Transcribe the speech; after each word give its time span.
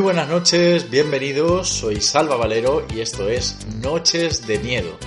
Noches, 0.00 0.90
bienvenidos, 0.90 1.68
soy 1.68 2.00
Salva 2.00 2.34
Valero 2.36 2.86
y 2.92 3.00
esto 3.00 3.28
es 3.28 3.66
Noches 3.82 4.46
de 4.46 4.58
Miedo. 4.58 4.98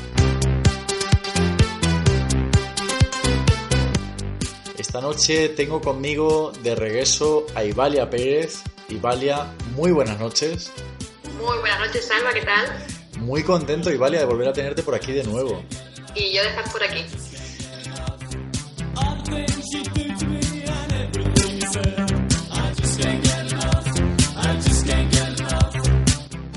Esta 4.77 5.01
noche 5.01 5.49
tengo 5.49 5.81
conmigo 5.81 6.51
de 6.61 6.75
regreso 6.75 7.47
a 7.55 7.63
Ivalia 7.63 8.07
Pérez. 8.07 8.61
Ivalia, 8.87 9.51
muy 9.75 9.91
buenas 9.91 10.19
noches. 10.19 10.71
Muy 11.39 11.57
buenas 11.57 11.79
noches, 11.79 12.07
Salva, 12.07 12.31
¿qué 12.31 12.41
tal? 12.43 12.85
Muy 13.17 13.41
contento, 13.41 13.91
Ivalia, 13.91 14.19
de 14.19 14.25
volver 14.25 14.47
a 14.47 14.53
tenerte 14.53 14.83
por 14.83 14.93
aquí 14.93 15.11
de 15.11 15.23
nuevo. 15.23 15.63
Y 16.13 16.35
yo 16.35 16.43
de 16.43 16.49
estar 16.49 16.71
por 16.71 16.83
aquí. 16.83 17.03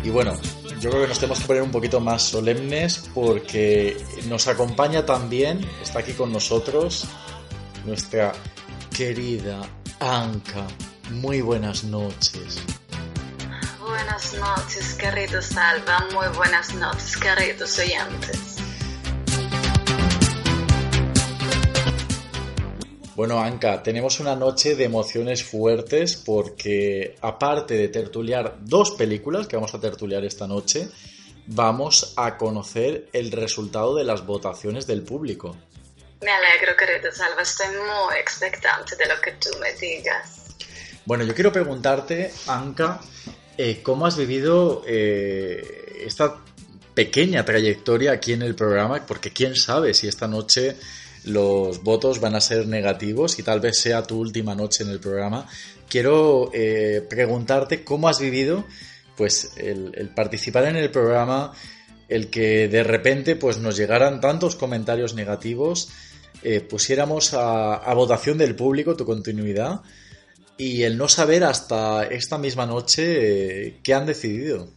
Y 0.06 0.10
bueno, 0.10 0.38
yo 0.78 0.90
creo 0.90 1.02
que 1.02 1.08
nos 1.08 1.18
tenemos 1.18 1.40
que 1.40 1.46
poner 1.46 1.62
un 1.64 1.72
poquito 1.72 1.98
más 1.98 2.22
solemnes 2.22 3.10
porque 3.12 3.96
nos 4.28 4.46
acompaña 4.46 5.04
también, 5.04 5.68
está 5.82 5.98
aquí 5.98 6.12
con 6.12 6.32
nosotros, 6.32 7.08
nuestra 7.84 8.30
querida 8.96 9.62
Anka. 9.98 10.64
Muy 11.10 11.40
buenas 11.40 11.82
noches. 11.82 12.60
Buenas 13.80 14.32
noches, 14.34 14.94
querido 14.94 15.42
Salva. 15.42 16.06
Muy 16.14 16.28
buenas 16.36 16.72
noches, 16.76 17.16
queridos 17.16 17.76
oyentes. 17.80 18.55
Bueno, 23.16 23.40
Anka, 23.40 23.82
tenemos 23.82 24.20
una 24.20 24.36
noche 24.36 24.74
de 24.74 24.84
emociones 24.84 25.42
fuertes 25.42 26.16
porque 26.16 27.16
aparte 27.22 27.72
de 27.72 27.88
tertuliar 27.88 28.58
dos 28.60 28.90
películas 28.90 29.46
que 29.46 29.56
vamos 29.56 29.74
a 29.74 29.80
tertuliar 29.80 30.22
esta 30.22 30.46
noche, 30.46 30.86
vamos 31.46 32.12
a 32.18 32.36
conocer 32.36 33.08
el 33.14 33.32
resultado 33.32 33.96
de 33.96 34.04
las 34.04 34.26
votaciones 34.26 34.86
del 34.86 35.02
público. 35.02 35.56
Me 36.20 36.30
alegro, 36.30 36.76
querido 36.76 37.10
Salva, 37.10 37.40
estoy 37.40 37.68
muy 37.68 38.16
expectante 38.20 38.96
de 38.96 39.06
lo 39.06 39.18
que 39.22 39.32
tú 39.32 39.48
me 39.62 39.72
digas. 39.72 40.54
Bueno, 41.06 41.24
yo 41.24 41.34
quiero 41.34 41.50
preguntarte, 41.50 42.34
Anka, 42.48 43.00
eh, 43.56 43.80
¿cómo 43.82 44.04
has 44.04 44.18
vivido 44.18 44.82
eh, 44.86 46.02
esta 46.04 46.36
pequeña 46.92 47.46
trayectoria 47.46 48.12
aquí 48.12 48.34
en 48.34 48.42
el 48.42 48.54
programa? 48.54 49.06
Porque 49.06 49.32
quién 49.32 49.56
sabe 49.56 49.94
si 49.94 50.06
esta 50.06 50.28
noche 50.28 50.76
los 51.26 51.82
votos 51.82 52.20
van 52.20 52.34
a 52.34 52.40
ser 52.40 52.66
negativos 52.66 53.38
y 53.38 53.42
tal 53.42 53.60
vez 53.60 53.78
sea 53.80 54.02
tu 54.02 54.18
última 54.18 54.54
noche 54.54 54.84
en 54.84 54.90
el 54.90 55.00
programa. 55.00 55.46
Quiero 55.88 56.50
eh, 56.54 57.04
preguntarte 57.08 57.84
cómo 57.84 58.08
has 58.08 58.20
vivido 58.20 58.64
pues 59.16 59.52
el, 59.56 60.10
participar 60.14 60.66
en 60.66 60.76
el 60.76 60.90
programa, 60.90 61.52
el 62.08 62.28
que 62.28 62.68
de 62.68 62.84
repente 62.84 63.34
pues 63.34 63.58
nos 63.58 63.76
llegaran 63.76 64.20
tantos 64.20 64.56
comentarios 64.56 65.14
negativos, 65.14 65.88
eh, 66.42 66.60
pusiéramos 66.60 67.32
a, 67.34 67.92
votación 67.94 68.38
del 68.38 68.54
público 68.54 68.94
tu 68.94 69.06
continuidad 69.06 69.80
y 70.58 70.82
el 70.82 70.96
no 70.96 71.08
saber 71.08 71.44
hasta 71.44 72.04
esta 72.04 72.38
misma 72.38 72.66
noche 72.66 73.66
eh, 73.66 73.80
qué 73.82 73.94
han 73.94 74.06
decidido. 74.06 74.75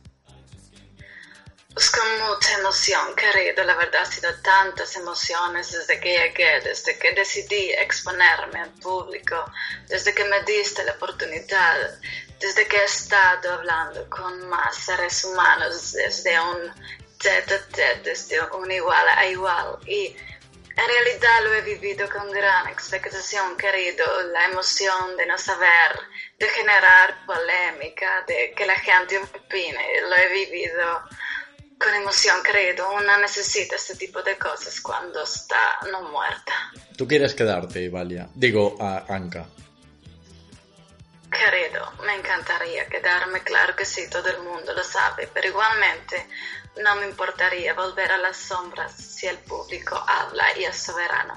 Pues 1.79 1.91
con 1.91 2.27
mucha 2.27 2.59
emoción, 2.59 3.15
querido, 3.15 3.63
la 3.63 3.73
verdad 3.73 4.01
ha 4.01 4.05
sido 4.05 4.35
tantas 4.41 4.97
emociones 4.97 5.71
desde 5.71 5.97
que 5.97 6.11
llegué, 6.11 6.59
desde 6.59 6.99
que 6.99 7.13
decidí 7.13 7.71
exponerme 7.71 8.59
al 8.59 8.71
público, 8.81 9.45
desde 9.87 10.13
que 10.13 10.25
me 10.25 10.43
diste 10.43 10.83
la 10.83 10.91
oportunidad, 10.91 11.97
desde 12.37 12.67
que 12.67 12.75
he 12.75 12.83
estado 12.83 13.53
hablando 13.53 14.09
con 14.09 14.49
más 14.49 14.75
seres 14.75 15.23
humanos, 15.23 15.93
desde 15.93 16.37
un 16.37 16.69
tete 17.17 17.55
a 17.55 17.67
tete, 17.69 18.01
desde 18.03 18.41
un 18.41 18.69
igual 18.69 19.07
a 19.15 19.25
igual. 19.27 19.79
Y 19.87 20.07
en 20.07 20.85
realidad 20.85 21.43
lo 21.43 21.53
he 21.53 21.61
vivido 21.61 22.09
con 22.09 22.29
gran 22.29 22.67
expectación, 22.67 23.55
querido, 23.55 24.05
la 24.33 24.47
emoción 24.47 25.15
de 25.15 25.25
no 25.27 25.37
saber, 25.37 25.97
de 26.39 26.49
generar 26.49 27.25
polémica, 27.25 28.25
de 28.27 28.51
que 28.53 28.65
la 28.65 28.75
gente 28.75 29.17
opine, 29.17 30.01
lo 30.01 30.15
he 30.17 30.27
vivido 30.27 31.07
con 31.79 31.93
emoción, 31.95 32.35
credo. 32.43 32.91
Una 32.91 33.17
necesita 33.17 33.75
este 33.75 33.95
tipo 33.95 34.21
de 34.21 34.37
cosas 34.37 34.79
cuando 34.81 35.23
está 35.23 35.79
no 35.91 36.03
muerta. 36.09 36.53
¿Tú 36.97 37.07
quieres 37.07 37.33
quedarte, 37.33 37.89
Valia? 37.89 38.29
Digo, 38.35 38.75
a 38.79 39.05
Anka. 39.07 39.45
Querido, 41.31 41.91
me 42.05 42.15
encantaría 42.15 42.87
quedarme, 42.87 43.41
claro 43.43 43.75
que 43.75 43.85
sí, 43.85 44.09
todo 44.09 44.27
el 44.29 44.41
mundo 44.41 44.73
lo 44.73 44.83
sabe, 44.83 45.29
pero 45.31 45.47
igualmente 45.47 46.27
no 46.83 46.95
me 46.95 47.07
importaría 47.07 47.73
volver 47.75 48.11
a 48.11 48.17
las 48.17 48.35
sombras 48.35 48.93
si 48.93 49.27
el 49.27 49.37
público 49.37 50.03
habla 50.07 50.43
y 50.59 50.63
es 50.63 50.75
soberano. 50.75 51.35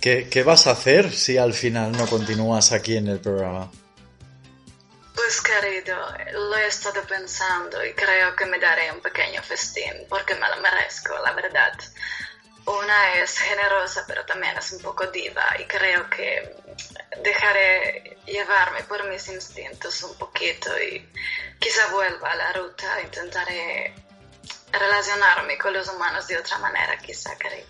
¿Qué, 0.00 0.28
¿Qué 0.28 0.42
vas 0.42 0.66
a 0.66 0.72
hacer 0.72 1.12
si 1.12 1.38
al 1.38 1.54
final 1.54 1.92
no 1.92 2.06
continúas 2.06 2.72
aquí 2.72 2.96
en 2.96 3.06
el 3.06 3.20
programa? 3.20 3.70
Pues 5.22 5.42
querido, 5.42 5.96
lo 6.32 6.56
he 6.56 6.66
estado 6.66 7.02
pensando 7.02 7.84
y 7.84 7.92
creo 7.92 8.34
que 8.34 8.46
me 8.46 8.58
daré 8.58 8.90
un 8.90 9.00
pequeño 9.00 9.42
festín 9.42 10.06
porque 10.08 10.34
me 10.34 10.48
lo 10.48 10.56
merezco, 10.62 11.14
la 11.22 11.32
verdad. 11.32 11.78
Una 12.64 13.14
es 13.16 13.38
generosa 13.38 14.06
pero 14.08 14.24
también 14.24 14.56
es 14.56 14.72
un 14.72 14.80
poco 14.80 15.06
diva 15.08 15.44
y 15.58 15.64
creo 15.66 16.08
que 16.08 16.56
dejaré 17.22 18.16
llevarme 18.24 18.82
por 18.84 19.04
mis 19.10 19.28
instintos 19.28 20.02
un 20.04 20.16
poquito 20.16 20.70
y 20.80 21.06
quizá 21.58 21.88
vuelva 21.88 22.32
a 22.32 22.36
la 22.36 22.52
ruta, 22.54 23.02
intentaré 23.02 23.94
relacionarme 24.72 25.58
con 25.58 25.74
los 25.74 25.86
humanos 25.88 26.28
de 26.28 26.38
otra 26.38 26.56
manera, 26.58 26.96
quizá, 26.96 27.36
querido. 27.36 27.68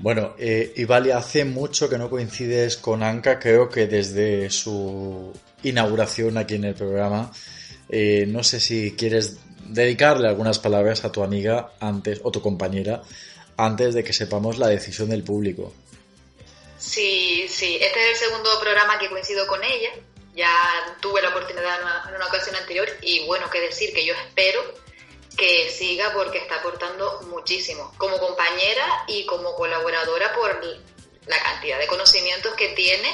Bueno, 0.00 0.34
eh, 0.38 0.72
Ivali, 0.76 1.10
hace 1.10 1.44
mucho 1.44 1.88
que 1.88 1.98
no 1.98 2.08
coincides 2.08 2.78
con 2.78 3.02
Anka, 3.02 3.38
creo 3.38 3.68
que 3.68 3.86
desde 3.86 4.48
su 4.48 5.32
inauguración 5.62 6.38
aquí 6.38 6.54
en 6.54 6.64
el 6.64 6.74
programa. 6.74 7.30
Eh, 7.90 8.24
no 8.26 8.42
sé 8.42 8.60
si 8.60 8.96
quieres 8.96 9.36
dedicarle 9.66 10.26
algunas 10.26 10.58
palabras 10.58 11.04
a 11.04 11.12
tu 11.12 11.22
amiga 11.22 11.72
antes, 11.80 12.20
o 12.22 12.30
tu 12.30 12.40
compañera, 12.40 13.02
antes 13.58 13.94
de 13.94 14.02
que 14.02 14.14
sepamos 14.14 14.56
la 14.56 14.68
decisión 14.68 15.10
del 15.10 15.22
público. 15.22 15.74
Sí, 16.78 17.46
sí, 17.48 17.76
este 17.78 18.00
es 18.00 18.22
el 18.22 18.28
segundo 18.28 18.48
programa 18.58 18.98
que 18.98 19.10
coincido 19.10 19.46
con 19.46 19.62
ella 19.62 19.90
ya 20.34 20.96
tuve 21.00 21.20
la 21.20 21.28
oportunidad 21.28 21.76
en 21.76 21.82
una, 21.82 22.04
en 22.08 22.14
una 22.14 22.26
ocasión 22.26 22.56
anterior 22.56 22.88
y 23.02 23.26
bueno, 23.26 23.50
que 23.50 23.60
decir 23.60 23.92
que 23.92 24.06
yo 24.06 24.14
espero 24.14 24.60
que 25.40 25.70
siga 25.70 26.12
porque 26.12 26.36
está 26.36 26.56
aportando 26.56 27.22
muchísimo 27.30 27.94
como 27.96 28.18
compañera 28.18 29.04
y 29.08 29.24
como 29.24 29.54
colaboradora 29.54 30.34
por 30.34 30.60
la 31.26 31.42
cantidad 31.42 31.78
de 31.78 31.86
conocimientos 31.86 32.52
que 32.56 32.68
tiene 32.68 33.08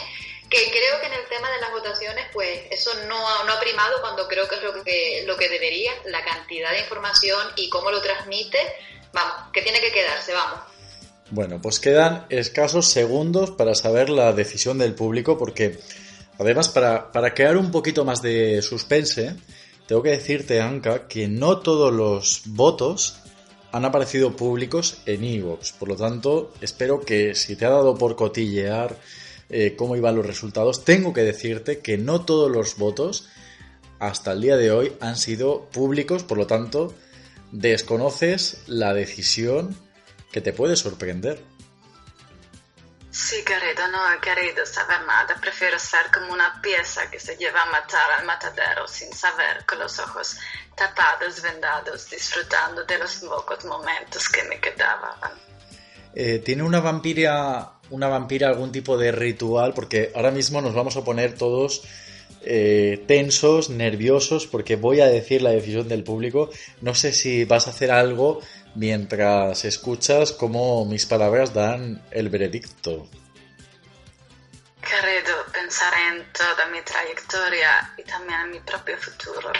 que 0.51 0.59
creo 0.71 1.01
que 1.01 1.07
en 1.07 1.13
el 1.13 1.29
tema 1.29 1.51
de 1.51 1.61
las 1.61 1.71
votaciones, 1.71 2.27
pues 2.33 2.63
eso 2.71 2.91
no 3.09 3.17
ha, 3.17 3.45
no 3.45 3.53
ha 3.53 3.61
primado 3.61 4.01
cuando 4.01 4.27
creo 4.29 4.49
que 4.49 4.57
es 4.57 4.63
lo 4.63 4.73
que, 4.83 5.25
lo 5.27 5.37
que 5.37 5.49
debería, 5.49 5.93
la 6.07 6.25
cantidad 6.25 6.71
de 6.73 6.81
información 6.81 7.47
y 7.57 7.69
cómo 7.69 7.91
lo 7.91 8.01
transmite, 8.01 8.59
vamos, 9.13 9.51
que 9.53 9.63
tiene 9.63 9.81
que 9.81 9.93
quedarse, 9.93 10.33
vamos. 10.33 10.61
Bueno, 11.31 11.61
pues 11.61 11.81
quedan 11.81 12.27
escasos 12.29 12.89
segundos 12.89 13.51
para 13.53 13.75
saber 13.75 14.09
la 14.09 14.33
decisión 14.33 14.79
del 14.79 14.95
público, 14.95 15.37
porque 15.37 15.79
además 16.39 16.69
para, 16.69 17.11
para 17.11 17.35
crear 17.35 17.57
un 17.57 17.73
poquito 17.73 18.05
más 18.05 18.23
de 18.23 18.63
suspense, 18.63 19.35
tengo 19.87 20.03
que 20.03 20.11
decirte, 20.11 20.61
Anka, 20.61 21.07
que 21.07 21.29
no 21.29 21.59
todos 21.59 21.93
los 21.93 22.43
votos 22.47 23.21
han 23.73 23.85
aparecido 23.85 24.35
públicos 24.35 24.99
en 25.07 25.23
Evox. 25.23 25.73
Por 25.73 25.89
lo 25.89 25.97
tanto, 25.97 26.53
espero 26.61 27.01
que 27.01 27.35
si 27.35 27.57
te 27.57 27.67
ha 27.67 27.71
dado 27.71 27.97
por 27.97 28.17
cotillear 28.17 28.99
eh, 29.49 29.75
cómo 29.77 29.97
iban 29.97 30.17
los 30.17 30.27
resultados, 30.27 30.85
tengo 30.85 31.13
que 31.13 31.23
decirte 31.23 31.79
que 31.79 31.99
no 31.99 32.25
todos 32.25 32.51
los 32.51 32.79
votos 32.79 33.29
hasta 33.99 34.33
el 34.33 34.41
día 34.41 34.57
de 34.57 34.71
hoy 34.71 34.93
han 35.01 35.17
sido 35.17 35.67
públicos, 35.71 36.23
por 36.23 36.39
lo 36.39 36.47
tanto, 36.47 36.95
desconoces 37.53 38.63
la 38.67 38.93
decisión 38.93 39.77
que 40.33 40.41
te 40.41 40.53
puede 40.53 40.77
sorprender. 40.77 41.43
Sí, 43.17 43.43
querido, 43.45 43.89
no 43.89 44.13
he 44.13 44.21
querido 44.21 44.67
saber 44.67 45.01
nada. 45.07 45.35
Prefiero 45.41 45.79
ser 45.79 46.11
como 46.13 46.35
una 46.35 46.61
pieza 46.61 47.11
que 47.11 47.19
se 47.19 47.35
lleva 47.37 47.63
a 47.63 47.65
matar 47.65 48.11
al 48.19 48.27
matadero 48.27 48.87
sin 48.87 49.11
saber, 49.11 49.65
con 49.65 49.79
los 49.79 49.99
ojos 49.99 50.37
tapados, 50.75 51.41
vendados, 51.41 52.11
disfrutando 52.11 52.85
de 52.85 52.99
los 52.99 53.15
pocos 53.17 53.65
momentos 53.65 54.29
que 54.29 54.43
me 54.43 54.61
quedaban. 54.61 55.15
Eh, 56.15 56.43
¿Tiene 56.45 56.63
una 56.63 56.81
vampira, 56.81 57.79
una 57.89 58.07
vampira 58.07 58.49
algún 58.49 58.71
tipo 58.71 58.99
de 58.99 59.11
ritual? 59.13 59.73
Porque 59.73 60.13
ahora 60.15 60.31
mismo 60.31 60.61
nos 60.61 60.75
vamos 60.75 60.95
a 60.99 61.03
poner 61.03 61.39
todos 61.39 61.85
eh, 62.43 63.03
tensos, 63.07 63.71
nerviosos, 63.71 64.47
porque 64.47 64.77
voy 64.77 65.01
a 65.01 65.07
decir 65.07 65.41
la 65.41 65.51
decisión 65.51 65.89
del 65.89 66.05
público. 66.05 66.51
No 66.83 66.95
sé 66.95 67.13
si 67.13 67.47
vas 67.47 67.67
a 67.67 67.71
hacer 67.71 67.91
algo 67.91 68.41
mientras 68.77 69.65
escuchas 69.65 70.33
cómo 70.33 70.85
mis 70.85 71.07
palabras 71.07 71.53
dan 71.53 72.03
el 72.11 72.29
veredicto. 72.29 73.09
Querido, 74.81 75.35
pensaré 75.53 76.17
en 76.17 76.33
toda 76.33 76.67
mi 76.71 76.81
trayectoria 76.83 77.93
y 77.99 78.03
también 78.05 78.41
en 78.43 78.51
mi 78.53 78.61
propio 78.61 78.97
futuro 78.99 79.51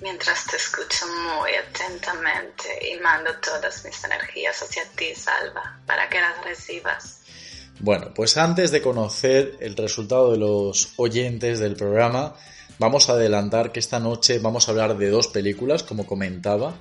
mientras 0.00 0.46
te 0.46 0.56
escucho 0.56 1.06
muy 1.06 1.50
atentamente 1.54 2.92
y 2.92 3.00
mando 3.00 3.30
todas 3.44 3.84
mis 3.84 4.04
energías 4.04 4.62
hacia 4.62 4.84
ti, 4.96 5.14
Salva, 5.14 5.80
para 5.86 6.08
que 6.08 6.20
las 6.20 6.44
recibas. 6.44 7.20
Bueno, 7.80 8.12
pues 8.14 8.36
antes 8.36 8.70
de 8.70 8.82
conocer 8.82 9.56
el 9.60 9.76
resultado 9.76 10.32
de 10.32 10.38
los 10.38 10.92
oyentes 10.96 11.60
del 11.60 11.76
programa, 11.76 12.34
vamos 12.78 13.08
a 13.08 13.12
adelantar 13.12 13.72
que 13.72 13.80
esta 13.80 14.00
noche 14.00 14.38
vamos 14.38 14.68
a 14.68 14.72
hablar 14.72 14.96
de 14.96 15.10
dos 15.10 15.28
películas, 15.28 15.82
como 15.82 16.06
comentaba. 16.06 16.74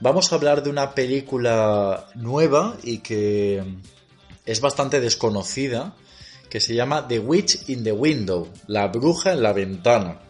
Vamos 0.00 0.30
a 0.30 0.36
hablar 0.36 0.62
de 0.62 0.70
una 0.70 0.94
película 0.94 2.06
nueva 2.14 2.76
y 2.82 2.98
que 2.98 3.62
es 4.44 4.60
bastante 4.60 5.00
desconocida, 5.00 5.94
que 6.50 6.60
se 6.60 6.74
llama 6.74 7.08
The 7.08 7.18
Witch 7.18 7.68
in 7.68 7.82
the 7.82 7.92
Window, 7.92 8.48
la 8.66 8.88
bruja 8.88 9.32
en 9.32 9.42
la 9.42 9.52
ventana 9.52 10.20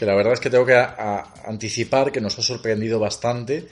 que 0.00 0.06
la 0.06 0.14
verdad 0.14 0.32
es 0.32 0.40
que 0.40 0.48
tengo 0.48 0.64
que 0.64 0.82
anticipar 1.44 2.10
que 2.10 2.22
nos 2.22 2.38
ha 2.38 2.42
sorprendido 2.42 2.98
bastante. 2.98 3.68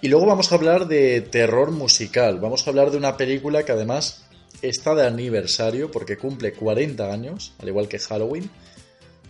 Y 0.00 0.06
luego 0.06 0.24
vamos 0.24 0.52
a 0.52 0.54
hablar 0.54 0.86
de 0.86 1.22
terror 1.22 1.72
musical. 1.72 2.38
Vamos 2.38 2.64
a 2.64 2.70
hablar 2.70 2.92
de 2.92 2.98
una 2.98 3.16
película 3.16 3.64
que 3.64 3.72
además 3.72 4.26
está 4.62 4.94
de 4.94 5.04
aniversario 5.04 5.90
porque 5.90 6.18
cumple 6.18 6.52
40 6.52 7.12
años, 7.12 7.52
al 7.58 7.66
igual 7.66 7.88
que 7.88 7.98
Halloween. 7.98 8.48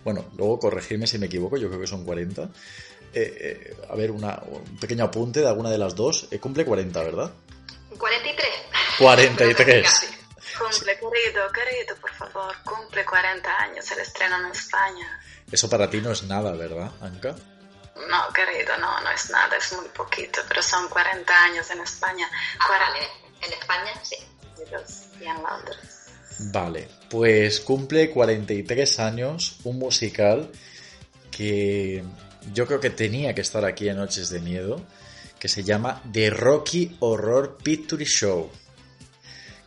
Bueno, 0.03 0.25
luego 0.37 0.59
corregirme 0.59 1.07
si 1.07 1.17
me 1.17 1.25
equivoco, 1.25 1.57
yo 1.57 1.69
creo 1.69 1.81
que 1.81 1.87
son 1.87 2.05
40. 2.05 2.51
Eh, 3.19 3.33
eh, 3.39 3.77
a 3.89 3.95
ver, 3.95 4.11
una, 4.11 4.39
un 4.45 4.77
pequeño 4.77 5.05
apunte 5.05 5.39
de 5.39 5.47
alguna 5.47 5.71
de 5.71 5.79
las 5.79 5.95
dos. 5.95 6.27
Eh, 6.29 6.39
cumple 6.39 6.63
40, 6.63 7.01
¿verdad? 7.01 7.31
43. 7.97 8.49
43. 8.99 10.13
Cumple, 10.57 10.95
querido, 10.95 11.51
querido, 11.51 11.95
por 12.01 12.11
favor, 12.13 12.55
cumple 12.63 13.05
40 13.05 13.57
años 13.59 13.91
el 13.91 13.99
estreno 13.99 14.37
en 14.37 14.51
España. 14.51 15.19
Eso 15.51 15.69
para 15.69 15.87
ti 15.87 16.01
no 16.01 16.11
es 16.11 16.23
nada, 16.23 16.51
¿verdad, 16.53 16.91
Anka? 16.99 17.35
No, 18.09 18.33
querido, 18.33 18.75
no, 18.77 18.99
no 19.01 19.11
es 19.11 19.29
nada, 19.29 19.55
es 19.55 19.73
muy 19.73 19.87
poquito, 19.89 20.41
pero 20.47 20.63
son 20.63 20.89
40 20.89 21.43
años 21.43 21.69
en 21.69 21.81
España. 21.81 22.27
Ah, 22.59 22.69
vale, 22.69 23.07
en 23.45 23.53
España 23.53 23.93
sí. 24.03 24.15
Y 25.19 25.25
en 25.25 25.43
Londres. 25.43 26.09
Vale, 26.39 26.87
pues 27.09 27.59
cumple 27.59 28.09
43 28.09 28.99
años 28.99 29.57
un 29.63 29.77
musical 29.77 30.49
que 31.29 32.03
yo 32.53 32.65
creo 32.65 32.79
que 32.79 32.89
tenía 32.89 33.33
que 33.33 33.41
estar 33.41 33.65
aquí 33.65 33.89
en 33.89 33.97
Noches 33.97 34.29
de 34.29 34.39
Miedo, 34.39 34.81
que 35.39 35.47
se 35.47 35.63
llama 35.63 36.01
The 36.11 36.29
Rocky 36.29 36.97
Horror 36.99 37.57
Picture 37.63 38.03
Show, 38.05 38.49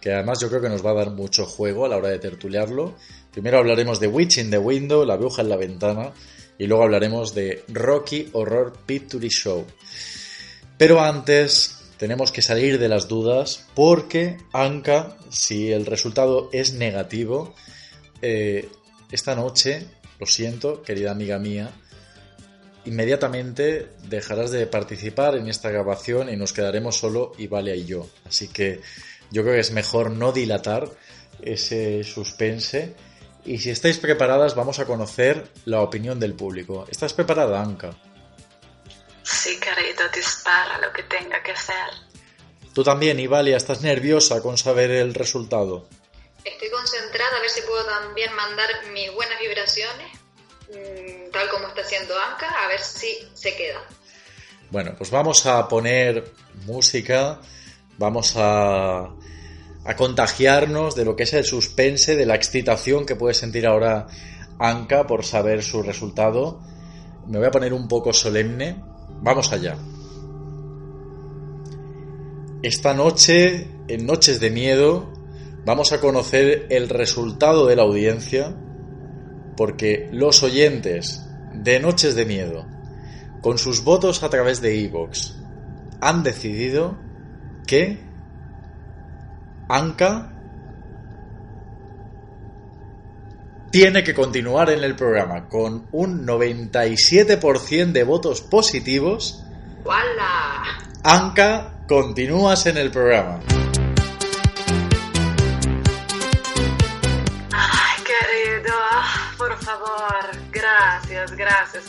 que 0.01 0.13
además 0.13 0.41
yo 0.41 0.49
creo 0.49 0.61
que 0.61 0.69
nos 0.69 0.85
va 0.85 0.91
a 0.91 0.95
dar 0.95 1.11
mucho 1.11 1.47
juego 1.47 1.85
a 1.85 1.89
la 1.89 1.97
hora 1.97 2.09
de 2.09 2.19
tertuliarlo 2.19 2.95
Primero 3.31 3.59
hablaremos 3.59 4.01
de 4.01 4.09
Witch 4.09 4.39
in 4.39 4.51
the 4.51 4.59
Window, 4.59 5.05
la 5.05 5.17
bruja 5.17 5.43
en 5.43 5.49
la 5.49 5.57
ventana, 5.57 6.13
y 6.59 6.67
luego 6.67 6.83
hablaremos 6.83 7.33
de 7.33 7.65
Rocky 7.69 8.29
Horror 8.33 8.73
Picture 8.87 9.29
Show. 9.29 9.65
Pero 10.77 11.01
antes 11.01 11.77
tenemos 11.97 12.33
que 12.33 12.43
salir 12.43 12.79
de 12.79 12.89
las 12.89 13.07
dudas 13.07 13.67
porque 13.75 14.37
Anka, 14.53 15.17
si 15.31 15.71
el 15.71 15.87
resultado 15.87 16.51
es 16.53 16.73
negativo, 16.73 17.55
eh, 18.21 18.69
esta 19.13 19.37
noche, 19.37 19.87
lo 20.19 20.27
siento, 20.27 20.83
querida 20.83 21.13
amiga 21.13 21.39
mía, 21.39 21.71
inmediatamente 22.85 23.91
dejarás 24.05 24.51
de 24.51 24.67
participar 24.67 25.37
en 25.37 25.49
esta 25.49 25.71
grabación 25.71 26.29
y 26.29 26.37
nos 26.37 26.53
quedaremos 26.53 26.97
solo 26.99 27.33
Ivalia 27.39 27.75
y 27.75 27.85
yo. 27.85 28.07
Así 28.27 28.49
que 28.49 28.81
yo 29.31 29.43
creo 29.43 29.55
que 29.55 29.61
es 29.61 29.73
mejor 29.73 30.11
no 30.11 30.33
dilatar 30.33 30.89
ese 31.41 32.05
suspense 32.05 32.95
y 33.45 33.59
si 33.59 33.71
estáis 33.71 33.99
preparadas, 33.99 34.55
vamos 34.55 34.79
a 34.79 34.87
conocer 34.87 35.49
la 35.65 35.81
opinión 35.81 36.21
del 36.21 36.35
público. 36.35 36.87
¿Estás 36.91 37.15
preparada, 37.15 37.61
Anka? 37.61 37.91
Sí, 39.23 39.59
querido, 39.59 40.09
dispara 40.15 40.79
lo 40.79 40.93
que 40.93 41.03
tenga 41.05 41.43
que 41.43 41.53
hacer. 41.53 42.11
Tú 42.75 42.85
también, 42.85 43.19
Ivalia, 43.19 43.57
estás 43.57 43.81
nerviosa 43.81 44.43
con 44.43 44.59
saber 44.59 44.91
el 44.91 45.15
resultado. 45.15 45.89
Estoy 46.45 46.71
concentrada 46.71 47.37
a 47.37 47.41
ver 47.41 47.51
si 47.51 47.63
puedo 47.63 47.85
también 47.85 48.33
mandar 48.35 48.69
mis 48.93 49.13
buenas 49.13 49.39
vibraciones, 49.41 50.20
tal 51.33 51.49
como 51.49 51.69
está 51.69 51.83
haciendo 51.83 52.15
Anka, 52.19 52.49
a 52.49 52.69
ver 52.69 52.81
si 52.81 53.09
se 53.35 53.55
queda. 53.57 53.81
Bueno, 54.71 54.95
pues 54.97 55.11
vamos 55.11 55.47
a 55.47 55.67
poner 55.67 56.33
música, 56.67 57.41
vamos 57.99 58.35
a 58.37 59.11
a 59.85 59.97
contagiarnos 59.97 60.95
de 60.95 61.05
lo 61.05 61.17
que 61.17 61.23
es 61.23 61.33
el 61.33 61.45
suspense, 61.45 62.17
de 62.17 62.27
la 62.27 62.35
excitación 62.35 63.07
que 63.07 63.17
puede 63.17 63.35
sentir 63.35 63.67
ahora 63.67 64.07
Anka 64.59 65.07
por 65.07 65.25
saber 65.25 65.63
su 65.63 65.83
resultado. 65.83 66.61
Me 67.27 67.39
voy 67.39 67.47
a 67.47 67.51
poner 67.51 67.73
un 67.73 67.89
poco 67.89 68.13
solemne. 68.13 68.83
Vamos 69.23 69.53
allá. 69.53 69.77
Esta 72.63 72.93
noche, 72.93 73.69
en 73.89 74.05
Noches 74.05 74.39
de 74.39 74.51
Miedo, 74.51 75.11
vamos 75.65 75.93
a 75.93 76.01
conocer 76.01 76.67
el 76.69 76.91
resultado 76.91 77.67
de 77.67 77.77
la 77.77 77.83
audiencia 77.83 78.55
porque 79.57 80.09
los 80.13 80.43
oyentes 80.43 81.27
de 81.53 81.81
Noches 81.81 82.15
de 82.15 82.25
Miedo, 82.25 82.67
con 83.41 83.59
sus 83.59 83.85
votos 83.85 84.23
a 84.23 84.31
través 84.31 84.61
de 84.61 84.85
Evox, 84.85 85.37
han 86.01 86.23
decidido 86.23 86.99
que 87.67 88.01
Anka 89.69 90.33
tiene 93.71 94.03
que 94.03 94.15
continuar 94.15 94.71
en 94.71 94.83
el 94.83 94.97
programa 94.97 95.49
con 95.49 95.87
un 95.93 96.27
97% 96.27 97.93
de 97.93 98.05
votos 98.05 98.41
positivos. 98.43 99.45
¡Wala! 99.85 100.79
Anka, 101.05 101.85
continúas 101.87 102.67
en 102.67 102.77
el 102.79 102.91
programa. 102.91 103.41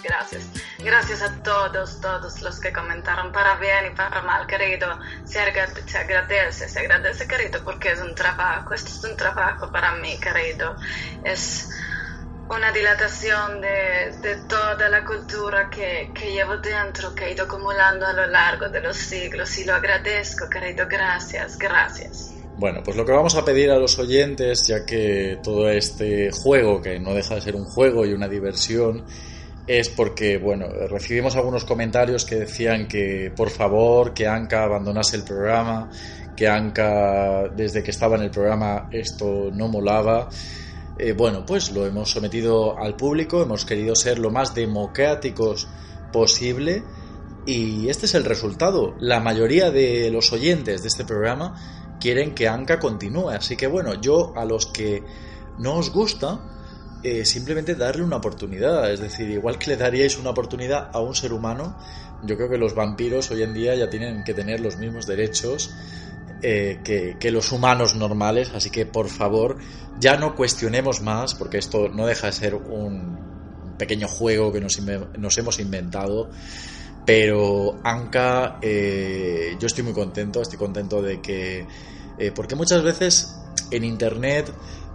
Gracias, 0.01 0.43
gracias, 0.79 1.21
a 1.21 1.41
todos, 1.43 1.99
todos 1.99 2.41
los 2.41 2.59
que 2.59 2.71
comentaron 2.71 3.31
para 3.31 3.55
bien 3.55 3.87
y 3.91 3.95
para 3.95 4.21
mal, 4.21 4.47
querido. 4.47 4.87
Se, 5.25 5.39
agradece, 5.39 6.69
se 6.69 6.79
agradece, 6.79 7.27
querido, 7.27 7.63
porque 7.63 7.91
es 7.91 8.01
un 8.01 8.13
trabajo. 8.15 8.73
Esto 8.73 8.89
es 8.89 9.11
un 9.11 9.17
trabajo 9.17 9.71
para 9.71 9.95
mí, 9.95 10.17
querido. 10.19 10.75
Es 11.23 11.69
una 12.49 12.71
dilatación 12.71 13.61
de, 13.61 14.13
de 14.21 14.35
toda 14.47 14.89
la 14.89 15.05
cultura 15.05 15.69
que, 15.69 16.11
que, 16.13 16.33
llevo 16.33 16.57
dentro, 16.57 17.15
que 17.15 17.25
he 17.25 17.33
ido 17.33 17.45
acumulando 17.45 18.05
a 18.05 18.13
lo 18.13 18.27
largo 18.27 18.67
de 18.69 18.81
los 18.81 18.97
siglos 18.97 19.57
y 19.57 19.63
lo 19.63 19.73
agradezco, 19.73 20.49
querido, 20.49 20.85
gracias, 20.87 21.57
gracias. 21.57 22.33
Bueno, 22.57 22.81
pues 22.83 22.95
lo 22.95 23.05
que 23.05 23.11
vamos 23.11 23.35
a 23.35 23.45
pedir 23.45 23.71
a 23.71 23.77
los 23.77 23.97
oyentes, 23.97 24.67
ya 24.67 24.85
que 24.85 25.39
todo 25.41 25.69
este 25.69 26.29
juego, 26.31 26.81
que 26.81 26.99
no 26.99 27.13
deja 27.13 27.35
de 27.35 27.41
ser 27.41 27.55
un 27.55 27.65
juego 27.65 28.05
y 28.05 28.13
una 28.13 28.27
diversión, 28.27 29.05
es 29.79 29.87
porque, 29.87 30.37
bueno, 30.37 30.67
recibimos 30.89 31.37
algunos 31.37 31.63
comentarios 31.63 32.25
que 32.25 32.35
decían 32.35 32.89
que, 32.89 33.31
por 33.33 33.49
favor, 33.49 34.13
que 34.13 34.27
Anka 34.27 34.63
abandonase 34.63 35.15
el 35.15 35.23
programa, 35.23 35.89
que 36.35 36.47
Anka, 36.49 37.47
desde 37.55 37.81
que 37.81 37.91
estaba 37.91 38.17
en 38.17 38.23
el 38.23 38.31
programa, 38.31 38.89
esto 38.91 39.49
no 39.53 39.69
molaba. 39.69 40.27
Eh, 40.97 41.13
bueno, 41.13 41.45
pues 41.45 41.71
lo 41.71 41.85
hemos 41.85 42.11
sometido 42.11 42.77
al 42.77 42.97
público, 42.97 43.41
hemos 43.41 43.63
querido 43.63 43.95
ser 43.95 44.19
lo 44.19 44.29
más 44.29 44.53
democráticos 44.53 45.69
posible 46.11 46.83
y 47.45 47.87
este 47.87 48.07
es 48.07 48.15
el 48.15 48.25
resultado. 48.25 48.95
La 48.99 49.21
mayoría 49.21 49.71
de 49.71 50.11
los 50.11 50.33
oyentes 50.33 50.81
de 50.81 50.89
este 50.89 51.05
programa 51.05 51.95
quieren 52.01 52.35
que 52.35 52.49
Anka 52.49 52.77
continúe, 52.77 53.29
así 53.29 53.55
que 53.55 53.67
bueno, 53.67 53.93
yo 54.01 54.33
a 54.35 54.43
los 54.43 54.65
que 54.65 55.01
no 55.59 55.75
os 55.75 55.91
gusta, 55.91 56.41
eh, 57.03 57.25
simplemente 57.25 57.75
darle 57.75 58.03
una 58.03 58.17
oportunidad. 58.17 58.91
Es 58.91 58.99
decir, 58.99 59.29
igual 59.29 59.57
que 59.57 59.71
le 59.71 59.77
daríais 59.77 60.17
una 60.17 60.29
oportunidad 60.29 60.89
a 60.93 60.99
un 60.99 61.15
ser 61.15 61.33
humano, 61.33 61.77
yo 62.23 62.35
creo 62.35 62.49
que 62.49 62.57
los 62.57 62.75
vampiros 62.75 63.31
hoy 63.31 63.41
en 63.41 63.53
día 63.53 63.73
ya 63.75 63.89
tienen 63.89 64.23
que 64.23 64.33
tener 64.33 64.59
los 64.59 64.77
mismos 64.77 65.07
derechos 65.07 65.73
eh, 66.43 66.79
que, 66.83 67.31
los 67.31 67.51
humanos 67.51 67.95
normales. 67.95 68.51
Así 68.53 68.69
que, 68.69 68.85
por 68.85 69.09
favor, 69.09 69.57
ya 69.99 70.17
no 70.17 70.35
cuestionemos 70.35 71.01
más, 71.01 71.33
porque 71.33 71.57
esto 71.57 71.89
no 71.89 72.05
deja 72.05 72.27
de 72.27 72.33
ser 72.33 72.55
un 72.55 73.17
pequeño 73.79 74.07
juego 74.07 74.51
que 74.51 74.61
nos, 74.61 74.79
nos 75.17 75.37
hemos 75.37 75.59
inventado. 75.59 76.29
Pero 77.05 77.79
Anka, 77.83 78.59
eh, 78.61 79.55
yo 79.59 79.65
estoy 79.65 79.83
muy 79.83 79.93
contento, 79.93 80.41
estoy 80.41 80.59
contento 80.59 81.01
de 81.01 81.19
que... 81.19 81.65
porque 82.35 82.55
muchas 82.55 82.83
veces 82.83 83.35
en 83.71 83.83
Internet 83.83 84.53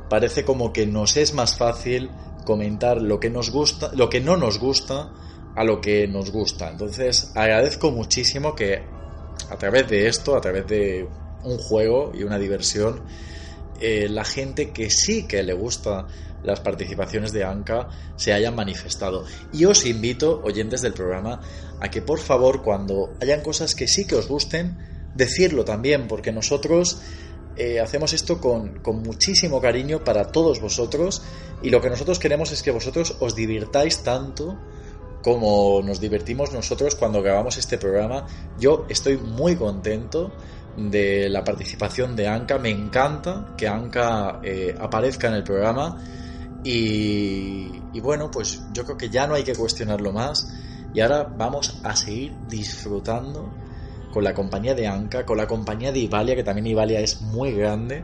parece 0.09 0.45
como 0.45 0.73
que 0.73 0.87
nos 0.87 1.17
es 1.17 1.35
más 1.35 1.57
fácil 1.57 2.11
comentar 2.45 3.03
lo 3.03 3.19
que 3.21 3.31
nos 3.31 3.51
gusta, 3.51 3.91
lo 3.95 4.09
que 4.09 4.21
no 4.21 4.37
nos 4.37 4.59
gusta 4.59 5.13
a 5.55 5.65
lo 5.65 5.81
que 5.81 6.07
nos 6.07 6.31
gusta. 6.31 6.71
Entonces, 6.71 7.33
agradezco 7.35 7.91
muchísimo 7.91 8.55
que 8.55 8.83
a 9.51 9.57
través 9.57 9.89
de 9.89 10.09
esto, 10.09 10.37
a 10.37 10.41
través 10.41 10.67
de 10.67 11.09
un 11.45 11.59
juego 11.59 12.13
y 12.15 12.23
una 12.23 12.39
diversión, 12.39 13.03
eh, 13.81 14.09
la 14.09 14.25
gente 14.25 14.71
que 14.71 14.91
sí 14.91 15.27
que 15.27 15.43
le 15.43 15.53
gusta 15.53 16.07
las 16.43 16.61
participaciones 16.61 17.33
de 17.33 17.45
Anka 17.45 17.89
se 18.17 18.33
hayan 18.33 18.55
manifestado. 18.55 19.25
Y 19.53 19.65
os 19.65 19.85
invito, 19.85 20.41
oyentes 20.45 20.81
del 20.81 20.93
programa, 20.93 21.41
a 21.81 21.91
que 21.91 22.03
por 22.03 22.21
favor, 22.21 22.63
cuando 22.63 23.15
hayan 23.21 23.43
cosas 23.43 23.75
que 23.75 23.89
sí 23.89 24.07
que 24.07 24.15
os 24.15 24.29
gusten, 24.29 24.79
decirlo 25.15 25.65
también, 25.65 26.07
porque 26.07 26.33
nosotros 26.33 27.01
eh, 27.57 27.81
hacemos 27.81 28.13
esto 28.13 28.41
con, 28.41 28.81
muchísimo 29.03 29.61
cariño 29.61 30.05
para 30.05 30.31
todos 30.31 30.61
vosotros 30.61 31.23
y 31.63 31.71
lo 31.71 31.81
que 31.81 31.91
nosotros 31.91 32.19
queremos 32.19 32.53
es 32.53 32.63
que 32.63 32.71
vosotros 32.71 33.17
os 33.21 33.35
divirtáis 33.35 34.03
tanto 34.03 34.59
como 35.23 35.83
nos 35.83 36.01
divertimos 36.01 36.53
nosotros 36.53 36.95
cuando 36.95 37.23
grabamos 37.23 37.57
este 37.57 37.79
programa. 37.79 38.27
Yo 38.59 38.87
estoy 38.89 39.17
muy 39.17 39.57
contento 39.57 40.33
de 40.77 41.29
la 41.29 41.43
participación 41.43 42.15
de 42.15 42.29
Anka, 42.29 42.59
me 42.59 42.71
encanta 42.71 43.55
que 43.57 43.67
Anka 43.67 44.41
eh, 44.43 44.75
aparezca 44.79 45.29
en 45.29 45.35
el 45.35 45.43
programa 45.43 45.99
y 46.63 48.01
bueno, 48.01 48.31
pues 48.31 48.61
yo 48.73 48.85
creo 48.85 48.97
que 48.97 49.09
ya 49.09 49.27
no 49.27 49.35
hay 49.35 49.45
que 49.45 49.55
cuestionarlo 49.55 50.13
más 50.13 50.53
y 50.93 51.01
ahora 51.01 51.25
vamos 51.25 51.79
a 51.83 51.95
seguir 51.95 52.35
disfrutando 52.49 53.51
con 54.17 54.25
la 54.25 54.33
compañía 54.33 54.75
de 54.75 54.87
Anka, 54.87 55.27
con 55.27 55.37
la 55.37 55.47
compañía 55.47 55.93
de 55.93 55.99
Ivalia, 55.99 56.35
que 56.35 56.43
también 56.43 56.67
Ivalia 56.69 57.01
es 57.01 57.21
muy 57.21 57.53
grande. 57.53 58.03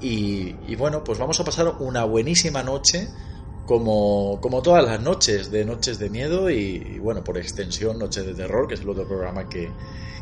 Y, 0.00 0.76
bueno, 0.76 1.02
pues 1.02 1.18
vamos 1.18 1.40
a 1.40 1.44
pasar 1.44 1.74
una 1.80 2.04
buenísima 2.04 2.62
noche, 2.62 3.08
como, 3.66 4.38
como 4.40 4.62
todas 4.62 4.84
las 4.84 5.00
noches, 5.00 5.50
de 5.50 5.64
Noches 5.64 5.98
de 5.98 6.08
Miedo 6.08 6.48
y, 6.50 7.00
bueno, 7.00 7.24
por 7.24 7.36
extensión, 7.36 7.98
Noches 7.98 8.26
de 8.26 8.34
Terror, 8.34 8.68
que 8.68 8.74
es 8.74 8.82
el 8.82 8.90
otro 8.90 9.08
programa 9.08 9.48
que, 9.48 9.68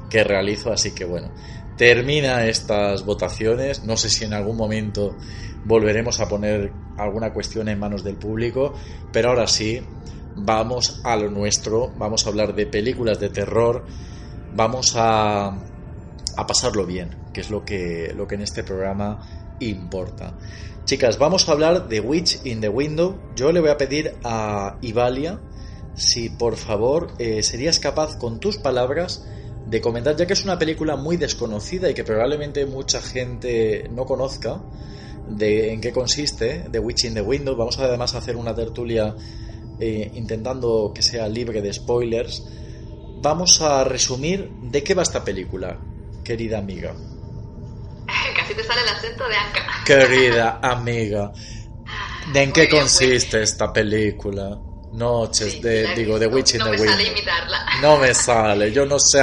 que 0.08 0.25
realizo. 0.25 0.73
Así 0.73 0.92
que 0.92 1.04
bueno, 1.04 1.30
termina 1.76 2.47
estas 2.47 3.04
votaciones. 3.04 3.85
No 3.85 3.99
sé 3.99 4.08
si 4.08 4.25
en 4.25 4.32
algún 4.32 4.56
momento 4.56 5.14
volveremos 5.66 6.20
a 6.20 6.28
poner 6.30 6.73
alguna 6.97 7.35
cuestión 7.35 7.68
en 7.68 7.78
manos 7.78 8.02
del 8.02 8.16
público, 8.16 8.73
pero 9.12 9.28
ahora 9.28 9.47
sí, 9.47 9.78
vamos 10.37 11.02
a 11.04 11.16
lo 11.16 11.30
nuestro. 11.30 11.92
Vamos 11.99 12.25
a 12.25 12.30
hablar 12.30 12.54
de 12.54 12.64
películas 12.64 13.20
de 13.20 13.28
terror 13.28 13.85
vamos 14.58 14.94
a, 14.96 15.56
pasarlo 16.48 16.84
bien, 16.84 17.16
que 17.32 17.40
es 17.40 17.48
lo 17.48 17.64
que, 17.64 18.12
lo 18.16 18.26
que 18.26 18.34
en 18.34 18.40
este 18.40 18.64
programa 18.64 19.56
importa. 19.60 20.36
Chicas, 20.84 21.16
vamos 21.16 21.48
a 21.48 21.52
hablar 21.52 21.88
de 21.88 22.00
Witch 22.00 22.40
in 22.44 22.60
the 22.60 22.68
Window. 22.68 23.20
Yo 23.36 23.52
le 23.52 23.60
voy 23.60 23.70
a 23.70 23.76
pedir 23.76 24.16
a 24.24 24.76
Ivalia 24.82 25.40
si 25.94 26.28
por 26.28 26.56
favor 26.56 27.12
eh, 27.20 27.44
serías 27.44 27.78
capaz 27.78 28.16
con 28.18 28.40
tus 28.40 28.58
palabras 28.58 29.24
de 29.66 29.80
comentar, 29.80 30.16
ya 30.16 30.26
que 30.26 30.32
es 30.32 30.42
una 30.42 30.58
película 30.58 30.96
muy 30.96 31.16
desconocida 31.16 31.88
y 31.88 31.94
que 31.94 32.02
probablemente 32.02 32.66
mucha 32.66 33.00
gente 33.00 33.88
no 33.92 34.06
conozca 34.06 34.60
de 35.28 35.72
en 35.72 35.80
qué 35.80 35.92
consiste, 35.92 36.66
The 36.72 36.80
Witch 36.80 37.04
in 37.04 37.14
the 37.14 37.22
Window. 37.22 37.54
Vamos 37.54 37.78
además 37.78 38.16
a 38.16 38.18
hacer 38.18 38.34
una 38.34 38.56
tertulia 38.56 39.14
eh, 39.78 40.10
intentando 40.14 40.90
que 40.92 41.02
sea 41.02 41.28
libre 41.28 41.62
de 41.62 41.72
spoilers 41.72 42.42
vamos 43.20 43.60
a 43.60 43.84
resumir 43.84 44.50
de 44.62 44.82
qué 44.82 44.94
va 44.94 45.02
esta 45.02 45.25
película, 45.25 45.78
querida 46.25 46.58
amiga. 46.58 46.94
Casi 48.37 48.54
te 48.54 48.64
sale 48.64 48.82
el 48.82 48.88
acento 48.88 49.28
de 49.28 49.37
Anka. 49.37 49.84
Querida 49.84 50.60
amiga, 50.62 51.32
¿de 52.32 52.42
en 52.42 52.52
qué 52.52 52.68
consiste 52.68 53.42
esta 53.42 53.72
película? 53.72 54.58
Noches 54.92 55.60
de, 55.60 55.94
digo, 55.94 56.18
de 56.18 56.26
Witch 56.26 56.54
in 56.54 56.60
no 56.60 56.64
the 56.66 56.70
me 56.70 56.78
sale 56.78 57.04
imitarla. 57.04 57.66
No 57.82 57.98
me 57.98 58.14
sale, 58.14 58.72
yo 58.72 58.87
no 58.87 58.98
sé 58.98 59.20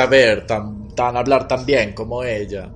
tan, 0.47 0.93
tan 0.95 1.17
hablar 1.17 1.47
tan 1.47 1.65
bien 1.65 1.93
como 1.93 2.23
ella. 2.23 2.69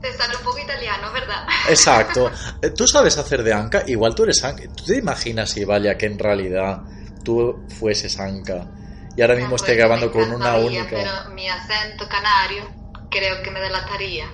Te 0.00 0.12
sale 0.12 0.36
un 0.36 0.42
poco 0.42 0.58
italiano, 0.58 1.10
¿verdad? 1.12 1.46
Exacto. 1.68 2.30
Eh, 2.62 2.70
tú 2.70 2.86
sabes 2.86 3.16
hacer 3.16 3.42
de 3.42 3.52
Anka, 3.52 3.84
igual 3.86 4.14
tú 4.14 4.24
eres 4.24 4.44
Anka. 4.44 4.64
¿Tú 4.74 4.84
te 4.84 4.96
imaginas, 4.96 5.56
Ivalia, 5.56 5.96
que 5.96 6.06
en 6.06 6.18
realidad 6.18 6.82
tú 7.22 7.64
fueses 7.78 8.18
Anka? 8.20 8.68
Y 9.16 9.22
ahora 9.22 9.36
mismo 9.36 9.56
estoy 9.56 9.76
grabando 9.76 10.10
con 10.10 10.32
una 10.32 10.56
única. 10.56 10.90
Pero 10.90 11.34
mi 11.34 11.48
acento 11.48 12.08
canario 12.08 12.70
creo 13.10 13.42
que 13.42 13.50
me 13.50 13.60
delataría. 13.60 14.26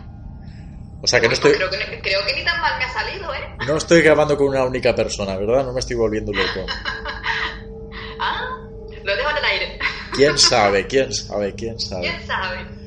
O 1.03 1.07
sea 1.07 1.21
que 1.21 1.29
no 1.29 1.35
estoy. 1.35 1.53
Creo 1.53 1.71
que, 1.71 1.79
creo 2.03 2.27
que, 2.27 2.35
ni 2.35 2.45
tan 2.45 2.61
mal 2.61 2.79
me 2.79 2.85
ha 2.85 2.93
salido, 2.93 3.35
¿eh? 3.35 3.39
No 3.67 3.77
estoy 3.77 4.03
grabando 4.03 4.37
con 4.37 4.49
una 4.49 4.65
única 4.65 4.95
persona, 4.95 5.37
¿verdad? 5.37 5.65
No 5.65 5.73
me 5.73 5.81
estoy 5.81 5.97
volviendo 5.97 6.33
loco. 6.33 6.67
ah, 8.21 8.59
lo 9.03 9.17
dejo 9.17 9.31
en 9.31 9.37
el 9.37 9.45
aire. 9.45 9.79
¿Quién 10.15 10.39
sabe? 10.39 10.87
¿Quién 10.87 11.13
sabe? 11.13 11.55
¿Quién 11.55 11.79
sabe? 11.79 12.03
¿Quién 12.03 12.27
sabe? 12.27 12.81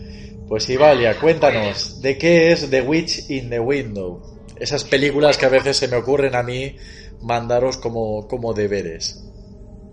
Pues 0.47 0.69
Ivalia, 0.69 1.19
cuéntanos, 1.19 2.01
¿de 2.01 2.17
qué 2.17 2.51
es 2.51 2.69
The 2.69 2.81
Witch 2.81 3.29
in 3.29 3.49
the 3.49 3.59
Window? 3.59 4.21
Esas 4.59 4.83
películas 4.83 5.37
que 5.37 5.45
a 5.45 5.49
veces 5.49 5.77
se 5.77 5.87
me 5.87 5.97
ocurren 5.97 6.35
a 6.35 6.43
mí 6.43 6.75
mandaros 7.21 7.77
como, 7.77 8.27
como 8.27 8.53
deberes. 8.53 9.23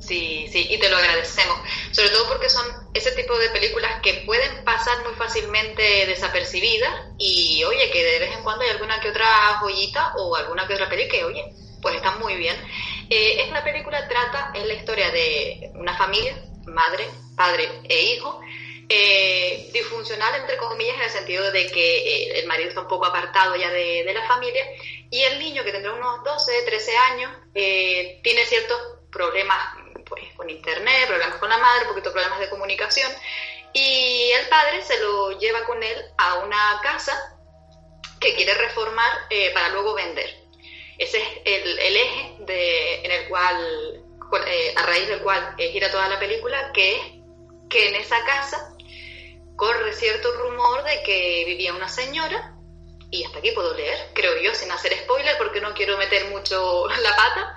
Sí, 0.00 0.46
sí, 0.50 0.66
y 0.68 0.78
te 0.78 0.88
lo 0.90 0.96
agradecemos. 0.96 1.56
Sobre 2.00 2.14
todo 2.14 2.28
porque 2.28 2.48
son 2.48 2.64
ese 2.94 3.12
tipo 3.12 3.36
de 3.36 3.50
películas 3.50 4.00
que 4.00 4.22
pueden 4.24 4.64
pasar 4.64 5.04
muy 5.04 5.12
fácilmente 5.16 6.06
desapercibidas 6.06 6.90
y, 7.18 7.62
oye, 7.64 7.90
que 7.90 8.02
de 8.02 8.18
vez 8.20 8.32
en 8.34 8.42
cuando 8.42 8.64
hay 8.64 8.70
alguna 8.70 8.98
que 9.00 9.10
otra 9.10 9.58
joyita 9.60 10.14
o 10.16 10.34
alguna 10.34 10.66
que 10.66 10.72
otra 10.72 10.88
película 10.88 11.18
que, 11.18 11.24
oye, 11.26 11.44
pues 11.82 11.96
está 11.96 12.12
muy 12.12 12.36
bien. 12.36 12.56
Eh, 13.10 13.42
es 13.42 13.50
una 13.50 13.62
película, 13.62 14.08
trata, 14.08 14.50
es 14.54 14.64
la 14.64 14.72
historia 14.72 15.10
de 15.10 15.72
una 15.74 15.94
familia, 15.94 16.42
madre, 16.64 17.06
padre 17.36 17.68
e 17.86 18.02
hijo, 18.14 18.40
eh, 18.88 19.68
disfuncional, 19.70 20.36
entre 20.36 20.56
comillas, 20.56 20.96
en 20.96 21.02
el 21.02 21.10
sentido 21.10 21.52
de 21.52 21.66
que 21.66 21.98
eh, 21.98 22.40
el 22.40 22.46
marido 22.46 22.70
está 22.70 22.80
un 22.80 22.88
poco 22.88 23.04
apartado 23.04 23.56
ya 23.56 23.68
de, 23.68 24.04
de, 24.04 24.14
la 24.14 24.26
familia 24.26 24.64
y 25.10 25.20
el 25.20 25.38
niño, 25.38 25.64
que 25.64 25.72
tendrá 25.72 25.92
unos 25.92 26.24
12, 26.24 26.62
13 26.62 26.96
años, 26.96 27.30
tiene 27.52 28.46
ciertos 28.46 28.78
problemas 29.12 29.79
pues, 30.04 30.24
con 30.36 30.48
internet, 30.48 31.06
problemas 31.08 31.38
con 31.38 31.48
la 31.48 31.58
madre, 31.58 31.82
un 31.84 31.90
poquito 31.90 32.12
problemas 32.12 32.40
de 32.40 32.50
comunicación. 32.50 33.10
Y 33.72 34.30
el 34.32 34.48
padre 34.48 34.82
se 34.82 34.98
lo 35.00 35.38
lleva 35.38 35.64
con 35.64 35.82
él 35.82 35.96
a 36.18 36.38
una 36.38 36.80
casa 36.82 37.38
que 38.20 38.34
quiere 38.34 38.54
reformar 38.54 39.10
eh, 39.30 39.50
para 39.52 39.68
luego 39.70 39.94
vender. 39.94 40.28
Ese 40.98 41.18
es 41.18 41.28
el, 41.44 41.96
eje 41.96 42.36
de, 42.40 43.04
en 43.04 43.10
el 43.10 43.28
cual, 43.28 44.04
eh, 44.46 44.74
a 44.76 44.82
raíz 44.82 45.08
del 45.08 45.22
cual 45.22 45.54
gira 45.56 45.90
toda 45.90 46.08
la 46.08 46.18
película, 46.18 46.72
que 46.72 46.96
es 46.96 47.02
que 47.70 47.88
en 47.88 47.94
esa 47.94 48.22
casa 48.24 48.74
corre 49.56 49.92
cierto 49.92 50.32
rumor 50.32 50.82
de 50.84 51.02
que 51.02 51.44
vivía 51.46 51.72
una 51.72 51.88
señora, 51.88 52.54
y 53.10 53.24
hasta 53.24 53.38
aquí 53.38 53.52
puedo 53.52 53.74
leer, 53.74 54.10
creo 54.14 54.40
yo, 54.40 54.54
sin 54.54 54.70
hacer 54.70 54.92
spoiler, 54.98 55.36
porque 55.38 55.60
no 55.60 55.74
quiero 55.74 55.96
meter 55.96 56.26
mucho 56.26 56.86
la 57.02 57.16
pata, 57.16 57.56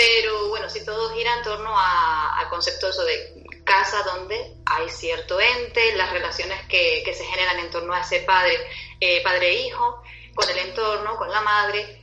Pero 0.00 0.48
bueno, 0.48 0.66
si 0.70 0.82
todo 0.82 1.10
gira 1.10 1.36
en 1.36 1.42
torno 1.42 1.78
al 1.78 2.48
concepto 2.48 2.88
eso 2.88 3.04
de 3.04 3.44
casa 3.64 3.98
donde 4.02 4.56
hay 4.64 4.88
cierto 4.88 5.38
ente, 5.38 5.94
las 5.94 6.10
relaciones 6.10 6.56
que, 6.70 7.02
se 7.14 7.22
generan 7.22 7.58
en 7.58 7.70
torno 7.70 7.92
a 7.92 8.00
ese 8.00 8.20
padre, 8.20 8.54
eh, 8.98 9.22
padre-hijo, 9.22 10.02
con 10.34 10.48
el 10.48 10.56
entorno, 10.56 11.18
con 11.18 11.30
la 11.30 11.42
madre, 11.42 12.02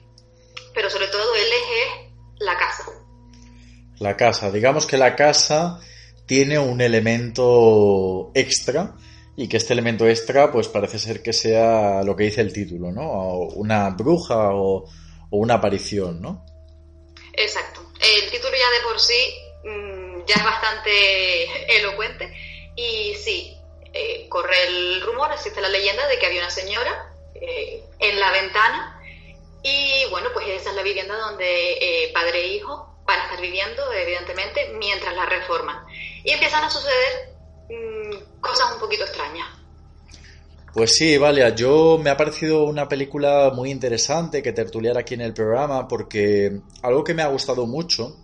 pero 0.76 0.92
sobre 0.92 1.08
todo 1.08 1.34
el 1.34 1.48
eje 1.48 1.82
es 1.82 2.12
la 2.38 2.56
casa. 2.56 2.86
La 3.98 4.16
casa, 4.16 4.52
digamos 4.52 4.86
que 4.86 4.98
la 4.98 5.16
casa 5.16 5.80
tiene 6.28 6.60
un 6.60 6.80
elemento 6.82 8.30
extra 8.36 8.94
y 9.36 9.48
que 9.48 9.58
este 9.58 9.74
elemento 9.74 10.08
extra 10.08 10.52
pues 10.52 10.68
parece 10.68 11.00
ser 11.00 11.24
que 11.24 11.34
sea 11.34 12.04
lo 12.04 12.16
que 12.16 12.26
dice 12.26 12.42
el 12.42 12.54
título, 12.54 12.92
¿no? 12.92 13.40
una 13.56 13.90
bruja 13.90 14.52
o, 14.54 14.88
una 15.32 15.56
aparición, 15.56 16.22
¿no? 16.22 16.46
Exacto. 17.34 17.67
El 18.08 18.32
título 18.32 18.56
ya 18.56 18.72
de 18.72 18.82
por 18.82 19.00
sí 19.00 19.38
mm, 19.64 20.26
ya 20.26 20.36
es 20.36 20.44
bastante 20.44 21.78
elocuente 21.78 22.34
y 22.76 23.14
sí, 23.16 23.58
eh, 23.92 24.28
corre 24.30 24.68
el 24.68 25.02
rumor, 25.02 25.32
existe 25.34 25.60
la 25.60 25.68
leyenda 25.68 26.08
de 26.08 26.18
que 26.18 26.26
había 26.26 26.40
una 26.40 26.50
señora 26.50 27.14
eh, 27.36 27.84
en 28.00 28.20
la 28.20 28.32
ventana 28.32 29.02
y 29.62 30.06
bueno, 30.10 30.30
pues 30.34 30.48
esa 30.48 30.70
es 30.70 30.76
la 30.78 30.84
vivienda 30.84 31.18
donde 31.18 31.74
eh, 31.74 32.12
padre 32.14 32.40
e 32.40 32.48
hijo 32.48 32.98
van 33.04 33.20
a 33.20 33.24
estar 33.24 33.42
viviendo, 33.42 33.92
evidentemente, 33.92 34.70
mientras 34.78 35.14
la 35.14 35.26
reforman. 35.26 35.86
Y 36.24 36.32
empiezan 36.32 36.64
a 36.64 36.70
suceder 36.70 37.36
mm, 37.70 38.40
cosas 38.40 38.74
un 38.74 38.80
poquito 38.80 39.04
extrañas. 39.04 39.57
Pues 40.78 40.96
sí, 40.96 41.18
vale, 41.18 41.42
yo 41.56 41.98
me 41.98 42.12
ha 42.12 42.18
parecido 42.18 42.66
una 42.66 42.88
película 42.88 43.52
muy 43.52 43.72
interesante 43.72 44.44
que 44.44 44.54
tertuliar 44.54 44.96
aquí 44.96 45.16
en 45.16 45.22
el 45.22 45.34
programa 45.34 45.88
porque 45.88 46.62
algo 46.84 47.04
que 47.04 47.16
me 47.16 47.24
ha 47.24 47.28
gustado 47.30 47.66
mucho 47.66 48.16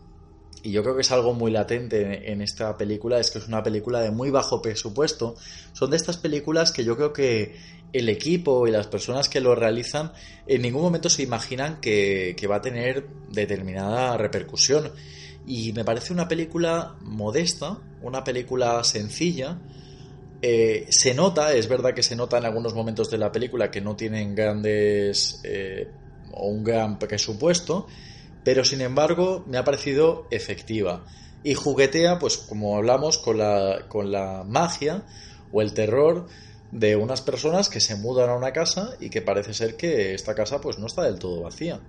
y 0.62 0.69
yo 0.69 0.83
creo 0.83 0.93
que 0.93 1.01
es 1.01 1.12
algo 1.12 1.33
muy 1.33 1.50
latente 1.50 2.31
en 2.31 2.43
esta 2.43 2.77
película 2.77 3.19
es 3.19 3.31
que 3.31 3.39
es 3.39 3.48
una 3.48 3.63
película 3.63 4.01
de 4.01 4.12
muy 4.12 4.29
bajo 4.29 4.62
presupuesto. 4.62 5.36
Son 5.72 5.89
de 5.89 5.98
estas 5.98 6.17
películas 6.17 6.72
que 6.72 6.83
yo 6.83 6.95
creo 6.95 7.12
que 7.12 7.55
el 7.91 8.07
equipo 8.07 8.67
y 8.67 8.72
las 8.72 8.86
personas 8.86 9.29
que 9.29 9.41
lo 9.41 9.55
realizan 9.55 10.12
en 10.45 10.62
ningún 10.62 10.83
momento 10.83 11.10
se 11.10 11.24
imaginan 11.24 11.81
que, 11.81 12.36
va 12.48 12.57
a 12.57 12.62
tener 12.62 13.07
determinada 13.31 14.15
repercusión. 14.15 14.91
Y 15.48 15.74
me 15.74 15.83
parece 15.83 16.13
una 16.13 16.27
película 16.27 16.98
modesta, 17.01 17.79
una 18.03 18.24
película 18.24 18.83
sencilla. 18.83 19.57
Eh, 20.46 20.88
se 20.90 21.14
nota, 21.14 21.54
es 21.54 21.70
verdad 21.70 21.94
que 21.94 22.04
se 22.04 22.18
nota 22.18 22.38
en 22.38 22.44
algunos 22.44 22.74
momentos 22.74 23.10
de 23.10 23.18
la 23.18 23.32
película 23.32 23.72
que 23.72 23.80
no 23.80 23.96
tienen 23.96 24.36
grandes 24.36 25.40
eh, 25.46 25.88
o 26.34 26.50
un 26.50 26.66
gran 26.66 27.00
presupuesto, 27.00 27.88
pero 28.44 28.66
sin 28.66 28.82
embargo 28.82 29.46
me 29.48 29.58
ha 29.58 29.64
parecido 29.64 30.28
efectiva. 30.32 31.06
Y 31.44 31.54
juguetea, 31.54 32.20
pues 32.20 32.36
como 32.36 32.76
hablamos, 32.76 33.20
con 33.20 33.38
la, 33.38 33.86
con 33.88 34.12
la 34.12 34.44
magia 34.46 35.06
o 35.54 35.62
el 35.62 35.74
terror 35.74 36.28
de 36.72 36.98
unas 36.98 37.22
personas 37.22 37.70
que 37.70 37.80
se 37.80 37.96
mudan 37.96 38.30
a 38.30 38.36
una 38.36 38.52
casa 38.52 38.98
y 39.00 39.10
que 39.10 39.22
parece 39.22 39.54
ser 39.54 39.78
que 39.78 40.14
esta 40.14 40.36
casa 40.36 40.60
pues 40.60 40.78
no 40.78 40.88
está 40.88 41.04
del 41.04 41.20
todo 41.20 41.44
vacía. 41.44 41.80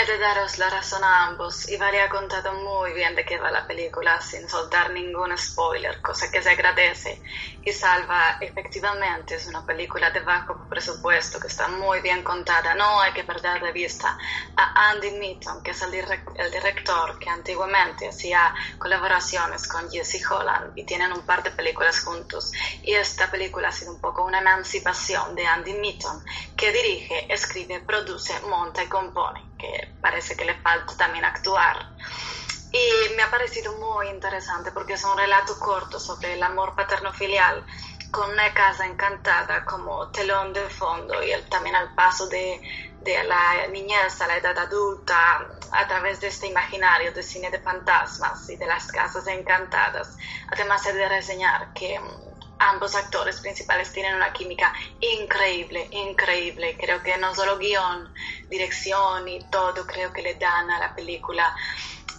He 0.00 0.06
de 0.06 0.16
daros 0.16 0.58
la 0.58 0.70
razón 0.70 1.02
a 1.02 1.26
ambos. 1.26 1.68
y 1.68 1.74
Ivali 1.74 1.98
ha 1.98 2.08
contado 2.08 2.52
muy 2.52 2.92
bien 2.92 3.16
de 3.16 3.24
qué 3.24 3.36
va 3.36 3.50
la 3.50 3.66
película 3.66 4.20
sin 4.20 4.48
soltar 4.48 4.92
ningún 4.92 5.36
spoiler, 5.36 6.00
cosa 6.00 6.30
que 6.30 6.40
se 6.40 6.50
agradece 6.50 7.20
y 7.64 7.72
salva. 7.72 8.38
Efectivamente, 8.40 9.34
es 9.34 9.46
una 9.48 9.66
película 9.66 10.12
de 10.12 10.20
bajo 10.20 10.68
presupuesto 10.68 11.40
que 11.40 11.48
está 11.48 11.66
muy 11.66 12.00
bien 12.00 12.22
contada. 12.22 12.74
No 12.74 13.00
hay 13.00 13.12
que 13.12 13.24
perder 13.24 13.60
de 13.60 13.72
vista 13.72 14.16
a 14.54 14.90
Andy 14.90 15.10
Mitton, 15.18 15.64
que 15.64 15.72
es 15.72 15.82
el, 15.82 15.92
el 15.94 16.50
director 16.52 17.18
que 17.18 17.28
antiguamente 17.28 18.08
hacía 18.08 18.54
colaboraciones 18.78 19.66
con 19.66 19.90
Jesse 19.90 20.24
Holland 20.30 20.74
y 20.76 20.84
tienen 20.84 21.12
un 21.12 21.22
par 21.22 21.42
de 21.42 21.50
películas 21.50 22.04
juntos. 22.04 22.52
Y 22.84 22.94
esta 22.94 23.28
película 23.28 23.70
ha 23.70 23.72
sido 23.72 23.94
un 23.94 24.00
poco 24.00 24.24
una 24.24 24.38
emancipación 24.38 25.34
de 25.34 25.44
Andy 25.44 25.72
Mitton, 25.72 26.24
que 26.56 26.70
dirige, 26.70 27.26
escribe, 27.34 27.80
produce, 27.80 28.38
monta 28.42 28.84
y 28.84 28.86
compone 28.86 29.47
que 29.58 29.94
parece 30.00 30.36
que 30.36 30.44
le 30.44 30.54
falta 30.62 30.96
también 30.96 31.24
actuar. 31.24 31.76
Y 32.70 33.14
me 33.14 33.22
ha 33.22 33.30
parecido 33.30 33.72
muy 33.78 34.08
interesante 34.08 34.72
porque 34.72 34.94
es 34.94 35.04
un 35.04 35.16
relato 35.16 35.58
corto 35.58 35.98
sobre 35.98 36.34
el 36.34 36.42
amor 36.42 36.74
paterno-filial 36.74 37.64
con 38.10 38.30
una 38.30 38.52
casa 38.54 38.86
encantada 38.86 39.64
como 39.64 40.10
telón 40.10 40.52
de 40.52 40.68
fondo 40.68 41.22
y 41.22 41.30
el, 41.30 41.46
también 41.48 41.74
al 41.74 41.94
paso 41.94 42.26
de, 42.28 42.60
de, 43.00 43.24
la 43.24 43.66
niñez 43.68 44.20
a 44.20 44.26
la 44.26 44.36
edad 44.36 44.58
adulta 44.58 45.46
a 45.72 45.86
través 45.86 46.20
de 46.20 46.28
este 46.28 46.46
imaginario 46.46 47.12
de 47.12 47.22
cine 47.22 47.50
de 47.50 47.58
fantasmas 47.58 48.48
y 48.48 48.56
de 48.56 48.66
las 48.66 48.86
casas 48.90 49.26
encantadas. 49.26 50.16
Además, 50.48 50.86
he 50.86 50.92
de 50.92 51.08
reseñar 51.08 51.72
que 51.74 52.00
ambos 52.58 52.94
actores 52.94 53.40
principales 53.40 53.92
tienen 53.92 54.14
una 54.14 54.32
química 54.32 54.72
increíble, 55.00 55.88
increíble. 55.90 56.76
Creo 56.78 57.02
que 57.02 57.16
no 57.18 57.34
solo 57.34 57.58
guion, 57.58 58.12
dirección 58.48 59.28
y 59.28 59.40
todo, 59.50 59.86
creo 59.86 60.12
que 60.12 60.22
le 60.22 60.34
dan 60.34 60.70
a 60.70 60.78
la 60.78 60.94
película 60.94 61.54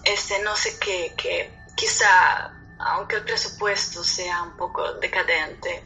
ese 0.03 0.41
no 0.43 0.55
sé 0.55 0.79
qué, 0.79 1.13
que 1.17 1.51
quizá, 1.75 2.51
aunque 2.79 3.17
el 3.17 3.23
presupuesto 3.23 4.03
sea 4.03 4.43
un 4.43 4.55
poco 4.57 4.93
decadente, 4.93 5.83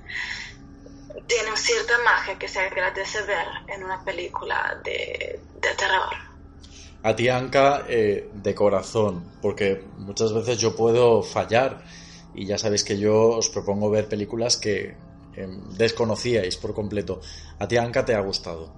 tiene 1.28 1.56
cierta 1.56 1.98
magia 2.04 2.38
que 2.38 2.48
se 2.48 2.60
agradece 2.60 3.22
ver 3.24 3.48
en 3.68 3.84
una 3.84 4.04
película 4.04 4.80
de, 4.84 5.40
terror. 5.62 6.14
A 7.04 7.16
ti, 7.16 7.28
Anka, 7.30 7.86
eh, 7.88 8.30
de 8.34 8.56
corazón, 8.56 9.32
porque 9.42 9.84
muchas 9.98 10.34
veces 10.34 10.58
yo 10.58 10.76
puedo 10.76 11.22
fallar 11.22 11.84
y 12.34 12.46
ya 12.46 12.58
sabéis 12.58 12.84
que 12.84 12.98
yo 12.98 13.30
os 13.30 13.50
propongo 13.50 13.90
ver 13.90 14.08
películas 14.08 14.58
que 14.58 14.96
em, 15.36 15.70
desconocíais 15.78 16.58
por 16.58 16.74
completo. 16.74 17.22
¿A 17.60 17.68
ti, 17.68 17.78
Anka, 17.78 18.06
te 18.06 18.16
ha 18.16 18.22
gustado? 18.22 18.72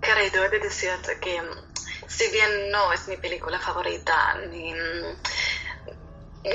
Querido, 0.00 0.44
he 0.44 0.48
de 0.50 0.60
decirte 0.60 1.18
que 1.20 1.40
si 2.06 2.30
bien 2.30 2.70
no 2.70 2.92
es 2.92 3.08
mi 3.08 3.16
película 3.16 3.58
favorita, 3.58 4.38
ni, 4.50 4.72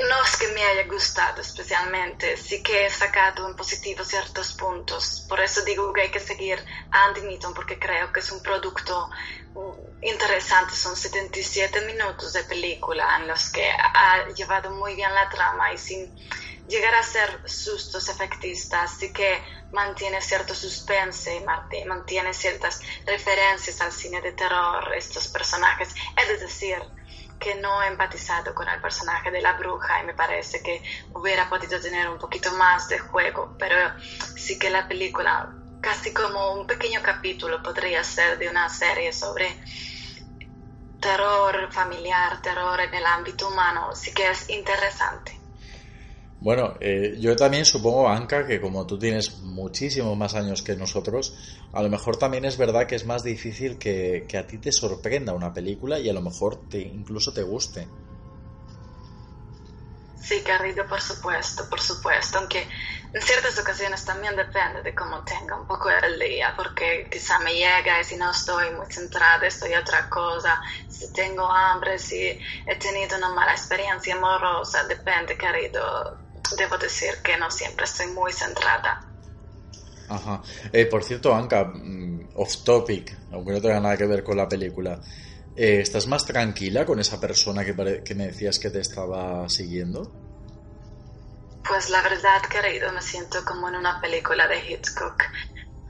no 0.00 0.22
es 0.22 0.36
que 0.36 0.48
me 0.48 0.64
haya 0.64 0.84
gustado 0.84 1.42
especialmente, 1.42 2.36
sí 2.38 2.62
que 2.62 2.86
he 2.86 2.90
sacado 2.90 3.46
en 3.46 3.54
positivo 3.54 4.02
ciertos 4.04 4.54
puntos. 4.54 5.26
Por 5.28 5.38
eso 5.40 5.62
digo 5.62 5.92
que 5.92 6.02
hay 6.02 6.10
que 6.10 6.20
seguir 6.20 6.58
a 6.90 7.04
Andy 7.06 7.20
Newton 7.22 7.52
porque 7.52 7.78
creo 7.78 8.10
que 8.10 8.20
es 8.20 8.32
un 8.32 8.42
producto 8.42 9.10
mm, 9.54 10.06
interesante. 10.06 10.74
Son 10.74 10.96
77 10.96 11.82
minutos 11.82 12.32
de 12.32 12.44
película 12.44 13.18
en 13.18 13.28
los 13.28 13.50
que 13.50 13.70
ha 13.70 14.28
llevado 14.34 14.70
muy 14.70 14.94
bien 14.94 15.14
la 15.14 15.28
trama 15.28 15.72
y 15.74 15.78
sin 15.78 16.10
llegar 16.68 16.94
a 16.94 17.02
ser 17.02 17.42
sustos 17.44 18.08
efectistas, 18.08 18.96
sí 18.98 19.12
que 19.12 19.42
mantiene 19.72 20.22
cierto 20.22 20.54
suspense 20.54 21.36
y 21.36 21.84
mantiene 21.84 22.32
ciertas 22.32 22.80
referencias 23.04 23.80
al 23.80 23.92
cine 23.92 24.22
de 24.22 24.32
terror, 24.32 24.94
estos 24.94 25.28
personajes. 25.28 25.94
Es 26.16 26.40
decir, 26.40 26.78
que 27.42 27.56
no 27.56 27.82
he 27.82 27.88
empatizado 27.88 28.54
con 28.54 28.68
el 28.68 28.80
personaje 28.80 29.32
de 29.32 29.42
la 29.42 29.54
bruja 29.54 30.00
y 30.00 30.06
me 30.06 30.14
parece 30.14 30.62
que 30.62 30.80
hubiera 31.14 31.48
podido 31.48 31.80
tener 31.80 32.08
un 32.08 32.16
poquito 32.16 32.52
más 32.52 32.88
de 32.88 33.00
juego, 33.00 33.56
pero 33.58 33.76
sí 34.36 34.60
que 34.60 34.70
la 34.70 34.86
película, 34.86 35.52
casi 35.80 36.14
como 36.14 36.52
un 36.52 36.68
pequeño 36.68 37.00
capítulo, 37.02 37.60
podría 37.60 38.04
ser 38.04 38.38
de 38.38 38.48
una 38.48 38.68
serie 38.68 39.12
sobre 39.12 39.60
terror 41.00 41.68
familiar, 41.72 42.40
terror 42.40 42.80
en 42.80 42.94
el 42.94 43.06
ámbito 43.06 43.48
humano, 43.48 43.92
sí 43.92 44.14
que 44.14 44.30
es 44.30 44.48
interesante. 44.50 45.41
Bueno, 46.42 46.74
eh, 46.80 47.14
yo 47.20 47.36
también 47.36 47.64
supongo, 47.64 48.08
Anka, 48.08 48.44
que 48.44 48.60
como 48.60 48.84
tú 48.84 48.98
tienes 48.98 49.42
muchísimos 49.42 50.16
más 50.16 50.34
años 50.34 50.62
que 50.62 50.74
nosotros, 50.74 51.36
a 51.72 51.80
lo 51.84 51.88
mejor 51.88 52.16
también 52.16 52.44
es 52.44 52.58
verdad 52.58 52.88
que 52.88 52.96
es 52.96 53.06
más 53.06 53.22
difícil 53.22 53.78
que, 53.78 54.26
a 54.36 54.44
ti 54.44 54.58
te 54.58 54.72
sorprenda 54.72 55.34
una 55.34 55.54
película 55.54 56.00
y 56.00 56.10
a 56.10 56.12
lo 56.12 56.20
mejor 56.20 56.68
te, 56.68 56.80
incluso 56.80 57.32
te 57.32 57.44
guste. 57.44 57.86
Sí, 60.16 60.42
querido, 60.42 60.84
por 60.88 61.00
supuesto, 61.00 61.68
por 61.70 61.80
supuesto, 61.80 62.38
aunque 62.38 62.66
en 63.12 63.22
ciertas 63.22 63.56
ocasiones 63.60 64.04
también 64.04 64.34
depende 64.34 64.82
de 64.82 64.94
cómo 64.96 65.22
tenga 65.22 65.54
un 65.54 65.66
poco 65.68 65.90
el 65.90 66.18
día, 66.18 66.54
porque 66.56 67.08
quizá 67.08 67.38
me 67.38 67.54
llega 67.54 68.00
y 68.00 68.04
si 68.04 68.16
no 68.16 68.32
estoy 68.32 68.68
muy 68.72 68.86
centrada, 68.90 69.46
estoy 69.46 69.74
otra 69.74 70.08
cosa, 70.08 70.60
si 70.88 71.12
tengo 71.12 71.48
hambre, 71.48 72.00
si 72.00 72.36
he 72.66 72.76
tenido 72.80 73.16
una 73.16 73.28
mala 73.28 73.52
experiencia 73.52 74.16
amorosa, 74.16 74.82
depende, 74.88 75.36
querido, 75.36 76.21
debo 76.56 76.78
decir 76.78 77.10
que 77.22 77.36
no 77.36 77.50
siempre 77.50 77.84
estoy 77.84 78.06
muy 78.08 78.32
centrada. 78.32 79.08
Ajá. 80.08 80.42
Eh, 80.72 80.86
por 80.86 81.02
cierto, 81.02 81.34
Anka, 81.34 81.64
mm, 81.64 82.30
off 82.34 82.64
topic, 82.64 83.16
aunque 83.32 83.52
no 83.52 83.60
tenga 83.60 83.80
nada 83.80 83.96
que 83.96 84.06
ver 84.06 84.22
con 84.22 84.36
la 84.36 84.48
película, 84.48 85.00
eh, 85.56 85.80
¿estás 85.80 86.06
más 86.06 86.24
tranquila 86.24 86.84
con 86.84 87.00
esa 87.00 87.20
persona 87.20 87.64
que, 87.64 88.02
que 88.04 88.14
me 88.14 88.26
decías 88.26 88.58
que 88.58 88.70
te 88.70 88.80
estaba 88.80 89.48
siguiendo? 89.48 90.12
Pues 91.66 91.90
la 91.90 92.02
verdad, 92.02 92.42
querido, 92.50 92.92
me 92.92 93.00
siento 93.00 93.44
como 93.44 93.68
en 93.68 93.76
una 93.76 94.00
película 94.00 94.46
de 94.48 94.58
Hitchcock, 94.58 95.22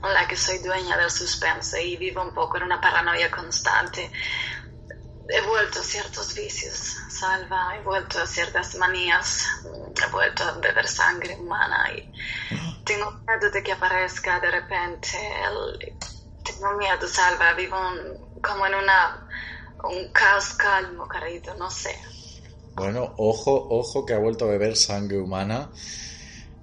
en 0.03 0.13
la 0.13 0.27
que 0.27 0.35
soy 0.35 0.59
dueña 0.59 0.97
del 0.97 1.09
suspense 1.09 1.83
y 1.83 1.97
vivo 1.97 2.21
un 2.21 2.33
poco 2.33 2.57
en 2.57 2.63
una 2.63 2.79
paranoia 2.79 3.31
constante. 3.31 4.11
He 5.29 5.41
vuelto 5.47 5.79
a 5.79 5.83
ciertos 5.83 6.35
vicios, 6.35 6.97
Salva, 7.09 7.75
he 7.77 7.83
vuelto 7.83 8.19
a 8.19 8.27
ciertas 8.27 8.75
manías, 8.75 9.47
he 9.65 10.11
vuelto 10.11 10.43
a 10.43 10.51
beber 10.59 10.87
sangre 10.87 11.35
humana 11.35 11.89
y 11.95 12.11
tengo 12.83 13.11
miedo 13.11 13.49
de 13.51 13.63
que 13.63 13.71
aparezca 13.71 14.39
de 14.39 14.51
repente 14.51 15.17
el... 15.45 15.95
Tengo 16.43 16.73
miedo, 16.77 17.07
Salva, 17.07 17.53
vivo 17.53 17.77
como 18.41 18.65
en 18.67 18.75
una, 18.75 19.27
un 19.85 20.11
caos 20.11 20.53
calmo, 20.55 21.07
carito, 21.07 21.55
no 21.55 21.71
sé. 21.71 21.95
Bueno, 22.75 23.13
ojo, 23.17 23.67
ojo 23.69 24.05
que 24.05 24.13
ha 24.13 24.19
vuelto 24.19 24.45
a 24.45 24.49
beber 24.49 24.75
sangre 24.75 25.19
humana. 25.19 25.69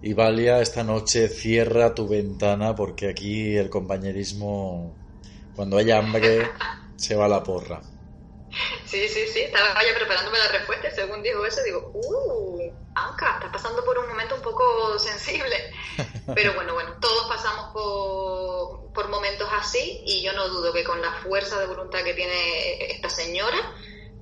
Y 0.03 0.13
Valia, 0.13 0.61
esta 0.61 0.85
noche 0.85 1.29
cierra 1.29 1.95
tu 1.95 2.09
ventana 2.09 2.75
porque 2.75 3.09
aquí 3.09 3.57
el 3.57 3.71
compañerismo, 3.71 4.95
cuando 5.57 5.79
hay 5.79 5.91
hambre, 5.91 6.51
se 6.97 7.15
va 7.15 7.25
a 7.25 7.29
la 7.29 7.43
porra. 7.43 7.81
Sí, 8.85 9.09
sí, 9.09 9.27
sí, 9.29 9.41
estaba 9.41 9.75
ya 9.75 9.95
preparándome 9.97 10.39
la 10.39 10.49
respuesta 10.49 10.89
y 10.89 10.95
según 10.95 11.23
dijo 11.23 11.45
eso 11.45 11.63
digo, 11.63 11.91
¡uh! 11.95 12.73
Anka, 12.95 13.35
estás 13.35 13.53
pasando 13.53 13.85
por 13.85 13.99
un 13.99 14.09
momento 14.09 14.35
un 14.35 14.43
poco 14.43 14.99
sensible. 14.99 15.57
Pero 16.35 16.55
bueno, 16.55 16.75
bueno, 16.75 16.95
todos 17.01 17.29
pasamos 17.29 17.73
por, 17.73 18.93
por 18.93 19.09
momentos 19.09 19.49
así 19.53 20.03
y 20.05 20.23
yo 20.23 20.33
no 20.33 20.49
dudo 20.49 20.73
que 20.73 20.85
con 20.85 21.01
la 21.01 21.13
fuerza 21.23 21.61
de 21.61 21.67
voluntad 21.67 22.03
que 22.03 22.15
tiene 22.15 22.93
esta 22.93 23.09
señora 23.09 23.59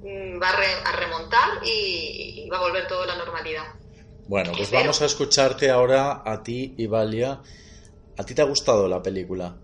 mm, 0.03 0.41
va 0.41 0.51
a, 0.51 0.93
remontar 0.93 1.65
y, 1.65 2.49
va 2.51 2.59
a 2.59 2.63
volver 2.63 2.87
todo 2.87 3.03
a 3.03 3.07
la 3.07 3.17
normalidad. 3.17 3.65
Bueno, 4.27 4.53
pues 4.55 4.71
vamos 4.71 5.01
a 5.01 5.07
escucharte 5.07 5.71
ahora 5.71 6.23
a 6.25 6.43
ti, 6.43 6.75
Ivalia. 6.77 7.41
¿A 8.19 8.25
ti 8.25 8.35
te 8.35 8.43
ha 8.43 8.45
gustado 8.45 8.87
la 8.89 9.03
película? 9.03 9.57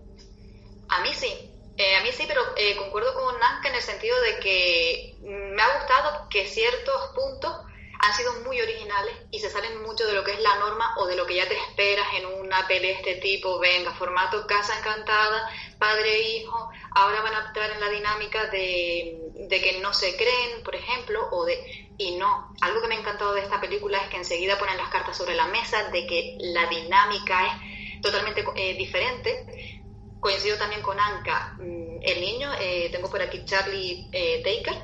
A 0.87 1.01
mí 1.01 1.09
sí, 1.13 1.44
eh, 1.77 1.95
a 1.95 2.03
mí 2.03 2.11
sí, 2.13 2.23
pero 2.27 2.41
eh, 2.55 2.75
concuerdo 2.77 3.13
con 3.13 3.37
Nanka 3.39 3.69
en 3.69 3.75
el 3.75 3.81
sentido 3.81 4.19
de 4.21 4.39
que 4.39 5.15
me 5.21 5.61
ha 5.61 5.77
gustado 5.77 6.29
que 6.29 6.47
ciertos 6.47 7.11
puntos 7.13 7.53
han 7.99 8.13
sido 8.13 8.33
muy 8.43 8.61
originales 8.61 9.15
y 9.31 9.39
se 9.39 9.49
salen 9.49 9.81
mucho 9.81 10.05
de 10.05 10.13
lo 10.13 10.23
que 10.23 10.33
es 10.33 10.39
la 10.39 10.55
norma 10.55 10.95
o 10.97 11.07
de 11.07 11.15
lo 11.15 11.25
que 11.25 11.35
ya 11.35 11.47
te 11.47 11.55
esperas 11.55 12.07
en 12.13 12.25
una 12.25 12.67
pelea 12.67 12.91
de 12.91 12.97
este 12.97 13.15
tipo. 13.15 13.59
Venga, 13.59 13.93
formato 13.93 14.45
casa 14.47 14.77
encantada, 14.77 15.49
padre 15.79 16.15
e 16.15 16.37
hijo. 16.37 16.69
Ahora 16.91 17.21
van 17.21 17.35
a 17.35 17.47
entrar 17.47 17.71
en 17.71 17.79
la 17.79 17.89
dinámica 17.89 18.45
de, 18.47 19.17
de 19.33 19.61
que 19.61 19.79
no 19.79 19.93
se 19.93 20.15
creen, 20.15 20.63
por 20.63 20.75
ejemplo, 20.75 21.27
o 21.31 21.45
de. 21.45 21.89
Y 21.97 22.15
no. 22.15 22.53
Algo 22.61 22.81
que 22.81 22.87
me 22.87 22.95
ha 22.95 22.99
encantado 22.99 23.33
de 23.33 23.41
esta 23.41 23.59
película 23.59 23.97
es 23.97 24.09
que 24.09 24.17
enseguida 24.17 24.57
ponen 24.57 24.77
las 24.77 24.89
cartas 24.89 25.17
sobre 25.17 25.35
la 25.35 25.47
mesa, 25.47 25.89
de 25.89 26.05
que 26.05 26.37
la 26.39 26.67
dinámica 26.67 27.47
es 27.47 28.01
totalmente 28.01 28.45
eh, 28.55 28.75
diferente 28.75 29.74
coincido 30.25 30.57
también 30.57 30.81
con 30.81 30.99
Anka. 30.99 31.53
Mm, 31.59 31.99
el 32.01 32.19
niño, 32.19 32.49
eh, 32.59 32.89
tengo 32.91 33.11
por 33.11 33.21
aquí 33.21 33.45
Charlie 33.45 34.09
eh, 34.11 34.41
Taker. 34.43 34.81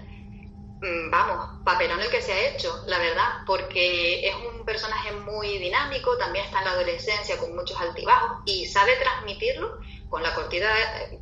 Mm, 0.82 1.10
vamos, 1.10 1.64
papelón 1.66 2.00
el 2.00 2.12
que 2.12 2.22
se 2.22 2.32
ha 2.32 2.50
hecho, 2.50 2.84
la 2.86 3.00
verdad, 3.00 3.42
porque 3.48 4.28
es 4.28 4.36
un 4.36 4.64
personaje 4.64 5.12
muy 5.14 5.58
dinámico, 5.58 6.16
también 6.18 6.46
está 6.46 6.60
en 6.60 6.66
la 6.66 6.72
adolescencia 6.74 7.40
con 7.40 7.56
muchos 7.56 7.76
altibajos 7.82 8.44
y 8.46 8.68
sabe 8.68 8.96
transmitirlo 8.98 9.80
con 10.10 10.22
la 10.22 10.36
cortida, 10.36 10.70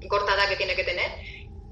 corta 0.10 0.36
edad 0.36 0.50
que 0.50 0.58
tiene 0.58 0.76
que 0.76 0.84
tener 0.84 1.10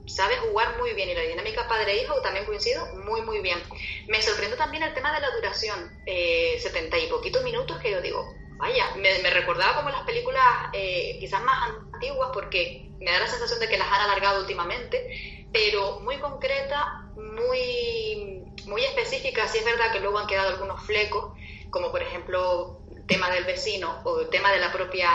sabe 0.06 0.38
jugar 0.38 0.78
muy 0.78 0.94
bien 0.94 1.10
y 1.10 1.16
la 1.16 1.24
dinámica 1.24 1.68
padre-hijo 1.68 2.22
también 2.22 2.46
coincido 2.46 2.82
muy, 3.06 3.24
muy 3.24 3.42
bien. 3.42 3.62
Me 4.08 4.22
sorprende 4.22 4.56
también 4.56 4.84
el 4.84 4.94
tema 4.94 5.14
de 5.14 5.20
la 5.20 5.32
duración, 5.32 6.02
eh, 6.06 6.58
setenta 6.62 6.98
y 6.98 7.08
poquitos 7.08 7.44
minutos 7.44 7.78
que 7.80 7.92
yo 7.92 8.02
digo, 8.02 8.26
vaya, 8.58 8.86
me, 8.96 9.30
recordaba 9.30 9.76
como 9.76 9.90
las 9.90 10.02
películas 10.02 10.44
eh, 10.74 11.18
quizás 11.20 11.42
más 11.44 11.72
antiguas 11.94 12.32
porque 12.34 12.90
me 13.00 13.12
da 13.12 13.20
la 13.20 13.28
sensación 13.28 13.60
de 13.60 13.70
que 13.70 13.78
las 13.78 13.88
han 13.88 14.02
alargado 14.02 14.42
últimamente, 14.42 15.48
pero 15.52 16.00
muy 16.02 16.18
concreta, 16.18 17.10
muy, 17.16 18.44
muy 18.66 18.84
específica. 18.84 19.48
Sí 19.48 19.60
es 19.60 19.66
verdad 19.66 19.92
que 19.92 20.00
luego 20.00 20.18
han 20.18 20.28
quedado 20.28 20.50
algunos 20.50 20.82
flecos, 20.86 21.34
como 21.70 21.92
por 21.92 22.02
ejemplo 22.02 22.82
tema 23.08 23.30
del 23.32 23.46
vecino 23.46 24.02
o 24.04 24.20
el 24.20 24.30
tema 24.30 24.52
de 24.52 24.60
la 24.60 24.72
propia 24.72 25.10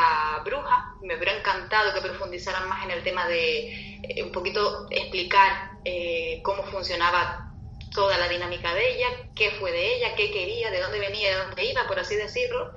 bruja. 0.44 0.94
Me 1.02 1.16
hubiera 1.16 1.36
encantado 1.36 1.92
que 1.92 2.00
profundizaran 2.00 2.68
más 2.68 2.84
en 2.84 2.90
el 2.90 3.02
tema 3.02 3.28
de 3.28 4.00
eh, 4.02 4.22
un 4.22 4.32
poquito 4.32 4.86
explicar 4.90 5.72
eh, 5.84 6.40
cómo 6.42 6.62
funcionaba 6.64 7.52
toda 7.92 8.16
la 8.16 8.28
dinámica 8.28 8.74
de 8.74 8.94
ella, 8.94 9.08
qué 9.34 9.50
fue 9.50 9.70
de 9.70 9.96
ella, 9.96 10.14
qué 10.16 10.30
quería, 10.30 10.70
de 10.70 10.80
dónde 10.80 10.98
venía, 10.98 11.30
de 11.30 11.44
dónde 11.44 11.64
iba, 11.64 11.86
por 11.86 11.98
así 11.98 12.16
decirlo. 12.16 12.72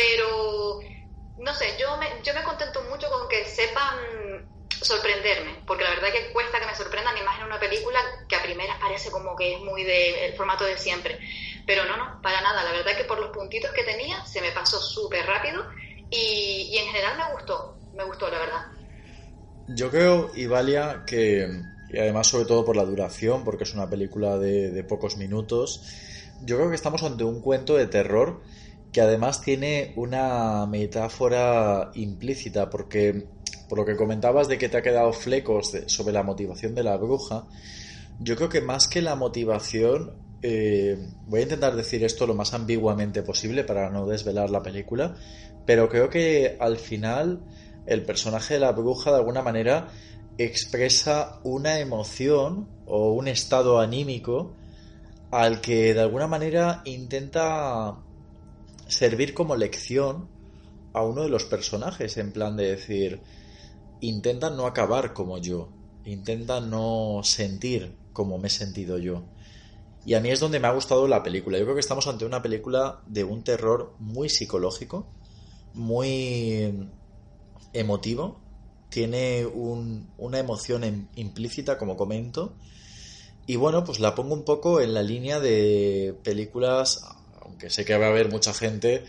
Pero, 0.00 0.80
no 1.36 1.54
sé, 1.54 1.66
yo 1.78 1.96
me, 1.98 2.06
yo 2.24 2.32
me 2.32 2.42
contento 2.42 2.82
mucho 2.84 3.06
con 3.10 3.28
que 3.28 3.44
sepan 3.44 3.98
sorprenderme, 4.68 5.62
porque 5.66 5.84
la 5.84 5.90
verdad 5.90 6.08
que 6.10 6.32
cuesta 6.32 6.58
que 6.58 6.66
me 6.66 6.74
sorprendan 6.74 7.16
y 7.18 7.22
más 7.22 7.38
en 7.38 7.44
una 7.44 7.60
película 7.60 7.98
que 8.26 8.36
a 8.36 8.42
primeras 8.42 8.78
parece 8.80 9.10
como 9.10 9.36
que 9.36 9.56
es 9.56 9.60
muy 9.60 9.84
del 9.84 10.32
formato 10.36 10.64
de 10.64 10.78
siempre. 10.78 11.18
Pero 11.66 11.84
no, 11.84 11.98
no, 11.98 12.20
para 12.22 12.40
nada. 12.40 12.64
La 12.64 12.72
verdad 12.72 12.96
que 12.96 13.04
por 13.04 13.20
los 13.20 13.30
puntitos 13.30 13.70
que 13.72 13.84
tenía 13.84 14.24
se 14.24 14.40
me 14.40 14.52
pasó 14.52 14.80
súper 14.80 15.26
rápido 15.26 15.62
y, 16.08 16.76
en 16.78 16.86
general 16.86 17.18
me 17.18 17.34
gustó, 17.34 17.78
me 17.92 18.04
gustó, 18.04 18.30
la 18.30 18.38
verdad. 18.38 18.62
Yo 19.66 19.90
creo, 19.90 20.32
Ivalia, 20.34 21.04
que, 21.06 21.46
y 21.90 21.98
además 21.98 22.26
sobre 22.26 22.46
todo 22.46 22.64
por 22.64 22.76
la 22.76 22.86
duración, 22.86 23.44
porque 23.44 23.64
es 23.64 23.74
una 23.74 23.90
película 23.90 24.38
de, 24.38 24.70
de 24.70 24.82
pocos 24.82 25.18
minutos, 25.18 25.84
yo 26.40 26.56
creo 26.56 26.70
que 26.70 26.74
estamos 26.74 27.02
ante 27.02 27.22
un 27.22 27.42
cuento 27.42 27.76
de 27.76 27.86
terror 27.86 28.42
que 28.92 29.00
además 29.00 29.40
tiene 29.40 29.92
una 29.96 30.66
metáfora 30.66 31.90
implícita, 31.94 32.70
porque 32.70 33.26
por 33.68 33.78
lo 33.78 33.84
que 33.84 33.96
comentabas 33.96 34.48
de 34.48 34.58
que 34.58 34.68
te 34.68 34.78
ha 34.78 34.82
quedado 34.82 35.12
flecos 35.12 35.72
sobre 35.86 36.12
la 36.12 36.24
motivación 36.24 36.74
de 36.74 36.82
la 36.82 36.96
bruja, 36.96 37.46
yo 38.18 38.36
creo 38.36 38.48
que 38.48 38.60
más 38.60 38.88
que 38.88 39.00
la 39.00 39.14
motivación, 39.14 40.12
eh, 40.42 40.98
voy 41.26 41.40
a 41.40 41.42
intentar 41.44 41.76
decir 41.76 42.04
esto 42.04 42.26
lo 42.26 42.34
más 42.34 42.52
ambiguamente 42.52 43.22
posible 43.22 43.64
para 43.64 43.88
no 43.90 44.06
desvelar 44.06 44.50
la 44.50 44.62
película, 44.62 45.14
pero 45.66 45.88
creo 45.88 46.10
que 46.10 46.56
al 46.58 46.76
final 46.76 47.40
el 47.86 48.04
personaje 48.04 48.54
de 48.54 48.60
la 48.60 48.72
bruja 48.72 49.10
de 49.10 49.18
alguna 49.18 49.42
manera 49.42 49.88
expresa 50.36 51.40
una 51.44 51.78
emoción 51.78 52.68
o 52.86 53.12
un 53.12 53.28
estado 53.28 53.78
anímico 53.78 54.56
al 55.30 55.60
que 55.60 55.94
de 55.94 56.00
alguna 56.00 56.26
manera 56.26 56.82
intenta 56.84 57.98
servir 58.90 59.34
como 59.34 59.56
lección 59.56 60.28
a 60.92 61.02
uno 61.02 61.22
de 61.22 61.28
los 61.28 61.44
personajes, 61.44 62.16
en 62.16 62.32
plan 62.32 62.56
de 62.56 62.70
decir, 62.70 63.20
intenta 64.00 64.50
no 64.50 64.66
acabar 64.66 65.12
como 65.12 65.38
yo, 65.38 65.70
intenta 66.04 66.60
no 66.60 67.20
sentir 67.22 67.96
como 68.12 68.38
me 68.38 68.48
he 68.48 68.50
sentido 68.50 68.98
yo. 68.98 69.22
Y 70.04 70.14
a 70.14 70.20
mí 70.20 70.30
es 70.30 70.40
donde 70.40 70.58
me 70.58 70.66
ha 70.66 70.72
gustado 70.72 71.06
la 71.06 71.22
película. 71.22 71.58
Yo 71.58 71.64
creo 71.64 71.74
que 71.74 71.80
estamos 71.80 72.06
ante 72.06 72.24
una 72.24 72.42
película 72.42 73.02
de 73.06 73.22
un 73.22 73.44
terror 73.44 73.94
muy 73.98 74.28
psicológico, 74.28 75.06
muy 75.74 76.88
emotivo, 77.72 78.40
tiene 78.88 79.46
una 79.46 80.38
emoción 80.38 81.08
implícita, 81.14 81.78
como 81.78 81.96
comento, 81.96 82.54
y 83.46 83.56
bueno, 83.56 83.84
pues 83.84 84.00
la 84.00 84.14
pongo 84.14 84.34
un 84.34 84.44
poco 84.44 84.80
en 84.80 84.94
la 84.94 85.02
línea 85.02 85.40
de 85.40 86.16
películas 86.24 87.04
aunque 87.50 87.70
sé 87.70 87.84
que 87.84 87.96
va 87.96 88.06
a 88.06 88.10
haber 88.10 88.30
mucha 88.30 88.54
gente 88.54 89.04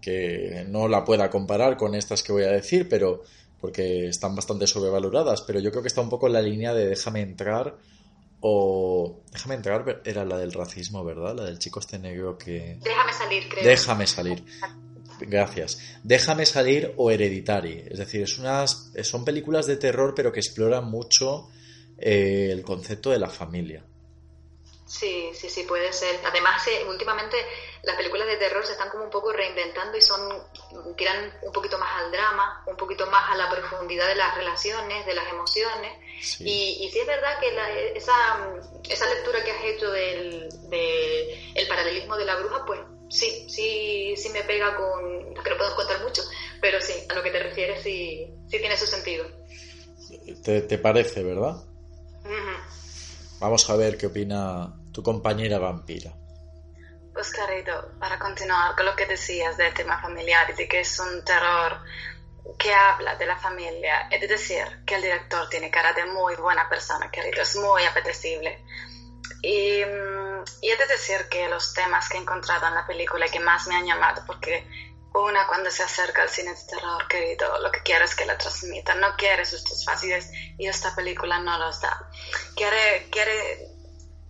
que 0.00 0.66
no 0.68 0.88
la 0.88 1.04
pueda 1.04 1.30
comparar 1.30 1.76
con 1.76 1.94
estas 1.94 2.22
que 2.22 2.32
voy 2.32 2.42
a 2.42 2.50
decir, 2.50 2.88
pero 2.88 3.22
porque 3.60 4.08
están 4.08 4.34
bastante 4.34 4.66
sobrevaloradas, 4.66 5.40
pero 5.42 5.60
yo 5.60 5.70
creo 5.70 5.82
que 5.82 5.88
está 5.88 6.02
un 6.02 6.10
poco 6.10 6.26
en 6.26 6.34
la 6.34 6.42
línea 6.42 6.74
de 6.74 6.86
déjame 6.86 7.22
entrar 7.22 7.78
o 8.40 9.22
déjame 9.32 9.54
entrar 9.54 10.02
era 10.04 10.24
la 10.26 10.36
del 10.36 10.52
racismo, 10.52 11.02
¿verdad? 11.04 11.34
La 11.34 11.44
del 11.44 11.58
chico 11.58 11.80
este 11.80 11.98
negro 11.98 12.36
que 12.36 12.78
Déjame 12.82 13.12
salir, 13.14 13.48
creo. 13.48 13.64
Déjame 13.64 14.06
salir. 14.06 14.44
Gracias. 15.20 15.78
Déjame 16.02 16.44
salir 16.44 16.92
o 16.96 17.10
Hereditary, 17.10 17.84
es 17.88 17.98
decir, 17.98 18.22
es 18.22 18.38
unas 18.38 18.92
son 19.02 19.24
películas 19.24 19.66
de 19.66 19.76
terror 19.76 20.12
pero 20.14 20.32
que 20.32 20.40
exploran 20.40 20.90
mucho 20.90 21.48
eh, 21.96 22.50
el 22.52 22.62
concepto 22.62 23.10
de 23.10 23.18
la 23.18 23.30
familia. 23.30 23.84
Sí, 24.86 25.30
sí, 25.32 25.48
sí, 25.48 25.62
puede 25.64 25.92
ser. 25.92 26.20
Además, 26.24 26.66
eh, 26.68 26.84
últimamente 26.86 27.36
las 27.82 27.96
películas 27.96 28.26
de 28.26 28.36
terror 28.36 28.64
se 28.66 28.72
están 28.72 28.90
como 28.90 29.04
un 29.04 29.10
poco 29.10 29.32
reinventando 29.32 29.96
y 29.96 30.02
son 30.02 30.42
tiran 30.96 31.32
un 31.42 31.52
poquito 31.52 31.78
más 31.78 32.02
al 32.02 32.12
drama, 32.12 32.62
un 32.66 32.76
poquito 32.76 33.06
más 33.06 33.30
a 33.30 33.36
la 33.36 33.50
profundidad 33.50 34.06
de 34.08 34.16
las 34.16 34.34
relaciones, 34.36 35.06
de 35.06 35.14
las 35.14 35.28
emociones. 35.30 35.92
Y, 36.40 36.84
y, 36.84 36.90
sí 36.90 37.00
es 37.00 37.06
verdad 37.06 37.40
que 37.40 37.96
esa, 37.96 38.14
esa 38.88 39.14
lectura 39.14 39.42
que 39.42 39.52
has 39.52 39.64
hecho 39.64 39.90
del, 39.90 40.48
el 41.54 41.68
paralelismo 41.68 42.16
de 42.16 42.24
la 42.24 42.36
bruja, 42.36 42.64
pues 42.66 42.80
sí, 43.08 43.46
sí, 43.48 44.14
sí 44.16 44.28
me 44.30 44.42
pega 44.42 44.76
con, 44.76 45.34
que 45.34 45.50
no 45.50 45.56
puedo 45.56 45.76
contar 45.76 46.02
mucho, 46.02 46.22
pero 46.60 46.80
sí, 46.80 46.92
a 47.08 47.14
lo 47.14 47.22
que 47.22 47.30
te 47.30 47.42
refieres 47.42 47.82
sí, 47.82 48.26
sí 48.48 48.58
tiene 48.58 48.76
su 48.76 48.86
sentido. 48.86 49.26
¿Te, 50.42 50.78
parece, 50.78 51.22
verdad? 51.22 51.56
Vamos 53.44 53.68
a 53.68 53.76
ver 53.76 53.98
qué 53.98 54.06
opina 54.06 54.72
tu 54.90 55.02
compañera 55.02 55.58
vampira. 55.58 56.12
Pues 57.12 57.30
querido, 57.30 57.90
para 58.00 58.18
continuar 58.18 58.74
con 58.74 58.86
lo 58.86 58.96
que 58.96 59.04
decías 59.04 59.58
del 59.58 59.74
tema 59.74 60.00
familiar 60.00 60.48
y 60.48 60.54
de 60.54 60.66
que 60.66 60.80
es 60.80 60.98
un 60.98 61.22
terror 61.26 61.78
que 62.58 62.72
habla 62.72 63.16
de 63.16 63.26
la 63.26 63.36
familia, 63.36 64.08
es 64.10 64.26
decir, 64.26 64.64
que 64.86 64.94
el 64.94 65.02
director 65.02 65.46
tiene 65.50 65.70
cara 65.70 65.92
de 65.92 66.06
muy 66.06 66.34
buena 66.36 66.70
persona, 66.70 67.10
querido, 67.10 67.42
es 67.42 67.54
muy 67.56 67.84
apetecible. 67.84 68.64
Y, 69.42 69.80
y 70.62 70.70
es 70.70 70.88
decir, 70.88 71.28
que 71.28 71.46
los 71.46 71.74
temas 71.74 72.08
que 72.08 72.16
he 72.16 72.20
encontrado 72.22 72.66
en 72.68 72.74
la 72.74 72.86
película 72.86 73.28
que 73.28 73.40
más 73.40 73.66
me 73.66 73.76
han 73.76 73.84
llamado, 73.84 74.22
porque 74.26 74.66
una 75.14 75.46
cuando 75.46 75.70
se 75.70 75.82
acerca 75.82 76.22
al 76.22 76.28
cine 76.28 76.54
de 76.54 76.64
terror, 76.66 77.06
querido, 77.06 77.58
lo 77.60 77.70
que 77.70 77.82
quiere 77.82 78.04
es 78.04 78.14
que 78.16 78.26
la 78.26 78.36
transmita, 78.36 78.94
no 78.96 79.16
quiere 79.16 79.44
sustos 79.46 79.84
fáciles 79.84 80.30
y 80.58 80.66
esta 80.66 80.94
película 80.94 81.38
no 81.38 81.56
los 81.58 81.80
da. 81.80 82.10
Quiere, 82.56 83.08
quiere 83.10 83.74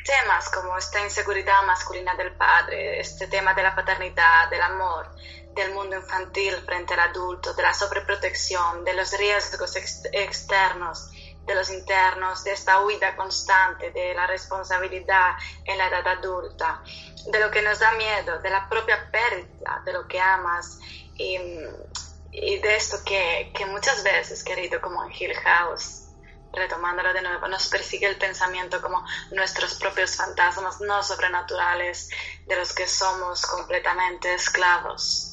temas 0.04 0.50
como 0.50 0.76
esta 0.76 1.02
inseguridad 1.02 1.62
masculina 1.64 2.14
del 2.14 2.34
padre, 2.34 3.00
este 3.00 3.26
tema 3.28 3.54
de 3.54 3.62
la 3.62 3.74
paternidad, 3.74 4.50
del 4.50 4.60
amor, 4.60 5.16
del 5.54 5.72
mundo 5.72 5.96
infantil 5.96 6.54
frente 6.66 6.92
al 6.94 7.00
adulto, 7.00 7.54
de 7.54 7.62
la 7.62 7.72
sobreprotección, 7.72 8.84
de 8.84 8.92
los 8.92 9.16
riesgos 9.16 9.76
externos, 9.76 11.10
de 11.46 11.54
los 11.54 11.70
internos, 11.70 12.44
de 12.44 12.52
esta 12.52 12.80
huida 12.80 13.14
constante, 13.16 13.90
de 13.90 14.14
la 14.14 14.26
responsabilidad 14.26 15.32
en 15.64 15.78
la 15.78 15.88
edad 15.88 16.06
adulta, 16.06 16.82
de 17.26 17.40
lo 17.40 17.50
que 17.50 17.62
nos 17.62 17.78
da 17.78 17.92
miedo, 17.92 18.40
de 18.40 18.50
la 18.50 18.68
propia 18.68 19.10
pérdida 19.10 19.82
de 19.84 19.92
lo 19.92 20.06
que 20.06 20.20
amas 20.20 20.78
y, 21.16 21.38
de 21.38 22.76
esto 22.76 22.98
que, 23.04 23.52
que 23.54 23.66
muchas 23.66 24.02
veces, 24.02 24.42
querido, 24.42 24.80
como 24.80 25.04
en 25.04 25.12
Hill 25.12 25.34
House, 25.34 26.04
retomándolo 26.52 27.12
de 27.12 27.22
nuevo, 27.22 27.48
nos 27.48 27.68
persigue 27.68 28.06
el 28.06 28.16
pensamiento 28.16 28.80
como 28.80 29.04
nuestros 29.32 29.74
propios 29.74 30.16
fantasmas 30.16 30.80
no 30.80 31.02
sobrenaturales 31.02 32.08
de 32.46 32.56
los 32.56 32.72
que 32.72 32.86
somos 32.86 33.42
completamente 33.46 34.34
esclavos. 34.34 35.30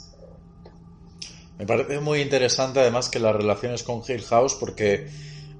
Me 1.58 1.66
parece 1.66 2.00
muy 2.00 2.22
interesante 2.22 2.80
además 2.80 3.10
que 3.10 3.20
las 3.20 3.36
relaciones 3.36 3.84
con 3.84 4.02
Hill 4.08 4.26
House 4.26 4.56
porque 4.56 5.10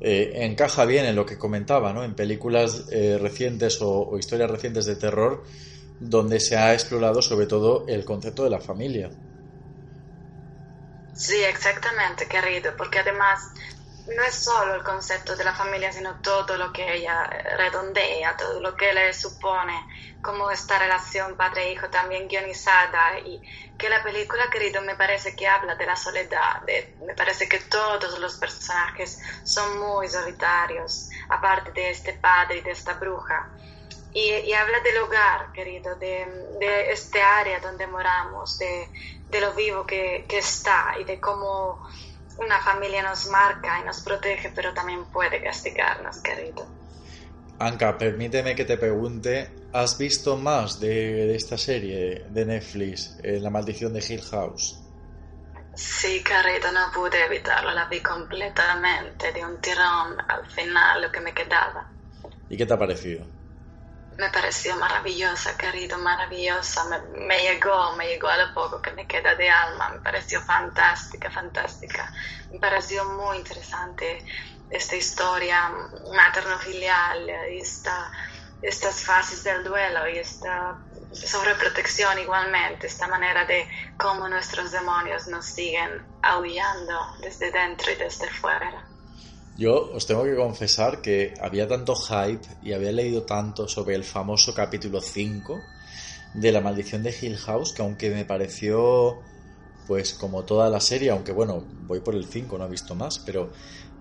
eh, 0.04 0.46
encaja 0.46 0.86
bien 0.86 1.06
en 1.06 1.16
lo 1.16 1.28
que 1.28 1.38
comentaba, 1.38 1.94
¿no? 1.94 2.04
En 2.04 2.16
películas 2.16 2.86
eh, 2.92 3.20
recientes 3.22 3.78
o, 3.82 4.18
historias 4.18 4.50
recientes 4.50 4.86
de 4.86 4.96
terror 4.96 5.44
donde 6.00 6.40
se 6.40 6.58
ha 6.58 6.74
explorado 6.74 7.22
sobre 7.22 7.46
todo 7.46 7.86
el 7.88 8.04
concepto 8.04 8.44
de 8.44 8.50
la 8.50 8.60
familia. 8.60 9.12
Sí, 11.14 11.36
exactamente, 11.48 12.28
querido, 12.28 12.74
porque 12.76 12.98
además 12.98 13.40
no 14.16 14.24
es 14.24 14.36
solo 14.36 14.76
el 14.76 14.84
concepto 14.84 15.36
de 15.36 15.44
la 15.44 15.54
familia, 15.54 15.92
sino 15.92 16.22
todo 16.22 16.58
lo 16.58 16.72
que 16.72 16.96
ella 16.96 17.24
redondea, 17.58 18.36
todo 18.36 18.60
lo 18.60 18.76
que 18.76 18.94
le 18.94 19.14
supone, 19.14 19.74
como 20.22 20.52
esta 20.52 20.78
relación 20.80 21.36
padre-hijo 21.36 21.90
también 21.90 22.28
guionizada 22.28 23.20
y 23.20 23.42
que 23.78 23.90
la 23.90 24.04
película, 24.04 24.50
querido, 24.52 24.82
me 24.82 24.96
parece 24.96 25.36
que 25.36 25.48
habla 25.48 25.76
de 25.76 25.86
la 25.86 25.96
soledad, 25.96 26.62
me 27.06 27.16
parece 27.16 27.48
que 27.48 27.60
todos 27.60 28.20
los 28.20 28.38
personajes 28.38 29.20
son 29.44 29.80
muy 29.80 30.08
solitarios, 30.08 31.10
aparte 31.30 31.72
de 31.72 31.90
este 31.90 32.14
padre 32.14 32.58
y 32.58 32.62
de 32.62 32.72
esta 32.72 32.94
bruja. 32.94 33.50
Y, 34.14 34.52
habla 34.52 34.82
del 34.82 34.98
hogar, 34.98 35.54
querido, 35.54 35.96
de, 35.96 36.92
este 36.92 37.22
área 37.22 37.62
donde 37.62 37.88
moramos, 37.88 38.60
de, 38.60 38.90
lo 39.40 39.54
vivo 39.54 39.86
que 39.86 40.26
está 40.30 40.96
y 41.00 41.06
de 41.06 41.20
cómo 41.20 41.82
una 42.38 42.60
familia 42.60 43.02
nos 43.04 43.28
marca 43.28 43.80
y 43.82 43.86
nos 43.86 44.02
protege, 44.02 44.52
pero 44.56 44.74
también 44.74 45.06
puede 45.06 45.42
castigarnos, 45.42 46.20
querido. 46.20 46.68
Anka, 47.60 47.98
permíteme 47.98 48.56
que 48.56 48.66
te 48.66 48.78
pregunte, 48.78 49.52
¿has 49.74 49.98
visto 49.98 50.36
más 50.38 50.80
de, 50.80 51.36
esta 51.36 51.58
serie 51.58 52.26
de 52.30 52.46
Netflix, 52.46 53.18
eh, 53.24 53.40
La 53.40 53.50
maldición 53.50 53.94
de 53.94 54.04
Hill 54.08 54.24
House? 54.24 54.82
Sí, 55.76 56.24
querido, 56.24 56.72
no 56.72 56.92
pude 56.94 57.24
evitarlo, 57.24 57.72
la 57.72 57.86
vi 57.86 58.02
completamente 58.02 59.32
de 59.32 59.46
un 59.46 59.62
tirón 59.62 60.18
al 60.28 60.46
final, 60.48 61.02
lo 61.02 61.12
que 61.12 61.22
me 61.22 61.34
quedaba. 61.34 61.90
¿Y 62.50 62.58
qué 62.58 62.66
te 62.66 62.74
ha 62.74 62.80
parecido? 62.80 63.26
Me 64.22 64.30
pareció 64.30 64.76
maravillosa, 64.76 65.58
querido, 65.58 65.98
maravillosa, 65.98 66.84
me, 67.12 67.40
llegó, 67.40 67.96
me 67.96 68.08
llegó 68.08 68.28
a 68.28 68.38
lo 68.38 68.54
poco 68.54 68.80
que 68.80 68.92
me 68.92 69.08
queda 69.08 69.34
de 69.34 69.50
alma, 69.50 69.90
me 69.90 70.00
pareció 70.00 70.40
fantástica, 70.42 71.32
fantástica, 71.32 72.14
me 72.52 72.60
pareció 72.60 73.04
muy 73.04 73.38
interesante 73.38 74.24
esta 74.70 74.96
historia 74.96 75.72
materno-filial, 76.14 77.30
esta, 77.50 78.12
estas 78.62 79.04
fases 79.04 79.44
del 79.44 79.64
duelo 79.64 80.08
y 80.08 80.20
esta 80.20 80.80
sobreprotección 81.12 82.20
igualmente, 82.20 82.86
esta 82.86 83.08
manera 83.08 83.46
de 83.46 83.68
cómo 83.98 84.30
nuestros 84.30 84.70
demonios 84.70 85.28
nos 85.30 85.48
siguen 85.48 85.90
aullando 86.22 87.08
desde 87.22 87.50
dentro 87.50 87.92
y 87.92 87.96
desde 87.96 88.30
fuera. 88.30 88.91
Yo 89.62 89.92
os 89.94 90.08
tengo 90.08 90.24
que 90.24 90.36
confesar 90.36 91.04
que 91.04 91.36
había 91.40 91.68
tanto 91.68 91.94
hype 91.94 92.48
y 92.64 92.74
había 92.74 92.92
leído 92.92 93.22
tanto 93.22 93.68
sobre 93.68 93.94
el 93.94 94.04
famoso 94.04 94.56
capítulo 94.56 95.00
5 95.02 95.60
de 96.34 96.52
La 96.52 96.62
maldición 96.62 97.04
de 97.04 97.14
Hill 97.14 97.38
House 97.38 97.72
que 97.72 97.84
aunque 97.84 98.10
me 98.10 98.26
pareció 98.26 99.20
pues 99.86 100.16
como 100.16 100.46
toda 100.46 100.68
la 100.68 100.80
serie, 100.80 101.12
aunque 101.12 101.32
bueno, 101.32 101.64
voy 101.86 102.00
por 102.00 102.16
el 102.16 102.26
5, 102.26 102.58
no 102.58 102.66
he 102.66 102.70
visto 102.70 102.96
más, 102.96 103.20
pero 103.20 103.52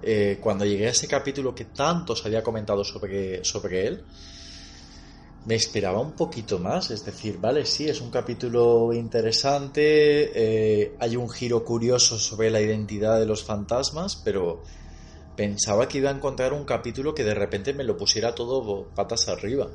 eh, 0.02 0.38
cuando 0.40 0.64
llegué 0.64 0.86
a 0.86 0.92
ese 0.92 1.06
capítulo 1.06 1.54
que 1.54 1.66
tanto 1.66 2.16
se 2.16 2.26
había 2.26 2.42
comentado 2.42 2.82
sobre, 2.82 3.44
sobre 3.44 3.86
él, 3.86 4.02
me 5.44 5.56
esperaba 5.56 6.00
un 6.00 6.12
poquito 6.12 6.58
más, 6.58 6.90
es 6.90 7.04
decir, 7.04 7.36
vale, 7.38 7.66
sí, 7.66 7.86
es 7.86 8.00
un 8.00 8.10
capítulo 8.10 8.94
interesante, 8.94 9.82
eh, 10.34 10.96
hay 10.98 11.16
un 11.16 11.28
giro 11.28 11.62
curioso 11.66 12.18
sobre 12.18 12.50
la 12.50 12.62
identidad 12.62 13.18
de 13.18 13.26
los 13.26 13.44
fantasmas, 13.44 14.16
pero 14.16 14.62
Pensaba 15.40 15.88
que 15.88 15.96
iba 15.96 16.10
a 16.10 16.12
encontrar 16.12 16.52
un 16.52 16.66
capítulo 16.66 17.14
que 17.14 17.24
de 17.24 17.32
repente 17.32 17.72
me 17.72 17.82
lo 17.82 17.96
pusiera 17.96 18.34
todo 18.34 18.90
patas 18.94 19.26
arriba. 19.26 19.70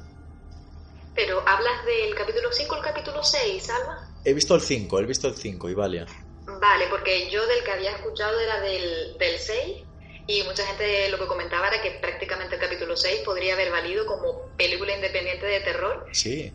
Pero, 1.16 1.42
¿hablas 1.44 1.84
del 1.84 2.14
capítulo 2.14 2.50
5 2.52 2.72
o 2.72 2.78
el 2.78 2.84
capítulo 2.84 3.24
6, 3.24 3.70
Alba? 3.72 4.08
He 4.24 4.34
visto 4.36 4.54
el 4.54 4.62
5, 4.62 5.00
he 5.00 5.06
visto 5.06 5.28
el 5.28 5.34
5, 5.34 5.68
Ivalia. 5.72 6.06
Vale, 6.46 6.86
porque 6.92 7.32
yo 7.32 7.48
del 7.48 7.64
que 7.64 7.72
había 7.72 7.96
escuchado 7.96 8.40
era 8.40 8.62
del, 8.62 9.18
del 9.18 9.40
6 9.40 9.84
y 10.28 10.44
mucha 10.44 10.68
gente 10.68 11.10
lo 11.10 11.18
que 11.18 11.26
comentaba 11.26 11.70
era 11.70 11.82
que 11.82 11.98
prácticamente 12.00 12.54
el 12.54 12.62
capítulo 12.62 12.96
6 12.96 13.22
podría 13.26 13.56
haber 13.56 13.72
valido 13.72 14.06
como 14.06 14.52
película 14.56 14.94
independiente 14.94 15.48
de 15.48 15.62
terror. 15.62 16.06
Sí. 16.12 16.54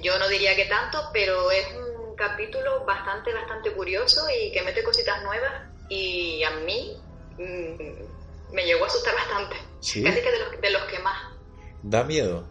Yo 0.00 0.18
no 0.18 0.26
diría 0.26 0.56
que 0.56 0.64
tanto, 0.64 1.10
pero 1.12 1.50
es 1.50 1.66
un 1.76 2.16
capítulo 2.16 2.86
bastante, 2.86 3.30
bastante 3.34 3.74
curioso 3.74 4.22
y 4.30 4.50
que 4.52 4.62
mete 4.62 4.82
cositas 4.82 5.22
nuevas 5.22 5.52
y 5.90 6.42
a 6.44 6.50
mí 6.60 6.96
mm, 7.36 8.17
me 8.52 8.64
llegó 8.64 8.84
a 8.84 8.88
asustar 8.88 9.14
bastante. 9.14 9.56
Casi 9.78 10.02
que 10.02 10.30
de 10.30 10.38
los, 10.38 10.60
de 10.60 10.70
los 10.70 10.82
que 10.84 10.98
más. 11.00 11.18
¿Da 11.82 12.02
miedo? 12.04 12.48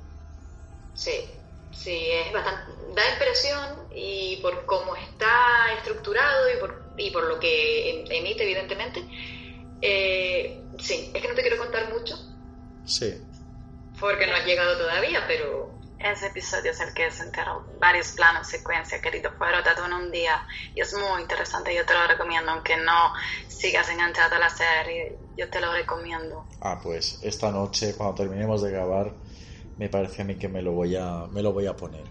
Sí, 0.93 1.29
sí, 1.71 2.07
es 2.12 2.31
bastante. 2.31 2.71
Da 2.93 3.12
impresión 3.12 3.88
y 3.93 4.38
por 4.41 4.65
cómo 4.65 4.95
está 4.95 5.73
estructurado 5.77 6.53
y 6.53 6.57
por, 6.60 6.93
y 6.97 7.12
por 7.12 7.23
lo 7.25 7.39
que 7.39 8.01
em, 8.01 8.05
emite, 8.10 8.43
evidentemente. 8.43 9.03
Eh, 9.81 10.63
sí, 10.79 11.12
es 11.13 11.21
que 11.21 11.27
no 11.27 11.36
te 11.36 11.41
quiero 11.41 11.57
contar 11.57 11.93
mucho. 11.93 12.15
Sí. 12.86 13.21
Porque 13.99 14.27
no 14.27 14.36
ha 14.36 14.45
llegado 14.45 14.77
todavía, 14.77 15.25
pero 15.27 15.77
ese 15.99 16.27
episodio 16.27 16.71
es 16.71 16.79
el 16.79 16.93
que 16.93 17.10
se 17.12 17.23
enteró 17.23 17.65
varios 17.79 18.12
planos, 18.12 18.47
secuencia, 18.47 19.01
querido, 19.01 19.31
fue 19.38 19.51
rodado 19.51 19.86
en 19.86 19.93
un 19.93 20.12
día 20.12 20.45
y 20.75 20.81
es 20.81 20.93
muy 20.93 21.21
interesante, 21.21 21.73
yo 21.73 21.86
te 21.86 21.93
lo 21.93 22.07
recomiendo, 22.07 22.51
aunque 22.51 22.77
no 22.77 23.13
sigas 23.47 23.89
enganchado 23.89 24.36
a 24.36 24.39
la 24.39 24.49
serie, 24.49 25.17
yo 25.38 25.50
te 25.50 25.62
lo 25.62 25.71
recomiendo. 25.71 26.45
Ah, 26.62 26.80
pues 26.82 27.19
esta 27.21 27.52
noche, 27.52 27.93
cuando 27.95 28.15
terminemos 28.15 28.62
de 28.62 28.71
grabar, 28.71 29.13
me 29.78 29.89
parece 29.89 30.21
a 30.21 30.26
mí 30.26 30.38
que 30.38 30.47
me 30.47 30.62
lo 30.62 30.71
voy 30.71 30.95
a, 30.95 31.28
me 31.32 31.41
lo 31.41 31.54
voy 31.54 31.67
a 31.67 31.76
poner. 31.76 32.08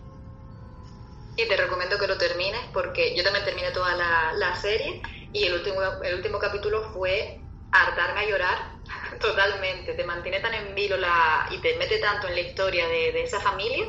Y 1.36 1.46
te 1.46 1.56
recomiendo 1.56 1.98
que 1.98 2.06
lo 2.06 2.16
termines 2.16 2.60
porque 2.72 3.14
yo 3.14 3.22
también 3.22 3.44
terminé 3.44 3.70
toda 3.72 3.94
la, 3.94 4.32
la 4.34 4.54
serie 4.54 5.02
y 5.32 5.44
el 5.44 5.54
último, 5.54 5.76
el 6.02 6.14
último 6.14 6.38
capítulo 6.38 6.82
fue 6.94 7.42
hartarme 7.72 8.20
a 8.20 8.28
llorar 8.28 8.56
totalmente. 9.20 9.94
Te 9.94 10.04
mantiene 10.04 10.40
tan 10.40 10.54
en 10.54 10.74
vilo 10.74 10.96
la, 10.96 11.46
y 11.50 11.58
te 11.58 11.76
mete 11.76 11.98
tanto 11.98 12.28
en 12.28 12.34
la 12.34 12.40
historia 12.40 12.88
de, 12.88 13.12
de 13.12 13.22
esa 13.24 13.40
familia 13.40 13.84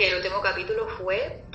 que 0.00 0.08
el 0.08 0.16
último 0.16 0.40
capítulo 0.40 0.88
fue, 0.88 1.46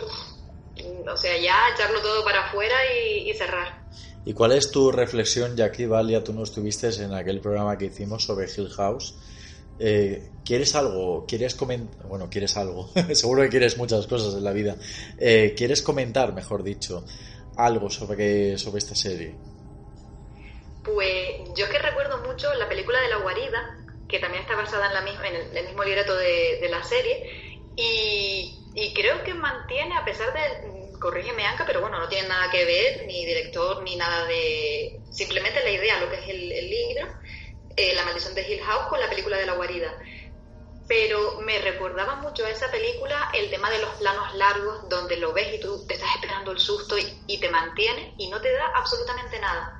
o 1.12 1.18
sea, 1.18 1.36
ya 1.38 1.70
echarlo 1.74 2.00
todo 2.00 2.24
para 2.24 2.42
afuera 2.42 2.76
y, 2.94 3.34
cerrar. 3.34 3.84
¿Y 4.26 4.34
cuál 4.34 4.54
es 4.54 4.72
tu 4.72 4.92
reflexión, 4.92 5.56
ya 5.56 5.72
que 5.72 5.86
Valia, 5.86 6.24
tú 6.24 6.34
no 6.34 6.44
estuviste 6.44 6.90
en 7.02 7.14
aquel 7.14 7.42
programa 7.42 7.78
que 7.78 7.86
hicimos 7.86 8.24
sobre 8.24 8.48
Hill 8.48 8.70
House? 8.70 9.16
Eh, 9.80 10.30
¿Quieres 10.44 10.74
algo? 10.74 11.26
¿Quieres 11.28 11.54
comentar? 11.54 12.08
Bueno, 12.08 12.28
quieres 12.30 12.58
algo. 12.58 12.90
Seguro 13.14 13.44
que 13.44 13.50
quieres 13.50 13.78
muchas 13.78 14.08
cosas 14.08 14.34
en 14.34 14.44
la 14.44 14.52
vida. 14.52 14.78
Eh, 15.20 15.54
¿Quieres 15.56 15.84
comentar, 15.84 16.34
mejor 16.34 16.64
dicho, 16.64 17.06
algo 17.56 17.90
sobre, 17.90 18.58
sobre 18.58 18.80
esta 18.80 18.96
serie? 18.96 19.36
Pues 20.84 21.50
yo 21.56 21.66
es 21.66 21.72
que 21.72 21.80
recuerdo 21.80 22.20
mucho 22.26 22.54
la 22.56 22.70
película 22.70 23.00
de 23.02 23.10
La 23.10 23.18
Guarida, 23.18 23.78
que 24.08 24.20
también 24.20 24.44
está 24.44 24.56
basada 24.56 24.88
en, 24.88 24.94
la 24.94 25.28
en 25.28 25.58
el, 25.58 25.66
mismo 25.68 25.84
libreto 25.84 26.16
de, 26.16 26.68
la 26.70 26.84
serie, 26.84 27.68
y, 27.76 28.94
creo 28.94 29.24
que 29.24 29.34
mantiene, 29.34 29.98
a 29.98 30.06
pesar 30.06 30.32
de, 30.34 30.85
corrígeme 31.00 31.46
Anca, 31.46 31.66
pero 31.66 31.82
bueno, 31.82 32.00
no 32.00 32.08
tiene 32.08 32.28
nada 32.28 32.50
que 32.52 32.66
ver, 32.66 33.06
ni 33.08 33.26
director, 33.26 33.82
ni 33.84 33.96
nada 33.96 34.26
de... 34.26 35.00
Simplemente 35.12 35.64
la 35.64 35.70
idea, 35.70 36.00
lo 36.00 36.10
que 36.10 36.18
es 36.18 36.30
el, 36.30 36.50
libro, 36.70 37.08
eh, 37.76 37.96
La 37.96 38.04
maldición 38.06 38.36
de 38.36 38.50
Hill 38.50 38.62
House 38.62 38.88
con 38.88 39.00
la 39.00 39.10
película 39.10 39.38
de 39.38 39.46
la 39.46 39.54
guarida. 39.54 39.94
Pero 40.88 41.40
me 41.42 41.60
recordaba 41.60 42.16
mucho 42.18 42.46
a 42.46 42.50
esa 42.50 42.70
película 42.70 43.32
el 43.34 43.50
tema 43.50 43.70
de 43.72 43.80
los 43.80 43.90
planos 43.96 44.36
largos, 44.36 44.88
donde 44.90 45.18
lo 45.18 45.34
ves 45.34 45.56
y 45.56 45.60
tú 45.60 45.86
te 45.88 45.96
estás 45.96 46.16
esperando 46.16 46.52
el 46.52 46.60
susto 46.60 46.98
y, 46.98 47.22
y 47.28 47.40
te 47.40 47.50
mantiene 47.50 48.14
y 48.18 48.30
no 48.30 48.40
te 48.42 48.52
da 48.52 48.72
absolutamente 48.76 49.40
nada 49.40 49.75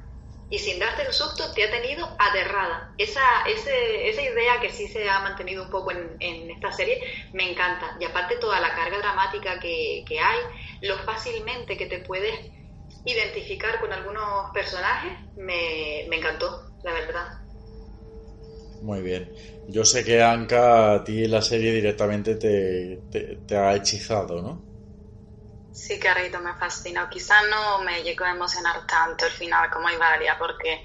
y 0.50 0.60
sin 0.60 0.80
darte 0.80 1.04
el 1.04 1.14
susto 1.14 1.52
te 1.54 1.64
ha 1.64 1.72
tenido 1.72 2.06
aterrada. 2.20 2.94
Esa, 2.98 3.22
ese, 3.48 4.10
esa 4.10 4.22
idea 4.22 4.60
que 4.62 4.70
sí 4.70 4.88
se 4.88 5.10
ha 5.10 5.20
mantenido 5.20 5.64
un 5.64 5.70
poco 5.70 5.92
en, 5.92 6.16
en, 6.20 6.52
esta 6.52 6.72
serie 6.72 7.02
me 7.34 7.50
encanta. 7.50 7.98
Y 8.00 8.06
aparte 8.06 8.38
toda 8.38 8.60
la 8.60 8.74
carga 8.76 9.00
dramática 9.00 9.60
que, 9.60 10.04
que 10.08 10.20
hay, 10.20 10.40
lo 10.82 10.98
fácilmente 11.00 11.78
que 11.78 11.88
te 11.88 12.00
puedes 12.00 12.34
identificar 13.06 13.80
con 13.80 13.92
algunos 13.92 14.52
personajes, 14.54 15.12
me, 15.36 16.06
me 16.10 16.18
encantó, 16.18 16.72
la 16.84 16.94
verdad. 16.94 17.28
Muy 18.82 19.02
bien. 19.02 19.32
Yo 19.68 19.84
sé 19.84 20.04
que 20.04 20.22
Anka 20.22 20.94
a 20.94 21.04
ti 21.04 21.28
la 21.28 21.42
serie 21.42 21.72
directamente 21.72 22.36
te, 22.36 23.00
te, 23.12 23.38
te 23.48 23.58
ha 23.58 23.76
hechizado, 23.76 24.42
¿no? 24.42 24.75
Sí, 25.76 26.00
querido, 26.00 26.40
me 26.40 26.54
fascinó. 26.54 27.10
Quizá 27.10 27.42
no 27.50 27.80
me 27.80 28.02
llegó 28.02 28.24
a 28.24 28.32
emocionar 28.32 28.88
tanto 28.88 29.26
el 29.26 29.32
final 29.34 29.70
como 29.70 29.90
Ivalia, 29.90 30.38
porque 30.38 30.82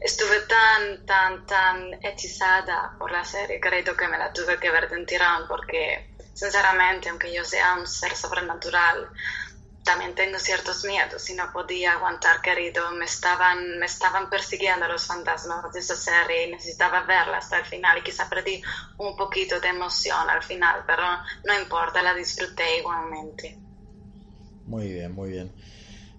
estuve 0.00 0.40
tan, 0.40 1.06
tan, 1.06 1.46
tan 1.46 1.94
hechizada 2.04 2.94
por 2.98 3.10
la 3.10 3.24
serie, 3.24 3.58
creo 3.58 3.96
que 3.96 4.06
me 4.06 4.18
la 4.18 4.30
tuve 4.30 4.60
que 4.60 4.70
ver 4.70 4.86
de 4.90 5.02
tirón, 5.06 5.48
porque 5.48 6.14
sinceramente, 6.34 7.08
aunque 7.08 7.32
yo 7.32 7.42
sea 7.42 7.74
un 7.76 7.86
ser 7.86 8.14
sobrenatural, 8.14 9.08
también 9.82 10.14
tengo 10.14 10.38
ciertos 10.38 10.84
miedos 10.84 11.30
y 11.30 11.34
no 11.34 11.50
podía 11.50 11.92
aguantar, 11.92 12.42
querido. 12.42 12.90
Me 12.90 13.06
estaban, 13.06 13.78
me 13.78 13.86
estaban 13.86 14.28
persiguiendo 14.28 14.86
los 14.88 15.06
fantasmas 15.06 15.72
de 15.72 15.80
esa 15.80 15.96
serie 15.96 16.48
y 16.48 16.50
necesitaba 16.50 17.00
verla 17.04 17.38
hasta 17.38 17.56
el 17.56 17.64
final 17.64 17.96
y 17.96 18.02
quizá 18.02 18.28
perdí 18.28 18.60
un 18.98 19.16
poquito 19.16 19.58
de 19.58 19.68
emoción 19.68 20.28
al 20.28 20.42
final, 20.42 20.84
pero 20.86 21.04
no 21.44 21.58
importa, 21.58 22.02
la 22.02 22.12
disfruté 22.12 22.76
igualmente. 22.80 23.67
Muy 24.68 24.92
bien, 24.92 25.12
muy 25.12 25.30
bien. 25.30 25.50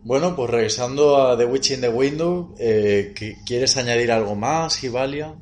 Bueno, 0.03 0.35
pues 0.35 0.49
regresando 0.49 1.21
a 1.21 1.37
The 1.37 1.45
Witch 1.45 1.71
in 1.71 1.81
the 1.81 1.89
Window, 1.89 2.55
eh, 2.57 3.13
¿quieres 3.45 3.77
añadir 3.77 4.11
algo 4.11 4.33
más, 4.33 4.83
Ivalia? 4.83 5.35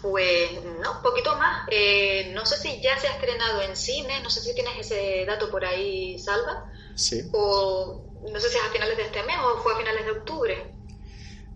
Pues 0.00 0.52
no, 0.80 0.92
un 0.92 1.02
poquito 1.02 1.36
más. 1.36 1.66
Eh, 1.70 2.30
no 2.32 2.46
sé 2.46 2.56
si 2.58 2.80
ya 2.80 2.96
se 3.00 3.08
ha 3.08 3.14
estrenado 3.14 3.62
en 3.62 3.74
cine, 3.74 4.20
no 4.22 4.30
sé 4.30 4.40
si 4.40 4.54
tienes 4.54 4.78
ese 4.78 5.24
dato 5.26 5.50
por 5.50 5.64
ahí, 5.64 6.16
Salva. 6.18 6.70
Sí. 6.94 7.22
O 7.32 8.04
no 8.30 8.38
sé 8.38 8.48
si 8.48 8.56
es 8.56 8.62
a 8.62 8.72
finales 8.72 8.96
de 8.96 9.04
este 9.04 9.22
mes 9.24 9.36
o 9.42 9.60
fue 9.62 9.72
a 9.72 9.78
finales 9.78 10.04
de 10.04 10.10
octubre. 10.12 10.54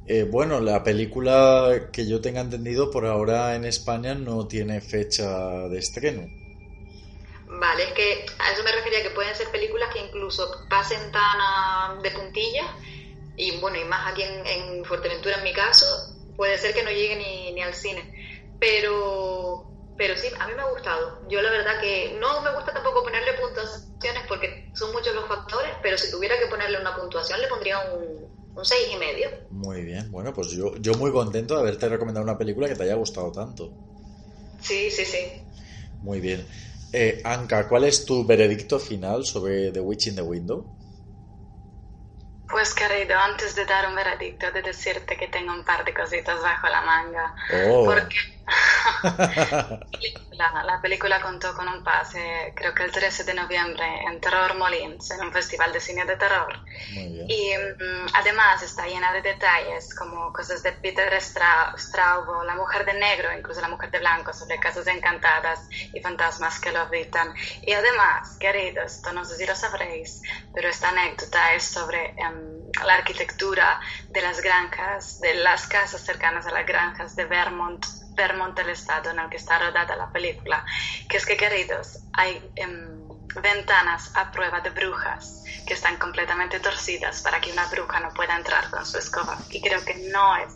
Eh, 0.07 0.25
bueno, 0.25 0.59
la 0.59 0.83
película 0.83 1.91
que 1.93 2.09
yo 2.09 2.21
tenga 2.21 2.41
entendido 2.41 2.91
por 2.91 3.07
ahora 3.07 3.55
en 3.55 3.65
España 3.65 4.15
no 4.15 4.49
tiene 4.49 4.81
fecha 4.81 5.69
de 5.69 5.79
estreno. 5.79 6.40
Vale, 7.53 7.83
es 7.83 7.93
que 7.93 8.27
a 8.39 8.53
eso 8.53 8.63
me 8.63 8.71
refería 8.73 9.03
que 9.03 9.11
pueden 9.11 9.35
ser 9.35 9.51
películas 9.51 9.93
que 9.93 9.99
incluso 9.99 10.49
pasen 10.69 11.11
tan 11.11 12.01
de 12.01 12.11
puntillas 12.13 12.67
y 13.37 13.59
bueno, 13.59 13.79
y 13.79 13.85
más 13.85 14.13
aquí 14.13 14.23
en, 14.23 14.85
Fuerteventura 14.85 15.37
en 15.39 15.45
mi 15.45 15.53
caso, 15.53 15.87
puede 16.37 16.59
ser 16.59 16.75
que 16.75 16.83
no 16.83 16.91
llegue 16.91 17.17
ni, 17.17 17.53
ni 17.53 17.63
al 17.63 17.75
cine. 17.75 18.13
Pero, 18.59 19.73
pero 19.97 20.17
sí, 20.17 20.29
a 20.39 20.47
mí 20.47 20.53
me 20.55 20.63
ha 20.63 20.71
gustado. 20.71 21.27
Yo 21.29 21.41
la 21.41 21.51
verdad 21.51 21.81
que 21.81 22.17
no 22.21 22.43
me 22.43 22.53
gusta 22.53 22.73
tampoco 22.73 23.03
ponerle 23.03 23.33
puntuaciones 23.33 24.23
porque 24.29 24.71
son 24.75 24.93
muchos 24.93 25.15
los 25.15 25.27
factores, 25.27 25.73
pero 25.83 25.97
si 25.97 26.11
tuviera 26.11 26.39
que 26.39 26.47
ponerle 26.47 26.81
una 26.81 26.95
puntuación 26.95 27.41
le 27.41 27.49
pondría 27.49 27.81
un, 27.81 28.29
un 28.55 28.65
seis 28.65 28.89
y 28.93 28.97
medio. 28.97 29.29
Muy 29.51 29.83
bien, 29.83 30.11
bueno, 30.11 30.33
pues 30.35 30.51
yo, 30.51 30.77
yo 30.77 30.95
muy 30.95 31.11
contento 31.11 31.55
de 31.55 31.61
haberte 31.61 31.89
recomendado 31.89 32.25
una 32.25 32.39
película 32.39 32.69
que 32.69 32.77
te 32.77 32.83
haya 32.85 32.95
gustado 32.95 33.33
tanto. 33.33 33.73
Sí, 34.61 34.91
sí, 34.91 35.05
sí. 35.05 35.19
Muy 36.03 36.21
bien. 36.21 36.47
Eh, 36.93 37.21
Anka, 37.25 37.67
¿cuál 37.69 37.83
es 37.83 38.05
tu 38.05 38.25
veredicto 38.25 38.79
final 38.79 39.25
sobre 39.25 39.73
The 39.73 39.81
Witch 39.81 40.07
in 40.07 40.15
the 40.15 40.23
Window? 40.23 40.77
Pues 42.51 42.75
querido, 42.75 43.19
antes 43.19 43.55
de 43.55 43.65
dar 43.65 43.87
un 43.89 43.95
veredicto, 43.95 44.51
de 44.51 44.63
decirte 44.63 45.17
que 45.17 45.29
tengo 45.29 45.53
un 45.53 45.65
par 45.65 45.85
de 45.85 45.95
cositas 45.95 46.41
bajo 46.43 46.69
la 46.69 46.81
manga. 46.83 47.35
Oh. 47.69 47.85
Porque 47.85 48.17
la, 50.33 50.81
película 50.81 51.21
contó 51.21 51.55
con 51.55 51.69
un 51.69 51.85
pase, 51.85 52.53
creo 52.57 52.75
que 52.75 52.85
el 52.85 52.91
13 52.91 53.25
de 53.25 53.35
noviembre, 53.35 53.85
en 54.07 54.21
Terror 54.21 54.57
Molins, 54.57 55.11
en 55.11 55.21
un 55.21 55.33
festival 55.33 55.73
de 55.73 55.81
cine 55.81 56.05
de 56.05 56.17
terror. 56.17 56.53
Y 56.93 57.53
mm, 57.57 58.07
además 58.15 58.63
está 58.63 58.87
llena 58.87 59.13
de 59.13 59.23
detalles, 59.23 59.95
como 59.95 60.33
cosas 60.33 60.63
de 60.63 60.73
Peter 60.73 61.13
Straub, 61.21 62.45
La 62.45 62.55
Mujer 62.55 62.85
de 62.87 62.95
Negro, 62.95 63.29
incluso 63.37 63.61
La 63.61 63.69
Mujer 63.69 63.91
de 63.91 63.99
Blanco, 63.99 64.33
sobre 64.33 64.59
casas 64.59 64.87
encantadas 64.87 65.69
y 65.71 66.01
fantasmas 66.01 66.59
que 66.61 66.73
lo 66.73 66.81
habitan. 66.81 67.35
Y 67.63 67.73
además, 67.73 68.37
queridos, 68.39 68.93
esto 68.93 69.13
no 69.13 69.25
sé 69.25 69.37
si 69.37 69.47
lo 69.47 69.55
sabréis, 69.55 70.23
pero 70.55 70.69
esta 70.69 70.89
anécdota 70.89 71.55
es 71.55 71.65
sobre 71.65 72.15
em, 72.17 72.40
la 72.85 72.95
arquitectura 72.95 73.81
de 74.09 74.23
las 74.23 74.41
granjas, 74.41 75.21
de 75.21 75.35
las 75.35 75.67
casas 75.67 76.01
cercanas 76.01 76.47
a 76.47 76.53
las 76.53 76.67
granjas 76.67 77.17
de 77.17 77.25
Vermont 77.25 77.85
Vermont, 78.15 78.59
el 78.59 78.71
estado 78.71 79.11
en 79.11 79.19
el 79.19 79.31
que 79.31 79.37
está 79.37 79.59
rodada 79.59 79.97
la 79.97 80.11
película, 80.11 80.65
que 81.09 81.17
es 81.17 81.25
que, 81.25 81.37
queridos, 81.37 82.01
hay 82.13 82.43
em, 82.57 83.01
ventanas 83.43 84.11
a 84.15 84.31
prueba 84.31 84.61
de 84.61 84.71
brujas 84.71 85.45
que 85.67 85.75
están 85.75 85.97
completamente 85.97 86.59
torcidas 86.61 87.23
para 87.23 87.41
que 87.41 87.53
una 87.53 87.67
bruja 87.67 88.01
no 88.01 88.13
pueda 88.13 88.37
entrar 88.37 88.71
con 88.71 88.85
su 88.85 88.99
escoba. 88.99 89.39
Y 89.51 89.61
creo 89.61 89.85
que 89.85 89.95
no 90.13 90.37
es 90.37 90.53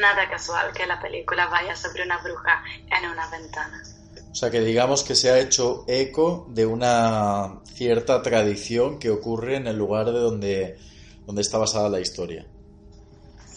nada 0.00 0.28
casual 0.30 0.72
que 0.72 0.86
la 0.86 1.00
película 1.00 1.46
vaya 1.46 1.74
sobre 1.74 2.04
una 2.04 2.18
bruja 2.18 2.62
en 2.90 3.10
una 3.10 3.28
ventana. 3.28 3.82
O 4.30 4.34
sea 4.34 4.50
que 4.50 4.60
digamos 4.60 5.02
que 5.02 5.14
se 5.14 5.30
ha 5.30 5.38
hecho 5.38 5.84
eco 5.86 6.46
de 6.48 6.64
una 6.64 7.60
cierta 7.74 8.22
tradición 8.22 8.98
que 8.98 9.10
ocurre 9.10 9.56
en 9.56 9.66
el 9.66 9.76
lugar 9.76 10.06
de 10.06 10.12
donde, 10.12 10.78
donde 11.26 11.42
está 11.42 11.58
basada 11.58 11.88
la 11.88 12.00
historia 12.00 12.46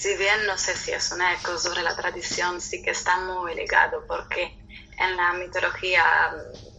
si 0.06 0.15
bien 0.17 0.45
no 0.45 0.58
sé 0.58 0.75
si 0.75 0.91
es 0.91 1.12
un 1.12 1.21
eco 1.21 1.58
sobre 1.58 1.82
la 1.82 1.95
tradición, 1.95 2.62
sí 2.62 2.82
que 2.84 2.91
está 2.91 3.17
muy 3.21 3.56
ligado 3.56 4.06
porque 4.06 4.56
en 4.99 5.17
la 5.17 5.34
mitología 5.34 6.04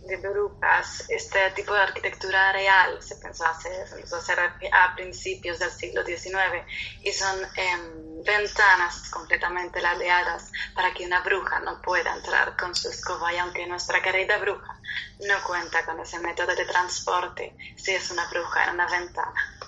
de 0.07 0.16
brujas 0.18 1.05
este 1.09 1.51
tipo 1.51 1.75
de 1.75 1.81
arquitectura 1.81 2.53
real 2.53 3.03
se 3.03 3.16
pensó 3.16 3.44
hacer, 3.46 3.72
hacer 4.12 4.38
a 4.72 4.94
principios 4.94 5.59
del 5.59 5.70
siglo 5.70 6.05
XIX 6.05 6.62
y 7.03 7.12
son 7.12 7.37
em, 7.57 8.22
ventanas 8.22 9.11
completamente 9.11 9.81
ladeadas 9.81 10.53
para 10.75 10.94
que 10.94 11.05
una 11.05 11.20
bruja 11.20 11.59
no 11.61 11.83
pueda 11.83 12.14
entrar 12.14 12.57
con 12.57 12.75
su 12.75 12.88
escoba 12.88 13.33
y 13.33 13.38
aunque 13.38 13.66
nuestra 13.66 14.01
querida 14.03 14.38
bruja 14.38 14.79
no 15.27 15.42
cuenta 15.44 15.85
con 15.85 15.99
ese 16.01 16.20
método 16.20 16.55
de 16.55 16.64
transporte, 16.64 17.57
si 17.77 17.92
es 17.92 18.11
una 18.11 18.29
bruja 18.29 18.64
en 18.64 18.75
una 18.75 18.87
ventana. 18.88 19.65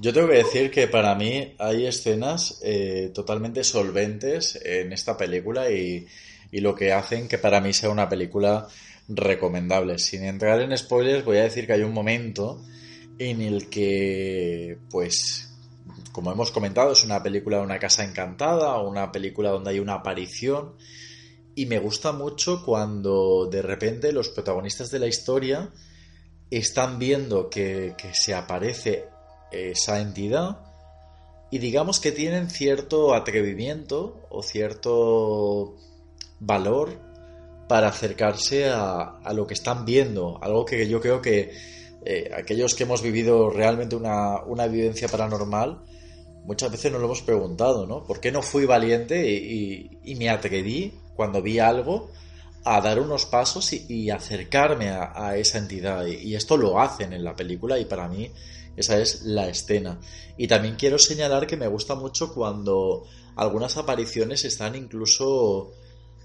Yo 0.00 0.14
tengo 0.14 0.28
que 0.28 0.36
decir 0.36 0.70
que 0.70 0.88
para 0.88 1.14
mí 1.14 1.54
hay 1.58 1.84
escenas 1.84 2.58
eh, 2.62 3.10
totalmente 3.12 3.62
solventes 3.62 4.58
en 4.64 4.94
esta 4.94 5.14
película 5.14 5.70
y, 5.70 6.06
lo 6.52 6.74
que 6.74 6.94
hacen 6.94 7.28
que 7.28 7.36
para 7.36 7.60
mí 7.60 7.74
sea 7.74 7.90
una 7.90 8.08
película 8.08 8.66
recomendable. 9.08 9.98
Sin 9.98 10.24
entrar 10.24 10.58
en 10.62 10.76
spoilers, 10.76 11.22
voy 11.22 11.36
a 11.36 11.42
decir 11.42 11.66
que 11.66 11.74
hay 11.74 11.82
un 11.82 11.92
momento 11.92 12.62
en 13.18 13.42
el 13.42 13.68
que, 13.68 14.78
pues, 14.90 15.52
como 16.12 16.32
hemos 16.32 16.50
comentado, 16.50 16.92
es 16.92 17.04
una 17.04 17.22
película 17.22 17.58
de 17.58 17.64
una 17.64 17.78
casa 17.78 18.02
encantada, 18.02 18.80
una 18.80 19.12
película 19.12 19.50
donde 19.50 19.72
hay 19.72 19.80
una 19.80 19.96
aparición. 19.96 20.76
Y 21.54 21.66
me 21.66 21.78
gusta 21.78 22.12
mucho 22.12 22.64
cuando 22.64 23.50
de 23.52 23.60
repente 23.60 24.12
los 24.12 24.30
protagonistas 24.30 24.90
de 24.90 24.98
la 24.98 25.08
historia 25.08 25.68
están 26.50 26.98
viendo 26.98 27.50
que, 27.50 27.92
que 27.98 28.14
se 28.14 28.34
aparece 28.34 29.19
esa 29.50 30.00
entidad 30.00 30.58
y 31.50 31.58
digamos 31.58 31.98
que 31.98 32.12
tienen 32.12 32.48
cierto 32.48 33.12
atrevimiento 33.14 34.20
o 34.30 34.42
cierto 34.42 35.76
valor 36.38 36.98
para 37.68 37.88
acercarse 37.88 38.68
a, 38.68 39.20
lo 39.34 39.46
que 39.46 39.54
están 39.54 39.84
viendo, 39.84 40.38
algo 40.42 40.64
que 40.64 40.88
yo 40.88 41.00
creo 41.00 41.20
que 41.20 41.52
eh, 42.04 42.30
aquellos 42.36 42.74
que 42.74 42.84
hemos 42.84 43.02
vivido 43.02 43.50
realmente 43.50 43.96
una, 43.96 44.42
una, 44.44 44.66
vivencia 44.66 45.08
paranormal, 45.08 45.82
muchas 46.44 46.70
veces 46.70 46.90
nos 46.90 47.00
lo 47.00 47.06
hemos 47.06 47.22
preguntado, 47.22 47.86
¿no? 47.86 48.04
¿Por 48.04 48.20
qué 48.20 48.32
no 48.32 48.42
fui 48.42 48.64
valiente 48.64 49.28
y, 49.28 50.14
me 50.16 50.30
atreví 50.30 50.94
cuando 51.14 51.42
vi 51.42 51.58
algo 51.58 52.10
a 52.64 52.80
dar 52.80 52.98
unos 52.98 53.26
pasos 53.26 53.72
y, 53.72 54.10
acercarme 54.10 54.90
a, 54.90 55.36
esa 55.36 55.58
entidad? 55.58 56.06
y 56.06 56.34
esto 56.34 56.56
lo 56.56 56.80
hacen 56.80 57.12
en 57.12 57.22
la 57.22 57.36
película 57.36 57.78
y 57.78 57.84
para 57.84 58.08
mí 58.08 58.32
esa 58.76 58.98
es 58.98 59.22
la 59.22 59.48
escena. 59.48 60.00
Y 60.36 60.48
también 60.48 60.76
quiero 60.76 60.98
señalar 60.98 61.46
que 61.46 61.56
me 61.56 61.68
gusta 61.68 61.94
mucho 61.94 62.32
cuando 62.32 63.04
algunas 63.36 63.76
apariciones 63.76 64.44
están 64.44 64.74
incluso 64.74 65.72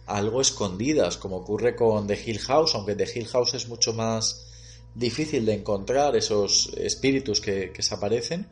algo 0.05 0.41
escondidas, 0.41 1.17
como 1.17 1.37
ocurre 1.37 1.75
con 1.75 2.07
The 2.07 2.21
Hill 2.25 2.39
House, 2.39 2.75
aunque 2.75 2.95
The 2.95 3.07
Hill 3.13 3.27
House 3.27 3.55
es 3.55 3.67
mucho 3.67 3.93
más 3.93 4.45
difícil 4.93 5.45
de 5.45 5.53
encontrar 5.53 6.15
esos 6.15 6.71
espíritus 6.77 7.41
que, 7.41 7.71
se 7.77 7.93
aparecen, 7.93 8.47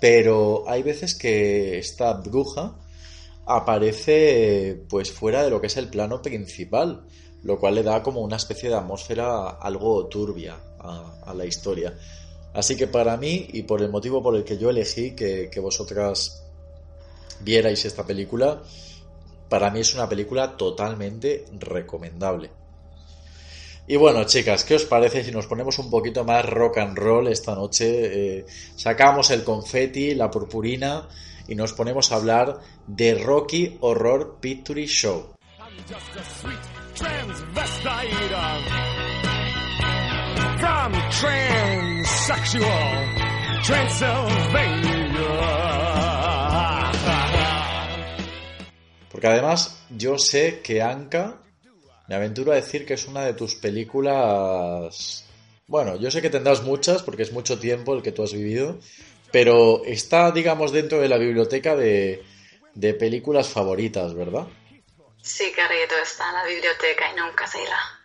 pero 0.00 0.64
hay 0.66 0.82
veces 0.82 1.14
que 1.14 1.78
esta 1.78 2.14
bruja 2.14 2.76
aparece 3.44 4.84
pues 4.88 5.12
fuera 5.12 5.42
de 5.42 5.50
lo 5.50 5.60
que 5.60 5.66
es 5.66 5.76
el 5.76 5.88
plano 5.88 6.22
principal, 6.22 7.06
lo 7.42 7.58
cual 7.58 7.74
le 7.74 7.82
da 7.82 8.02
como 8.02 8.20
una 8.20 8.36
especie 8.36 8.68
de 8.68 8.76
atmósfera 8.76 9.50
algo 9.50 10.06
turbia 10.06 10.56
a, 10.78 11.34
la 11.34 11.44
historia. 11.44 11.96
Así 12.54 12.76
que 12.76 12.86
para 12.86 13.16
mí, 13.16 13.48
y 13.52 13.62
por 13.62 13.80
el 13.82 13.90
motivo 13.90 14.22
por 14.22 14.36
el 14.36 14.44
que 14.44 14.58
yo 14.58 14.70
elegí 14.70 15.12
que, 15.12 15.48
que 15.50 15.60
vosotras 15.60 16.44
vierais 17.40 17.84
esta 17.84 18.04
película, 18.04 18.62
para 19.48 19.70
mí 19.70 19.80
es 19.80 19.94
una 19.94 20.08
película 20.08 20.56
totalmente 20.56 21.46
recomendable. 21.58 22.50
Y 23.86 23.96
bueno, 23.96 24.24
chicas, 24.24 24.64
¿qué 24.64 24.76
os 24.76 24.84
parece 24.84 25.24
si 25.24 25.32
nos 25.32 25.46
ponemos 25.46 25.78
un 25.78 25.90
poquito 25.90 26.24
más 26.24 26.48
rock 26.48 26.78
and 26.78 26.96
roll 26.96 27.26
esta 27.28 27.54
noche? 27.54 28.38
Eh, 28.38 28.46
sacamos 28.76 29.30
el 29.30 29.42
confeti, 29.42 30.14
la 30.14 30.30
purpurina 30.30 31.08
y 31.48 31.54
nos 31.54 31.72
ponemos 31.72 32.12
a 32.12 32.16
hablar 32.16 32.60
de 32.86 33.14
Rocky 33.14 33.78
Horror 33.80 34.38
Picture 34.40 34.86
Show. 34.86 35.34
Porque 49.10 49.26
además 49.26 49.84
yo 49.90 50.18
sé 50.18 50.60
que 50.62 50.82
Anka 50.82 51.38
me 52.08 52.14
aventuro 52.16 52.52
a 52.52 52.56
decir 52.56 52.84
que 52.84 52.94
es 52.94 53.06
una 53.06 53.24
de 53.24 53.34
tus 53.34 53.54
películas... 53.54 55.24
Bueno, 55.66 55.96
yo 55.96 56.10
sé 56.10 56.20
que 56.20 56.28
tendrás 56.28 56.62
muchas 56.62 57.02
porque 57.02 57.22
es 57.22 57.32
mucho 57.32 57.58
tiempo 57.58 57.94
el 57.94 58.02
que 58.02 58.12
tú 58.12 58.22
has 58.22 58.32
vivido, 58.32 58.78
pero 59.30 59.84
está, 59.84 60.30
digamos, 60.30 60.72
dentro 60.72 61.00
de 61.00 61.08
la 61.08 61.18
biblioteca 61.18 61.74
de, 61.76 62.24
películas 62.98 63.48
favoritas, 63.48 64.12
¿verdad? 64.14 64.46
Sí, 65.22 65.52
querido, 65.52 65.96
está 66.02 66.28
en 66.28 66.34
la 66.34 66.44
biblioteca 66.44 67.12
y 67.12 67.16
nunca 67.16 67.46
se 67.46 67.62
irá. 67.62 68.01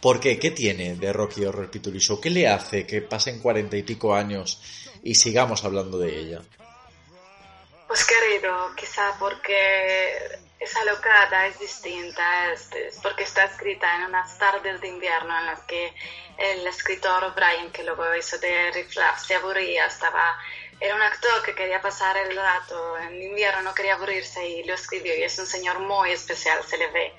¿Por 0.00 0.18
qué? 0.18 0.38
¿Qué 0.38 0.50
tiene 0.50 0.94
de 0.94 1.12
Rocky 1.12 1.44
Horror 1.44 1.70
Picture? 1.70 1.98
¿Qué 2.22 2.30
le 2.30 2.48
hace 2.48 2.86
que 2.86 3.02
pasen 3.02 3.40
cuarenta 3.40 3.76
y 3.76 3.82
pico 3.82 4.14
años 4.14 4.60
y 5.02 5.14
sigamos 5.14 5.64
hablando 5.64 5.98
de 5.98 6.18
ella? 6.18 6.40
Pues 7.86 8.04
querido, 8.04 8.74
quizá 8.76 9.16
porque 9.18 10.38
esa 10.60 10.84
locada 10.84 11.46
es 11.46 11.58
distinta, 11.58 12.52
es, 12.52 12.70
porque 13.02 13.24
está 13.24 13.44
escrita 13.44 13.96
en 13.96 14.04
unas 14.04 14.38
tardes 14.38 14.80
de 14.80 14.88
invierno 14.88 15.38
en 15.38 15.46
las 15.46 15.60
que 15.62 15.92
el 16.38 16.66
escritor 16.66 17.34
Brian, 17.34 17.72
que 17.72 17.82
luego 17.82 18.14
hizo 18.14 18.38
de 18.38 18.70
Rick 18.70 18.90
se 19.26 19.34
aburría, 19.34 19.86
estaba, 19.86 20.38
era 20.80 20.94
un 20.94 21.02
actor 21.02 21.42
que 21.44 21.54
quería 21.54 21.80
pasar 21.82 22.16
el 22.16 22.34
rato, 22.34 22.98
en 22.98 23.22
invierno 23.22 23.62
no 23.62 23.74
quería 23.74 23.94
aburrirse 23.94 24.48
y 24.48 24.64
lo 24.64 24.74
escribió 24.74 25.14
y 25.14 25.22
es 25.22 25.38
un 25.38 25.46
señor 25.46 25.78
muy 25.80 26.10
especial, 26.10 26.58
se 26.66 26.78
le 26.78 26.86
ve. 26.88 27.12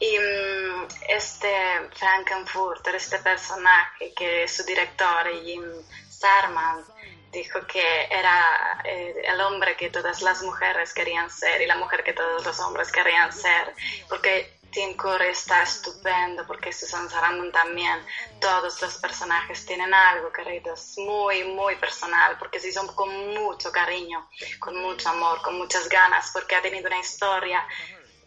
Y 0.00 0.18
mm, 0.18 0.88
este 1.08 1.54
Frankenfurter, 1.94 2.96
este 2.96 3.18
personaje 3.18 4.12
que 4.14 4.48
su 4.48 4.64
director, 4.64 5.30
Jim 5.44 5.62
Sarman, 6.08 6.84
dijo 7.30 7.64
que 7.66 8.06
era 8.10 8.80
eh, 8.84 9.22
el 9.26 9.40
hombre 9.40 9.76
que 9.76 9.90
todas 9.90 10.22
las 10.22 10.42
mujeres 10.42 10.92
querían 10.92 11.30
ser 11.30 11.62
y 11.62 11.66
la 11.66 11.76
mujer 11.76 12.02
que 12.02 12.12
todos 12.12 12.44
los 12.44 12.58
hombres 12.60 12.90
querían 12.90 13.32
ser, 13.32 13.74
porque 14.08 14.58
Tim 14.74 14.96
Curry 14.96 15.28
está 15.28 15.62
estupendo, 15.62 16.44
porque 16.46 16.72
Susan 16.72 17.08
Sarandon 17.08 17.52
también, 17.52 18.04
todos 18.40 18.82
los 18.82 18.98
personajes 18.98 19.64
tienen 19.64 19.94
algo, 19.94 20.32
queridos, 20.32 20.94
muy, 20.98 21.44
muy 21.44 21.76
personal, 21.76 22.36
porque 22.38 22.58
sí 22.58 22.72
son 22.72 22.88
con 22.88 23.08
mucho 23.34 23.70
cariño, 23.70 24.28
con 24.58 24.76
mucho 24.76 25.08
amor, 25.10 25.40
con 25.42 25.56
muchas 25.56 25.88
ganas, 25.88 26.30
porque 26.32 26.56
ha 26.56 26.62
tenido 26.62 26.88
una 26.88 26.98
historia 26.98 27.64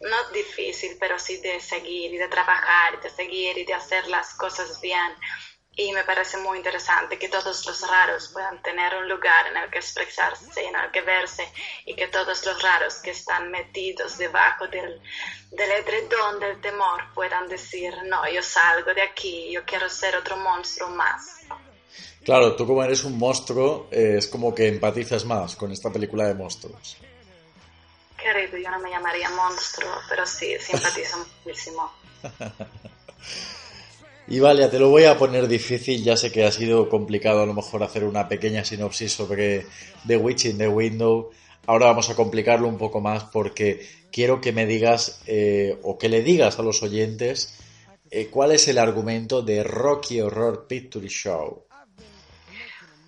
no 0.00 0.30
difícil, 0.32 0.96
pero 0.98 1.18
sí 1.18 1.38
de 1.38 1.60
seguir 1.60 2.14
y 2.14 2.18
de 2.18 2.28
trabajar 2.28 2.94
y 2.94 3.02
de 3.02 3.10
seguir 3.10 3.58
y 3.58 3.64
de 3.64 3.74
hacer 3.74 4.06
las 4.08 4.32
cosas 4.34 4.80
bien 4.80 5.12
y 5.78 5.92
me 5.92 6.02
parece 6.02 6.36
muy 6.38 6.58
interesante 6.58 7.16
que 7.16 7.28
todos 7.28 7.64
los 7.64 7.88
raros 7.88 8.30
puedan 8.32 8.60
tener 8.62 8.96
un 8.96 9.08
lugar 9.08 9.46
en 9.46 9.56
el 9.58 9.70
que 9.70 9.78
expresarse, 9.78 10.64
en 10.64 10.74
el 10.74 10.90
que 10.90 11.02
verse 11.02 11.48
y 11.86 11.94
que 11.94 12.08
todos 12.08 12.44
los 12.44 12.60
raros 12.60 12.96
que 12.96 13.12
están 13.12 13.48
metidos 13.52 14.18
debajo 14.18 14.66
del, 14.66 15.00
del 15.52 15.70
edredón 15.70 16.40
del 16.40 16.60
temor 16.60 17.04
puedan 17.14 17.48
decir, 17.48 17.94
no, 18.06 18.28
yo 18.28 18.42
salgo 18.42 18.92
de 18.92 19.02
aquí, 19.02 19.52
yo 19.52 19.64
quiero 19.64 19.88
ser 19.88 20.16
otro 20.16 20.36
monstruo 20.38 20.88
más. 20.88 21.42
Claro, 22.24 22.56
tú 22.56 22.66
como 22.66 22.82
eres 22.82 23.04
un 23.04 23.16
monstruo, 23.16 23.86
eh, 23.92 24.16
es 24.18 24.26
como 24.26 24.52
que 24.52 24.66
empatizas 24.66 25.24
más 25.24 25.54
con 25.54 25.70
esta 25.70 25.92
película 25.92 26.26
de 26.26 26.34
monstruos. 26.34 26.96
Querido, 28.20 28.58
yo 28.58 28.68
no 28.72 28.80
me 28.80 28.90
llamaría 28.90 29.30
monstruo, 29.30 29.92
pero 30.08 30.26
sí, 30.26 30.58
simpatizo 30.58 31.24
muchísimo. 31.44 31.88
Y 34.30 34.40
vale, 34.40 34.68
te 34.68 34.78
lo 34.78 34.90
voy 34.90 35.04
a 35.04 35.16
poner 35.16 35.48
difícil, 35.48 36.04
ya 36.04 36.14
sé 36.14 36.30
que 36.30 36.44
ha 36.44 36.52
sido 36.52 36.90
complicado 36.90 37.40
a 37.40 37.46
lo 37.46 37.54
mejor 37.54 37.82
hacer 37.82 38.04
una 38.04 38.28
pequeña 38.28 38.62
sinopsis 38.62 39.14
sobre 39.14 39.64
The 40.06 40.18
Witch 40.18 40.44
in 40.44 40.58
the 40.58 40.68
Window. 40.68 41.30
Ahora 41.66 41.86
vamos 41.86 42.10
a 42.10 42.14
complicarlo 42.14 42.68
un 42.68 42.76
poco 42.76 43.00
más 43.00 43.24
porque 43.24 43.88
quiero 44.12 44.38
que 44.38 44.52
me 44.52 44.66
digas 44.66 45.22
eh, 45.26 45.78
o 45.82 45.96
que 45.96 46.10
le 46.10 46.20
digas 46.20 46.58
a 46.58 46.62
los 46.62 46.82
oyentes 46.82 47.58
eh, 48.10 48.26
cuál 48.26 48.52
es 48.52 48.68
el 48.68 48.76
argumento 48.76 49.40
de 49.40 49.64
Rocky 49.64 50.20
Horror 50.20 50.66
Picture 50.66 51.08
Show. 51.08 51.64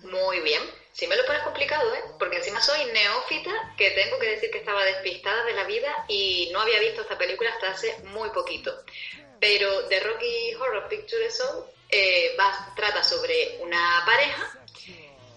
Muy 0.01 0.41
bien, 0.41 0.61
si 0.91 1.05
me 1.05 1.15
lo 1.15 1.25
pones 1.27 1.43
complicado, 1.43 1.93
¿eh? 1.93 2.01
Porque 2.17 2.37
encima 2.37 2.59
soy 2.61 2.79
neófita, 2.91 3.51
que 3.77 3.91
tengo 3.91 4.17
que 4.17 4.27
decir 4.27 4.49
que 4.49 4.57
estaba 4.57 4.83
despistada 4.85 5.45
de 5.45 5.53
la 5.53 5.65
vida 5.65 6.03
y 6.07 6.49
no 6.51 6.61
había 6.61 6.79
visto 6.79 7.01
esta 7.03 7.17
película 7.17 7.51
hasta 7.51 7.71
hace 7.71 7.95
muy 8.05 8.29
poquito. 8.31 8.71
Pero 9.41 9.87
The 9.87 9.99
Rocky 9.99 10.53
Horror 10.53 10.87
Picture 10.87 11.29
Show 11.31 11.65
eh, 11.89 12.35
va, 12.39 12.73
trata 12.75 13.03
sobre 13.03 13.57
una 13.59 14.03
pareja 14.05 14.59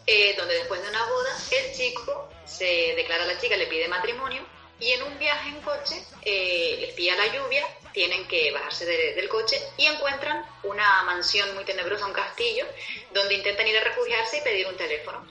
eh, 0.07 0.35
donde 0.37 0.57
después 0.57 0.83
de 0.83 0.91
una 0.91 1.07
boda 1.07 1.31
el 1.51 1.75
chico 1.75 2.29
se 2.45 2.93
declara 2.97 3.25
a 3.25 3.27
la 3.27 3.41
chica, 3.41 3.57
le 3.57 3.67
pide 3.67 3.89
matrimonio 3.89 4.47
y 4.79 4.91
en 4.91 5.05
un 5.05 5.19
viaje 5.19 5.49
en 5.49 5.63
coche 5.63 6.05
eh, 6.21 6.77
les 6.81 6.93
pilla 6.93 7.17
la 7.17 7.33
lluvia, 7.33 7.67
tienen 7.95 8.29
que 8.29 8.53
bajarse 8.53 8.85
del 8.85 9.29
coche 9.31 9.59
y 9.79 9.87
encuentran 9.87 10.45
una 10.65 11.03
mansión 11.05 11.55
muy 11.55 11.65
tenebrosa, 11.65 12.05
un 12.05 12.13
castillo, 12.13 12.67
donde 13.15 13.35
intentan 13.35 13.67
ir 13.67 13.79
a 13.79 13.85
refugiarse 13.85 14.37
y 14.37 14.43
pedir 14.43 14.67
un 14.67 14.77
teléfono. 14.77 15.27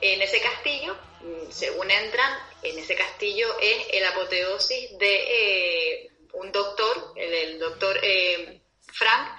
En 0.00 0.22
ese 0.22 0.40
castillo, 0.40 0.96
mm, 1.20 1.50
según 1.50 1.90
entran, 1.90 2.38
en 2.62 2.78
ese 2.78 2.94
castillo 2.94 3.58
es 3.58 3.88
el 3.90 4.04
apoteosis 4.04 4.96
de 4.98 6.12
un 6.34 6.52
doctor, 6.52 7.12
el, 7.16 7.58
doctor 7.58 7.98
eh, 8.02 8.60
Frank, 8.92 9.38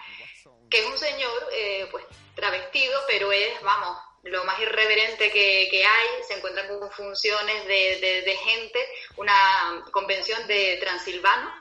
que 0.70 0.80
es 0.80 0.86
un 0.86 0.98
señor 0.98 1.50
eh, 1.52 1.88
pues 1.92 2.04
travestido, 2.36 3.00
pero 3.08 3.32
es, 3.32 3.62
vamos, 3.62 3.98
lo 4.24 4.44
más 4.44 4.60
irreverente 4.60 5.32
que, 5.32 5.86
hay, 5.86 6.08
se 6.28 6.34
encuentran 6.36 6.68
con 6.68 6.92
funciones 6.92 7.66
de, 7.68 8.38
gente, 8.44 8.80
una 9.18 9.86
convención 9.92 10.46
de 10.48 10.78
transilvano, 10.78 11.54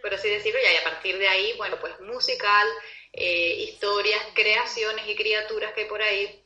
por 0.00 0.14
así 0.14 0.28
decirlo, 0.28 0.60
y 0.60 0.76
a 0.76 0.84
partir 0.84 1.18
de 1.18 1.28
ahí, 1.28 1.54
bueno, 1.56 1.78
pues 1.80 1.98
musical, 2.00 2.68
eh, 3.12 3.54
historias, 3.68 4.22
creaciones 4.34 5.06
y 5.08 5.16
criaturas 5.16 5.72
que 5.72 5.82
hay 5.82 5.88
por 5.88 6.02
ahí, 6.02 6.44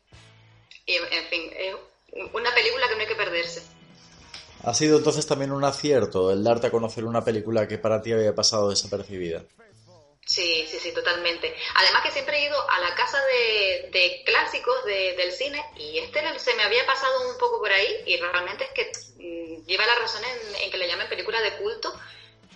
en 0.86 1.26
fin, 1.28 1.52
es 1.54 1.76
una 2.32 2.54
película 2.54 2.88
que 2.88 2.94
no 2.94 3.00
hay 3.02 3.06
que 3.06 3.14
perderse. 3.14 3.77
Ha 4.64 4.74
sido 4.74 4.98
entonces 4.98 5.26
también 5.26 5.52
un 5.52 5.64
acierto 5.64 6.30
el 6.30 6.42
darte 6.42 6.66
a 6.66 6.70
conocer 6.70 7.04
una 7.04 7.24
película 7.24 7.68
que 7.68 7.78
para 7.78 8.02
ti 8.02 8.12
había 8.12 8.34
pasado 8.34 8.70
desapercibida. 8.70 9.44
Sí, 10.26 10.66
sí, 10.70 10.78
sí, 10.78 10.92
totalmente. 10.92 11.54
Además 11.74 12.02
que 12.02 12.10
siempre 12.10 12.36
he 12.36 12.46
ido 12.46 12.70
a 12.70 12.80
la 12.80 12.94
casa 12.94 13.18
de, 13.24 14.22
clásicos 14.26 14.84
del 14.84 15.32
cine 15.32 15.64
y 15.76 15.98
este 15.98 16.20
se 16.38 16.54
me 16.54 16.64
había 16.64 16.84
pasado 16.84 17.30
un 17.30 17.38
poco 17.38 17.60
por 17.60 17.72
ahí 17.72 18.02
y 18.04 18.18
realmente 18.18 18.64
es 18.64 18.70
que 18.72 18.92
mm, 19.22 19.64
lleva 19.64 19.86
la 19.86 19.94
razón 19.94 20.20
en, 20.62 20.70
que 20.70 20.76
le 20.76 20.86
llamen 20.86 21.08
película 21.08 21.40
de 21.40 21.56
culto 21.56 21.94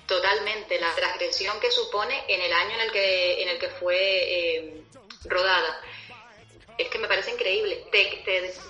totalmente. 0.07 0.79
La 0.81 0.95
transgresión 0.95 1.59
que 1.61 1.71
supone 1.71 2.25
en 2.29 2.43
el 2.43 2.53
año 2.53 2.75
en 2.75 2.81
el 2.81 2.93
que, 2.93 3.43
en 3.43 3.49
el 3.49 3.59
que 3.59 3.69
fue 3.71 3.97
eh, 3.97 4.83
rodada 5.25 5.81
es 6.79 6.89
que 6.89 6.99
me 6.99 7.09
parece 7.09 7.33
increíble. 7.33 7.85
Te, 7.91 8.23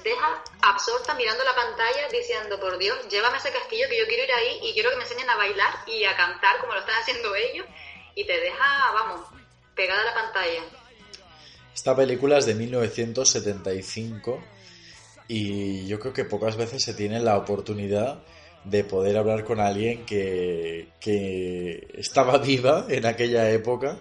deja 0.05 0.45
absorta 0.63 1.15
mirando 1.15 1.45
la 1.45 1.55
pantalla 1.55 2.09
diciendo, 2.11 2.59
por 2.61 2.79
Dios, 2.79 2.97
llévame 3.09 3.37
a 3.37 3.39
ese 3.39 3.51
castillo 3.51 3.87
que 3.89 3.99
yo 3.99 4.07
quiero 4.07 4.25
ir 4.25 4.33
ahí 4.33 4.59
y 4.63 4.73
quiero 4.75 4.91
que 4.91 4.97
me 4.97 5.03
enseñen 5.03 5.31
a 5.31 5.37
bailar 5.37 5.73
y 5.87 6.05
a 6.05 6.17
cantar 6.17 6.61
como 6.61 6.75
lo 6.75 6.81
están 6.81 6.97
haciendo 7.01 7.35
ellos. 7.53 7.67
Y 8.15 8.25
te 8.27 8.39
deja, 8.39 8.93
vamos, 8.93 9.21
pegada 9.75 10.03
a 10.03 10.05
la 10.05 10.15
pantalla. 10.15 10.63
Esta 11.75 11.97
película 11.97 12.39
es 12.39 12.47
de 12.47 12.55
1975 12.55 14.45
y 15.29 15.87
yo 15.87 15.99
creo 15.99 16.13
que 16.13 16.25
pocas 16.25 16.57
veces 16.57 16.83
se 16.83 16.93
tiene 16.93 17.21
la 17.21 17.39
oportunidad 17.39 18.23
de 18.65 18.85
poder 18.85 19.17
hablar 19.17 19.45
con 19.45 19.61
alguien 19.61 20.05
que, 20.05 20.89
que 21.01 21.89
estaba 21.95 22.39
viva 22.45 22.87
en 22.89 23.07
aquella 23.07 23.51
época 23.51 23.99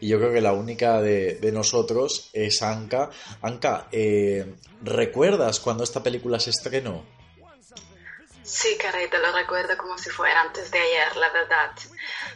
y 0.00 0.08
yo 0.08 0.18
creo 0.18 0.32
que 0.32 0.40
la 0.40 0.52
única 0.52 1.00
de, 1.00 1.50
nosotros 1.52 2.30
es 2.32 2.62
Anka. 2.62 3.10
Anka, 3.42 3.88
eh, 3.92 4.54
¿recuerdas 4.82 5.60
cuando 5.60 5.84
esta 5.84 6.02
película 6.02 6.40
se 6.40 6.50
estrenó? 6.50 7.19
Sí, 8.50 8.76
te 8.76 9.18
lo 9.18 9.30
recuerdo 9.30 9.78
como 9.78 9.96
si 9.96 10.10
fuera 10.10 10.40
antes 10.40 10.72
de 10.72 10.80
ayer, 10.80 11.16
la 11.16 11.28
verdad, 11.30 11.70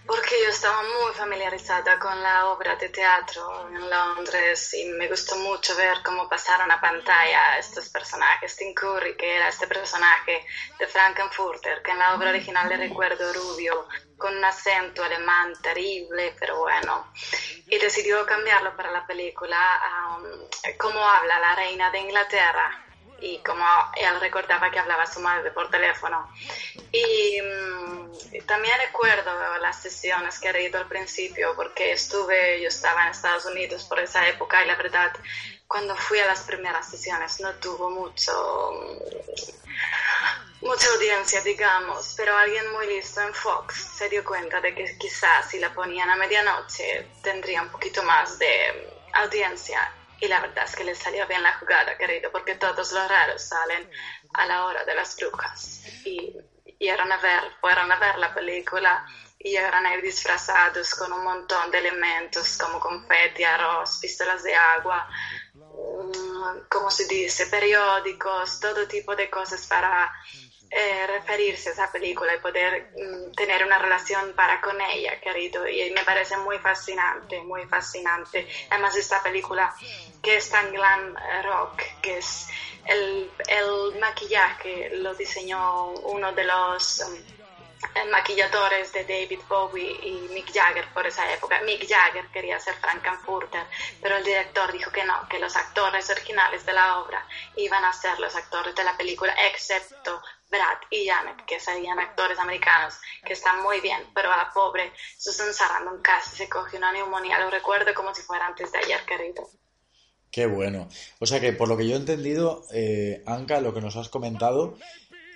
porque 0.06 0.36
yo 0.44 0.48
estaba 0.48 0.80
muy 0.82 1.12
familiarizada 1.12 1.98
con 1.98 2.22
la 2.22 2.46
obra 2.50 2.76
de 2.76 2.88
teatro 2.88 3.68
en 3.68 3.90
Londres 3.90 4.74
y 4.74 4.84
me 4.84 5.08
gustó 5.08 5.34
mucho 5.36 5.74
ver 5.74 5.98
cómo 6.04 6.28
pasaron 6.28 6.70
a 6.70 6.80
pantalla 6.80 7.58
estos 7.58 7.88
personajes. 7.88 8.54
Tim 8.54 8.72
Curry, 8.74 9.16
que 9.16 9.34
era 9.34 9.48
este 9.48 9.66
personaje 9.66 10.46
de 10.78 10.86
Frankenfurter, 10.86 11.82
que 11.82 11.90
en 11.90 11.98
la 11.98 12.14
obra 12.14 12.30
original 12.30 12.68
le 12.68 12.76
recuerdo 12.76 13.32
rubio, 13.32 13.88
con 14.16 14.36
un 14.36 14.44
acento 14.44 15.02
alemán 15.02 15.52
terrible, 15.60 16.36
pero 16.38 16.60
bueno, 16.60 17.12
y 17.66 17.76
decidió 17.76 18.24
cambiarlo 18.24 18.76
para 18.76 18.92
la 18.92 19.04
película 19.04 19.58
a 19.58 20.18
cómo 20.78 21.04
habla 21.04 21.40
la 21.40 21.56
reina 21.56 21.90
de 21.90 21.98
Inglaterra 21.98 22.83
y 23.20 23.38
como 23.38 23.64
él 23.96 24.20
recordaba 24.20 24.70
que 24.70 24.78
hablaba 24.78 25.04
a 25.04 25.06
su 25.06 25.20
madre 25.20 25.50
por 25.50 25.70
teléfono. 25.70 26.30
Y 26.92 27.40
mm, 27.40 28.46
también 28.46 28.74
recuerdo 28.86 29.58
las 29.58 29.80
sesiones 29.80 30.38
que 30.38 30.50
he 30.50 30.68
ido 30.68 30.78
al 30.78 30.88
principio, 30.88 31.54
porque 31.56 31.92
estuve, 31.92 32.60
yo 32.60 32.68
estaba 32.68 33.04
en 33.04 33.10
Estados 33.10 33.46
Unidos 33.46 33.84
por 33.84 34.00
esa 34.00 34.26
época 34.28 34.62
y 34.62 34.66
la 34.66 34.76
verdad, 34.76 35.12
cuando 35.66 35.96
fui 35.96 36.18
a 36.18 36.26
las 36.26 36.40
primeras 36.42 36.88
sesiones 36.88 37.40
no 37.40 37.52
tuvo 37.54 37.90
mucho 37.90 38.32
mucha 40.60 40.88
audiencia, 40.94 41.42
digamos, 41.42 42.14
pero 42.16 42.36
alguien 42.36 42.72
muy 42.72 42.86
listo 42.86 43.20
en 43.20 43.34
Fox 43.34 43.74
se 43.98 44.08
dio 44.08 44.24
cuenta 44.24 44.60
de 44.60 44.74
que 44.74 44.96
quizás 44.98 45.50
si 45.50 45.58
la 45.58 45.72
ponían 45.74 46.08
a 46.08 46.16
medianoche 46.16 47.06
tendría 47.22 47.62
un 47.62 47.68
poquito 47.68 48.02
más 48.02 48.38
de 48.38 48.98
audiencia 49.12 49.92
y 50.20 50.28
la 50.28 50.40
verdad 50.40 50.64
es 50.64 50.76
que 50.76 50.84
le 50.84 50.94
salió 50.94 51.26
bien 51.26 51.42
la 51.42 51.54
jugada, 51.54 51.96
querido, 51.96 52.30
porque 52.30 52.54
todos 52.54 52.92
los 52.92 53.08
raros 53.08 53.42
salen 53.42 53.90
a 54.32 54.46
la 54.46 54.64
hora 54.64 54.84
de 54.84 54.94
las 54.94 55.16
brujas. 55.16 55.82
Y, 56.04 56.36
y 56.78 56.88
a 56.88 56.96
ver, 56.96 57.56
fueron 57.60 57.90
a 57.90 57.96
ver 57.96 58.18
la 58.18 58.32
película 58.34 59.04
y 59.38 59.56
eran 59.56 59.84
ahí 59.84 60.00
disfrazados 60.00 60.94
con 60.94 61.12
un 61.12 61.22
montón 61.22 61.70
de 61.70 61.78
elementos 61.78 62.56
como 62.56 62.80
confeti, 62.80 63.44
arroz, 63.44 63.98
pistolas 64.00 64.42
de 64.42 64.54
agua, 64.54 65.06
mm, 65.52 66.66
como 66.70 66.90
se 66.90 67.06
dice, 67.06 67.46
periódicos, 67.46 68.58
todo 68.58 68.88
tipo 68.88 69.14
de 69.14 69.28
cosas 69.28 69.66
para 69.66 70.10
eh, 70.76 71.06
referirse 71.06 71.68
a 71.68 71.72
esa 71.72 71.92
película 71.92 72.34
y 72.34 72.40
poder 72.40 72.90
mm, 72.96 73.32
tener 73.32 73.64
una 73.64 73.78
relación 73.78 74.32
para 74.32 74.60
con 74.60 74.80
ella, 74.80 75.20
querido. 75.20 75.68
Y 75.68 75.92
me 75.92 76.02
parece 76.02 76.36
muy 76.38 76.58
fascinante, 76.58 77.40
muy 77.42 77.64
fascinante. 77.66 78.48
Además, 78.70 78.96
esta 78.96 79.22
película 79.22 79.72
que 80.20 80.36
es 80.36 80.50
tan 80.50 80.72
glam 80.72 81.14
rock, 81.44 81.80
que 82.02 82.18
es 82.18 82.48
el, 82.86 83.30
el 83.46 84.00
maquillaje, 84.00 84.96
lo 84.96 85.14
diseñó 85.14 85.90
uno 85.90 86.32
de 86.32 86.44
los... 86.44 87.00
Um, 87.00 87.34
maquilladores 88.10 88.92
de 88.92 89.04
David 89.04 89.40
Bowie 89.48 89.98
y 90.02 90.28
Mick 90.32 90.52
Jagger 90.52 90.86
por 90.92 91.06
esa 91.06 91.30
época. 91.32 91.60
Mick 91.62 91.86
Jagger 91.86 92.26
quería 92.28 92.58
ser 92.58 92.74
Frankenfurter, 92.76 93.66
pero 94.00 94.16
el 94.16 94.24
director 94.24 94.72
dijo 94.72 94.90
que 94.90 95.04
no, 95.04 95.28
que 95.28 95.38
los 95.38 95.54
actores 95.56 96.08
originales 96.10 96.64
de 96.64 96.72
la 96.72 97.00
obra 97.00 97.26
iban 97.56 97.84
a 97.84 97.92
ser 97.92 98.18
los 98.20 98.34
actores 98.34 98.74
de 98.74 98.84
la 98.84 98.96
película, 98.96 99.34
excepto 99.46 100.22
Brad 100.50 100.78
y 100.90 101.06
Janet, 101.06 101.44
que 101.46 101.58
serían 101.58 101.98
actores 101.98 102.38
americanos, 102.38 102.94
que 103.24 103.32
están 103.32 103.62
muy 103.62 103.80
bien, 103.80 104.00
pero 104.14 104.30
a 104.32 104.36
la 104.36 104.50
pobre 104.52 104.92
Susan 105.18 105.52
Sarandon 105.52 106.00
casi 106.02 106.36
se 106.36 106.48
cogió 106.48 106.78
una 106.78 106.92
neumonía. 106.92 107.38
Lo 107.38 107.50
recuerdo 107.50 107.92
como 107.94 108.14
si 108.14 108.22
fuera 108.22 108.46
antes 108.46 108.70
de 108.72 108.78
ayer, 108.78 109.00
querido. 109.06 109.48
Qué 110.30 110.46
bueno. 110.46 110.88
O 111.20 111.26
sea 111.26 111.40
que 111.40 111.52
por 111.52 111.68
lo 111.68 111.76
que 111.76 111.86
yo 111.86 111.94
he 111.94 111.98
entendido, 111.98 112.66
eh, 112.72 113.22
Anka, 113.24 113.60
lo 113.60 113.72
que 113.72 113.80
nos 113.80 113.96
has 113.96 114.08
comentado, 114.08 114.76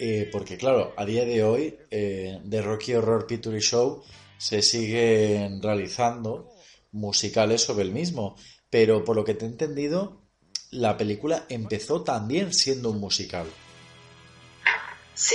eh, 0.00 0.28
porque 0.32 0.56
claro, 0.56 0.92
a 0.96 1.04
día 1.04 1.24
de 1.24 1.44
hoy 1.44 1.78
eh, 1.90 2.40
de 2.42 2.62
Rocky 2.62 2.94
Horror 2.94 3.26
Picture 3.26 3.60
Show 3.60 4.02
se 4.38 4.62
siguen 4.62 5.62
realizando 5.62 6.52
musicales 6.92 7.62
sobre 7.62 7.84
el 7.84 7.92
mismo, 7.92 8.36
pero 8.70 9.04
por 9.04 9.16
lo 9.16 9.24
que 9.24 9.34
te 9.34 9.44
he 9.44 9.48
entendido, 9.48 10.22
la 10.70 10.96
película 10.96 11.46
empezó 11.48 12.02
también 12.02 12.52
siendo 12.52 12.90
un 12.90 13.00
musical. 13.00 13.46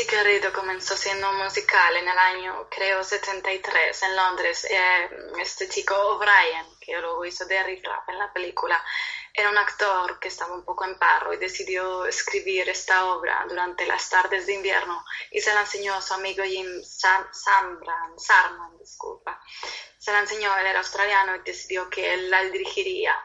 Querido, 0.08 0.54
comenzó 0.54 0.96
siendo 0.96 1.30
musical 1.34 1.98
en 1.98 2.08
el 2.08 2.18
año, 2.18 2.68
creo, 2.70 3.04
73 3.04 4.04
en 4.04 4.16
Londres. 4.16 4.66
Eh, 4.70 5.10
este 5.42 5.68
chico 5.68 5.94
O'Brien, 5.94 6.66
que 6.80 6.98
luego 7.02 7.26
hizo 7.26 7.46
de 7.46 7.62
Riff 7.64 7.84
en 8.08 8.18
la 8.18 8.32
película, 8.32 8.82
era 9.34 9.50
un 9.50 9.58
actor 9.58 10.20
que 10.20 10.28
estaba 10.28 10.54
un 10.54 10.64
poco 10.64 10.86
en 10.86 10.98
paro 11.00 11.34
y 11.34 11.38
decidió 11.38 12.06
escribir 12.06 12.70
esta 12.70 13.06
obra 13.08 13.46
durante 13.50 13.86
las 13.88 14.08
tardes 14.08 14.46
de 14.46 14.54
invierno 14.54 15.04
y 15.32 15.42
se 15.42 15.54
la 15.54 15.62
enseñó 15.62 15.96
a 15.96 16.02
su 16.02 16.14
amigo 16.14 16.44
Jim 16.44 16.84
Samran, 16.84 18.20
Sarman, 18.20 18.78
disculpa. 18.78 19.42
Se 19.98 20.12
la 20.12 20.20
enseñó, 20.20 20.56
él 20.58 20.68
era 20.68 20.80
australiano 20.80 21.36
y 21.36 21.40
decidió 21.40 21.90
que 21.90 22.14
él 22.14 22.30
la 22.30 22.44
dirigiría. 22.44 23.18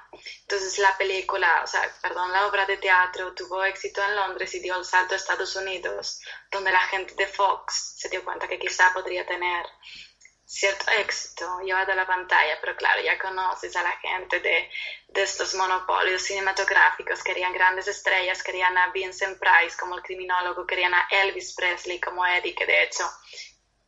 Entonces 0.42 0.78
la 0.78 0.96
película, 0.96 1.62
o 1.62 1.66
sea, 1.66 1.82
perdón, 2.00 2.32
la 2.32 2.46
obra 2.46 2.64
de 2.64 2.78
teatro 2.78 3.34
tuvo 3.34 3.62
éxito 3.64 4.02
en 4.02 4.16
Londres 4.16 4.54
y 4.54 4.60
dio 4.60 4.76
el 4.76 4.84
salto 4.86 5.12
a 5.12 5.16
Estados 5.18 5.56
Unidos, 5.56 6.22
donde 6.50 6.70
la 6.70 6.80
gente 6.82 7.14
de 7.16 7.26
Fox 7.26 7.96
se 7.98 8.08
dio 8.08 8.24
cuenta 8.24 8.48
que 8.48 8.58
quizá 8.58 8.92
podría 8.94 9.26
tener 9.26 9.66
cierto 10.48 10.90
éxito 10.92 11.60
llevado 11.60 11.92
a 11.92 11.94
la 11.94 12.06
pantalla, 12.06 12.58
pero 12.58 12.74
claro, 12.74 13.02
ya 13.02 13.18
conoces 13.18 13.76
a 13.76 13.82
la 13.82 13.92
gente 13.98 14.40
de, 14.40 14.70
de, 15.08 15.22
estos 15.22 15.54
monopolios 15.54 16.22
cinematográficos, 16.22 17.22
querían 17.22 17.52
grandes 17.52 17.86
estrellas, 17.86 18.42
querían 18.42 18.76
a 18.78 18.90
Vincent 18.90 19.38
Price 19.38 19.76
como 19.78 19.96
el 19.96 20.02
criminólogo, 20.02 20.66
querían 20.66 20.94
a 20.94 21.06
Elvis 21.10 21.54
Presley 21.54 22.00
como 22.00 22.26
Eddie, 22.26 22.54
que 22.54 22.64
de 22.64 22.84
hecho 22.84 23.04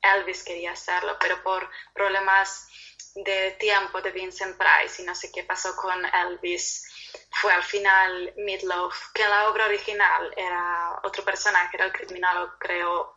Elvis 0.03 0.45
quería 0.45 0.73
hacerlo, 0.73 1.17
pero 1.19 1.43
por 1.43 1.67
problemas 1.95 2.69
de 3.15 3.53
tiempo 3.53 4.03
de 4.03 4.11
Vincent 4.11 4.59
Price 4.59 5.01
y 5.01 5.07
no 5.07 5.15
sé 5.15 5.33
qué 5.33 5.45
pasó 5.45 5.75
con 5.75 6.05
Elvis, 6.05 6.87
fue 7.31 7.55
al 7.55 7.63
final 7.63 8.35
Midlove, 8.37 8.95
que 9.15 9.23
en 9.23 9.31
la 9.31 9.49
obra 9.49 9.65
original 9.65 10.35
era 10.37 11.01
otro 11.05 11.25
personaje, 11.25 11.75
era 11.79 11.87
el 11.87 11.93
criminólogo, 11.93 12.53
creo, 12.59 13.17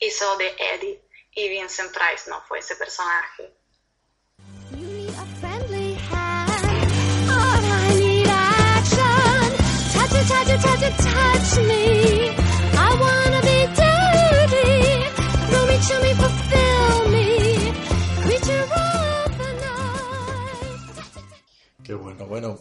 hizo 0.00 0.36
de 0.38 0.56
Eddie 0.58 1.05
y 1.36 1.48
Vincent 1.50 1.92
Price 1.92 2.28
no 2.30 2.40
fue 2.48 2.58
ese 2.58 2.74
personaje. 2.76 3.52
Qué 21.84 21.94
bueno, 21.94 22.26
bueno, 22.26 22.58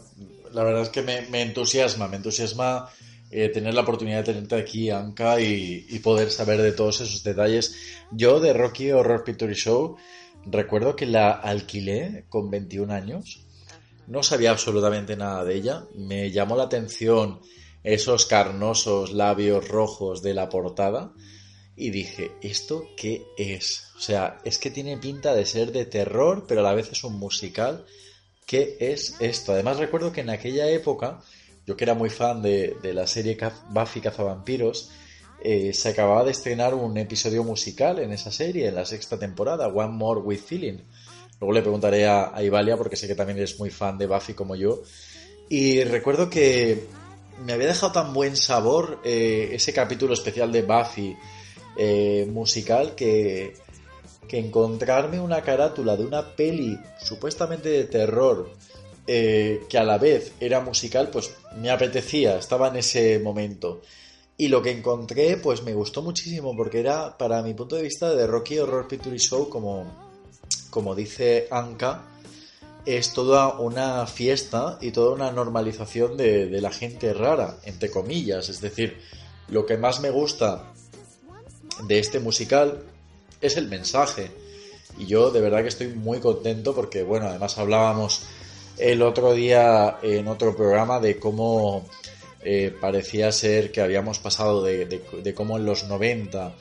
la 0.52 0.64
verdad 0.64 0.84
es 0.84 0.90
que 0.90 1.02
me, 1.02 1.22
me 1.24 1.42
entusiasma, 1.42 2.08
me 2.08 2.18
entusiasma 2.18 2.90
eh, 3.38 3.50
tener 3.50 3.74
la 3.74 3.82
oportunidad 3.82 4.20
de 4.20 4.34
tenerte 4.34 4.56
aquí, 4.56 4.90
Anka, 4.90 5.42
y, 5.42 5.86
y, 5.90 6.00
poder 6.00 6.32
saber 6.32 6.62
de 6.62 6.72
todos 6.72 7.02
esos 7.02 7.22
detalles. 7.22 7.76
Yo 8.12 8.40
de 8.40 8.54
Rocky 8.54 8.92
Horror 8.92 9.26
Picture 9.26 9.54
Show 9.54 9.98
recuerdo 10.46 10.96
que 10.96 11.06
la 11.06 11.32
alquilé 11.32 12.24
con 12.30 12.50
21 12.50 12.94
años. 12.94 13.46
No 14.08 14.24
sabía 14.24 14.52
absolutamente 14.52 15.18
nada 15.18 15.44
de 15.44 15.54
ella. 15.54 15.84
Me 15.96 16.32
llamó 16.32 16.56
la 16.56 16.64
atención 16.64 17.42
esos 17.84 18.26
carnosos 18.26 19.12
labios 19.12 19.68
rojos 19.68 20.22
de 20.22 20.34
la 20.34 20.48
portada 20.48 21.12
y 21.76 21.90
dije, 21.90 22.32
¿esto 22.42 22.88
qué 22.96 23.26
es? 23.38 23.92
O 23.98 24.00
sea, 24.00 24.40
es 24.46 24.60
que 24.60 24.72
tiene 24.72 24.98
pinta 24.98 25.36
de 25.36 25.46
ser 25.46 25.74
de 25.74 25.86
terror, 25.86 26.46
pero 26.48 26.62
a 26.62 26.64
la 26.64 26.74
vez 26.74 26.90
es 26.90 27.04
un 27.04 27.20
musical. 27.20 27.86
¿Qué 28.48 28.78
es 28.80 29.18
esto? 29.20 29.52
Además 29.52 29.78
recuerdo 29.78 30.14
que 30.14 30.22
en 30.22 30.30
aquella 30.30 30.70
época 30.70 31.20
yo 31.66 31.76
que 31.76 31.84
era 31.84 31.94
muy 31.94 32.10
fan 32.10 32.42
de, 32.42 32.78
la 32.94 33.08
serie 33.08 33.38
Buffy 33.70 34.02
Cazavampiros, 34.02 34.92
eh, 35.42 35.74
se 35.74 35.90
acababa 35.90 36.24
de 36.24 36.32
estrenar 36.32 36.74
un 36.74 36.98
episodio 36.98 37.44
musical 37.44 38.00
en 38.00 38.12
esa 38.12 38.32
serie, 38.32 38.68
en 38.68 38.76
la 38.76 38.86
sexta 38.86 39.18
temporada, 39.18 39.68
One 39.68 39.94
More 39.94 40.22
with 40.22 40.40
Feeling. 40.40 40.80
Luego 41.40 41.54
le 41.54 41.62
preguntaré 41.62 42.08
a, 42.08 42.32
Ivalia 42.42 42.78
porque 42.78 42.96
sé 42.96 43.08
que 43.08 43.16
también 43.16 43.38
eres 43.38 43.60
muy 43.60 43.70
fan 43.70 43.98
de 43.98 44.08
Buffy 44.08 44.34
como 44.34 44.56
yo. 44.56 44.82
Y 45.50 45.84
recuerdo 45.84 46.30
que 46.30 46.88
me 47.46 47.54
había 47.54 47.68
dejado 47.68 47.92
tan 47.92 48.14
buen 48.14 48.36
sabor 48.38 49.02
eh, 49.04 49.50
ese 49.52 49.74
capítulo 49.74 50.14
especial 50.14 50.52
de 50.52 50.62
Buffy 50.62 51.16
eh, 51.78 52.28
musical 52.32 52.96
que, 52.96 53.54
que 54.28 54.40
encontrarme 54.40 55.20
una 55.20 55.42
carátula 55.42 55.98
de 55.98 56.06
una 56.06 56.36
peli 56.36 56.80
supuestamente 57.00 57.70
de 57.70 57.84
terror 57.84 58.50
eh, 59.08 59.66
que 59.70 59.78
a 59.78 59.84
la 59.84 59.98
vez 59.98 60.34
era 60.40 60.62
musical, 60.62 61.10
pues 61.12 61.32
me 61.58 61.70
apetecía, 61.70 62.38
estaba 62.38 62.70
en 62.70 62.78
ese 62.78 63.20
momento. 63.20 63.82
Y 64.38 64.48
lo 64.50 64.62
que 64.62 64.72
encontré, 64.72 65.38
pues 65.38 65.64
me 65.64 65.74
gustó 65.74 66.02
muchísimo, 66.02 66.56
porque 66.56 66.80
era, 66.80 67.18
para 67.18 67.42
mi 67.42 67.54
punto 67.54 67.76
de 67.76 67.84
vista, 67.84 68.14
de 68.14 68.28
Rocky 68.28 68.58
Horror 68.60 68.88
Picture 68.88 69.18
Show, 69.18 69.48
como, 69.50 69.86
como 70.70 70.96
dice 70.96 71.48
Anka, 71.52 72.04
es 72.86 73.14
toda 73.14 73.60
una 73.60 74.06
fiesta 74.08 74.78
y 74.82 74.92
toda 74.92 75.14
una 75.14 75.32
normalización 75.32 76.18
de, 76.18 76.48
de 76.48 76.62
la 76.62 76.72
gente 76.72 77.14
rara, 77.14 77.58
entre 77.64 77.90
comillas. 77.90 78.50
Es 78.50 78.60
decir, 78.60 79.00
lo 79.50 79.66
que 79.66 79.78
más 79.78 80.02
me 80.02 80.10
gusta 80.10 80.74
de 81.88 82.00
este 82.00 82.20
musical 82.20 82.84
es 83.42 83.58
el 83.58 83.68
mensaje. 83.68 84.32
Y 84.98 85.06
yo 85.06 85.32
de 85.32 85.42
verdad 85.42 85.62
que 85.62 85.70
estoy 85.70 85.88
muy 85.88 86.20
contento 86.20 86.74
porque, 86.74 87.04
bueno, 87.04 87.28
además 87.28 87.58
hablábamos 87.58 88.24
el 88.78 89.02
otro 89.02 89.34
día 89.34 89.98
en 90.02 90.28
otro 90.28 90.56
programa 90.56 91.00
de 91.00 91.18
cómo 91.18 91.88
eh, 92.44 92.76
parecía 92.80 93.32
ser 93.32 93.72
que 93.72 93.82
habíamos 93.82 94.20
pasado 94.20 94.64
de, 94.64 94.86
de, 94.86 95.34
cómo 95.34 95.58
en 95.58 95.66
los 95.66 95.86
90 95.86 96.54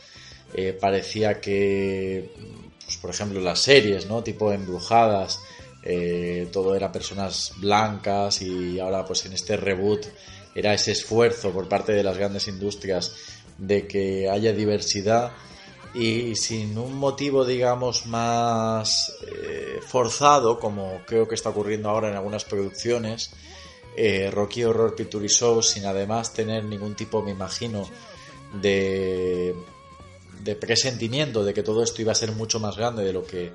eh, 0.55 0.77
parecía 0.81 1.41
que, 1.41 2.31
pues, 2.85 2.97
por 2.97 3.11
ejemplo, 3.11 3.41
las 3.41 3.61
series, 3.61 4.07
¿no? 4.07 4.23
Tipo 4.23 4.53
embrujadas, 4.53 5.41
eh, 5.83 6.49
todo 6.51 6.75
era 6.75 6.91
personas 6.91 7.53
blancas 7.59 8.41
y 8.41 8.81
ahora 8.81 9.05
pues 9.05 9.27
en 9.27 9.35
este 9.35 9.59
reboot 9.59 10.07
era 10.55 10.73
ese 10.73 10.93
esfuerzo 10.93 11.51
por 11.51 11.69
parte 11.69 11.93
de 11.93 12.03
las 12.03 12.17
grandes 12.17 12.49
industrias 12.49 13.15
de 13.59 13.87
que 13.87 14.31
haya 14.31 14.55
diversidad 14.55 15.33
y 15.95 16.35
sin 16.35 16.77
un 16.77 16.97
motivo, 16.97 17.45
digamos, 17.45 18.07
más 18.07 19.13
eh, 19.29 19.79
forzado, 19.87 20.59
como 20.59 21.03
creo 21.07 21.29
que 21.29 21.37
está 21.37 21.51
ocurriendo 21.51 21.89
ahora 21.89 22.11
en 22.11 22.17
algunas 22.17 22.45
producciones, 22.45 23.31
eh, 23.97 24.29
Rocky 24.33 24.65
Horror 24.65 24.97
Picture 24.97 25.29
Show, 25.29 25.63
sin 25.63 25.87
además 25.87 26.33
tener 26.33 26.65
ningún 26.65 26.97
tipo, 26.97 27.23
me 27.23 27.31
imagino, 27.31 27.89
de, 28.61 29.55
de 30.43 30.57
presentimiento 30.57 31.45
de 31.45 31.55
que 31.55 31.63
todo 31.63 31.83
esto 31.83 32.03
iba 32.03 32.11
a 32.11 32.17
ser 32.17 32.33
mucho 32.33 32.59
más 32.59 32.77
grande 32.77 33.05
de 33.05 33.13
lo 33.13 33.25
que 33.25 33.53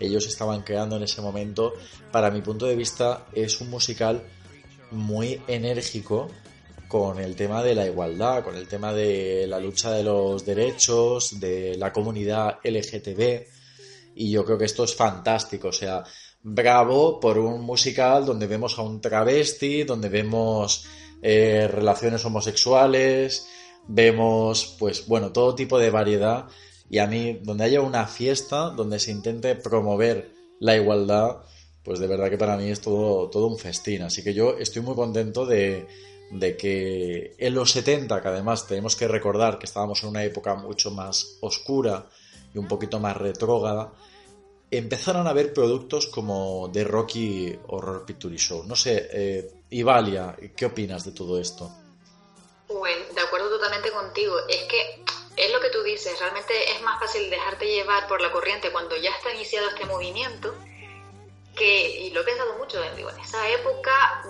ellos 0.00 0.26
estaban 0.26 0.62
creando 0.62 0.96
en 0.96 1.02
ese 1.02 1.20
momento, 1.20 1.74
para 2.10 2.30
mi 2.30 2.40
punto 2.40 2.66
de 2.66 2.74
vista 2.74 3.26
es 3.34 3.60
un 3.60 3.68
musical 3.68 4.22
muy 4.90 5.40
enérgico 5.46 6.28
con 6.92 7.18
el 7.18 7.34
tema 7.36 7.62
de 7.62 7.74
la 7.74 7.86
igualdad, 7.86 8.44
con 8.44 8.54
el 8.54 8.68
tema 8.68 8.92
de 8.92 9.46
la 9.48 9.58
lucha 9.58 9.92
de 9.92 10.02
los 10.02 10.44
derechos, 10.44 11.40
de 11.40 11.74
la 11.78 11.90
comunidad 11.90 12.58
LGTB. 12.62 13.46
Y 14.14 14.30
yo 14.30 14.44
creo 14.44 14.58
que 14.58 14.66
esto 14.66 14.84
es 14.84 14.94
fantástico. 14.94 15.68
O 15.68 15.72
sea, 15.72 16.04
bravo 16.42 17.18
por 17.18 17.38
un 17.38 17.62
musical 17.62 18.26
donde 18.26 18.46
vemos 18.46 18.78
a 18.78 18.82
un 18.82 19.00
travesti, 19.00 19.84
donde 19.84 20.10
vemos 20.10 20.84
eh, 21.22 21.66
relaciones 21.66 22.26
homosexuales, 22.26 23.46
vemos, 23.88 24.76
pues 24.78 25.06
bueno, 25.06 25.32
todo 25.32 25.54
tipo 25.54 25.78
de 25.78 25.88
variedad. 25.88 26.44
Y 26.90 26.98
a 26.98 27.06
mí, 27.06 27.40
donde 27.42 27.64
haya 27.64 27.80
una 27.80 28.06
fiesta, 28.06 28.68
donde 28.68 28.98
se 28.98 29.12
intente 29.12 29.54
promover 29.54 30.34
la 30.60 30.76
igualdad, 30.76 31.38
pues 31.82 32.00
de 32.00 32.06
verdad 32.06 32.28
que 32.28 32.36
para 32.36 32.58
mí 32.58 32.68
es 32.68 32.82
todo, 32.82 33.30
todo 33.30 33.46
un 33.46 33.56
festín. 33.56 34.02
Así 34.02 34.22
que 34.22 34.34
yo 34.34 34.58
estoy 34.58 34.82
muy 34.82 34.94
contento 34.94 35.46
de, 35.46 35.86
de 36.32 36.56
que 36.56 37.34
en 37.38 37.54
los 37.54 37.72
70, 37.72 38.22
que 38.22 38.28
además 38.28 38.66
tenemos 38.66 38.96
que 38.96 39.06
recordar 39.06 39.58
que 39.58 39.66
estábamos 39.66 40.02
en 40.02 40.08
una 40.08 40.24
época 40.24 40.54
mucho 40.54 40.90
más 40.90 41.36
oscura 41.40 42.06
y 42.54 42.58
un 42.58 42.66
poquito 42.66 42.98
más 42.98 43.16
retrógrada, 43.18 43.92
empezaron 44.70 45.26
a 45.26 45.30
haber 45.30 45.52
productos 45.52 46.06
como 46.06 46.70
The 46.72 46.84
Rocky 46.84 47.58
Horror 47.68 48.06
Picture 48.06 48.36
Show. 48.38 48.64
No 48.64 48.74
sé, 48.74 49.10
eh, 49.12 49.52
Ivalia, 49.70 50.34
¿qué 50.56 50.64
opinas 50.64 51.04
de 51.04 51.12
todo 51.12 51.38
esto? 51.38 51.70
Bueno, 52.68 53.04
de 53.14 53.20
acuerdo 53.20 53.50
totalmente 53.50 53.90
contigo. 53.90 54.34
Es 54.48 54.62
que 54.62 55.04
es 55.36 55.52
lo 55.52 55.60
que 55.60 55.68
tú 55.68 55.82
dices, 55.82 56.18
realmente 56.18 56.54
es 56.72 56.80
más 56.80 56.98
fácil 56.98 57.28
dejarte 57.28 57.66
llevar 57.66 58.08
por 58.08 58.22
la 58.22 58.32
corriente 58.32 58.72
cuando 58.72 58.96
ya 58.96 59.10
está 59.10 59.34
iniciado 59.34 59.68
este 59.68 59.84
movimiento, 59.84 60.54
que, 61.54 62.06
y 62.06 62.10
lo 62.10 62.22
he 62.22 62.24
pensado 62.24 62.56
mucho, 62.56 62.82
en 62.82 63.20
esa 63.20 63.50
época 63.50 64.24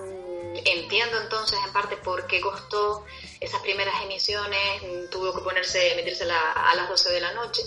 entiendo 0.64 1.20
entonces 1.20 1.58
en 1.64 1.72
parte 1.72 1.96
por 1.96 2.26
qué 2.26 2.40
costó 2.40 3.04
esas 3.40 3.60
primeras 3.60 4.02
emisiones, 4.02 5.10
tuvo 5.10 5.34
que 5.34 5.40
ponerse, 5.42 5.94
meterse 5.96 6.24
a 6.30 6.74
las 6.74 6.88
12 6.88 7.12
de 7.12 7.20
la 7.20 7.32
noche, 7.32 7.62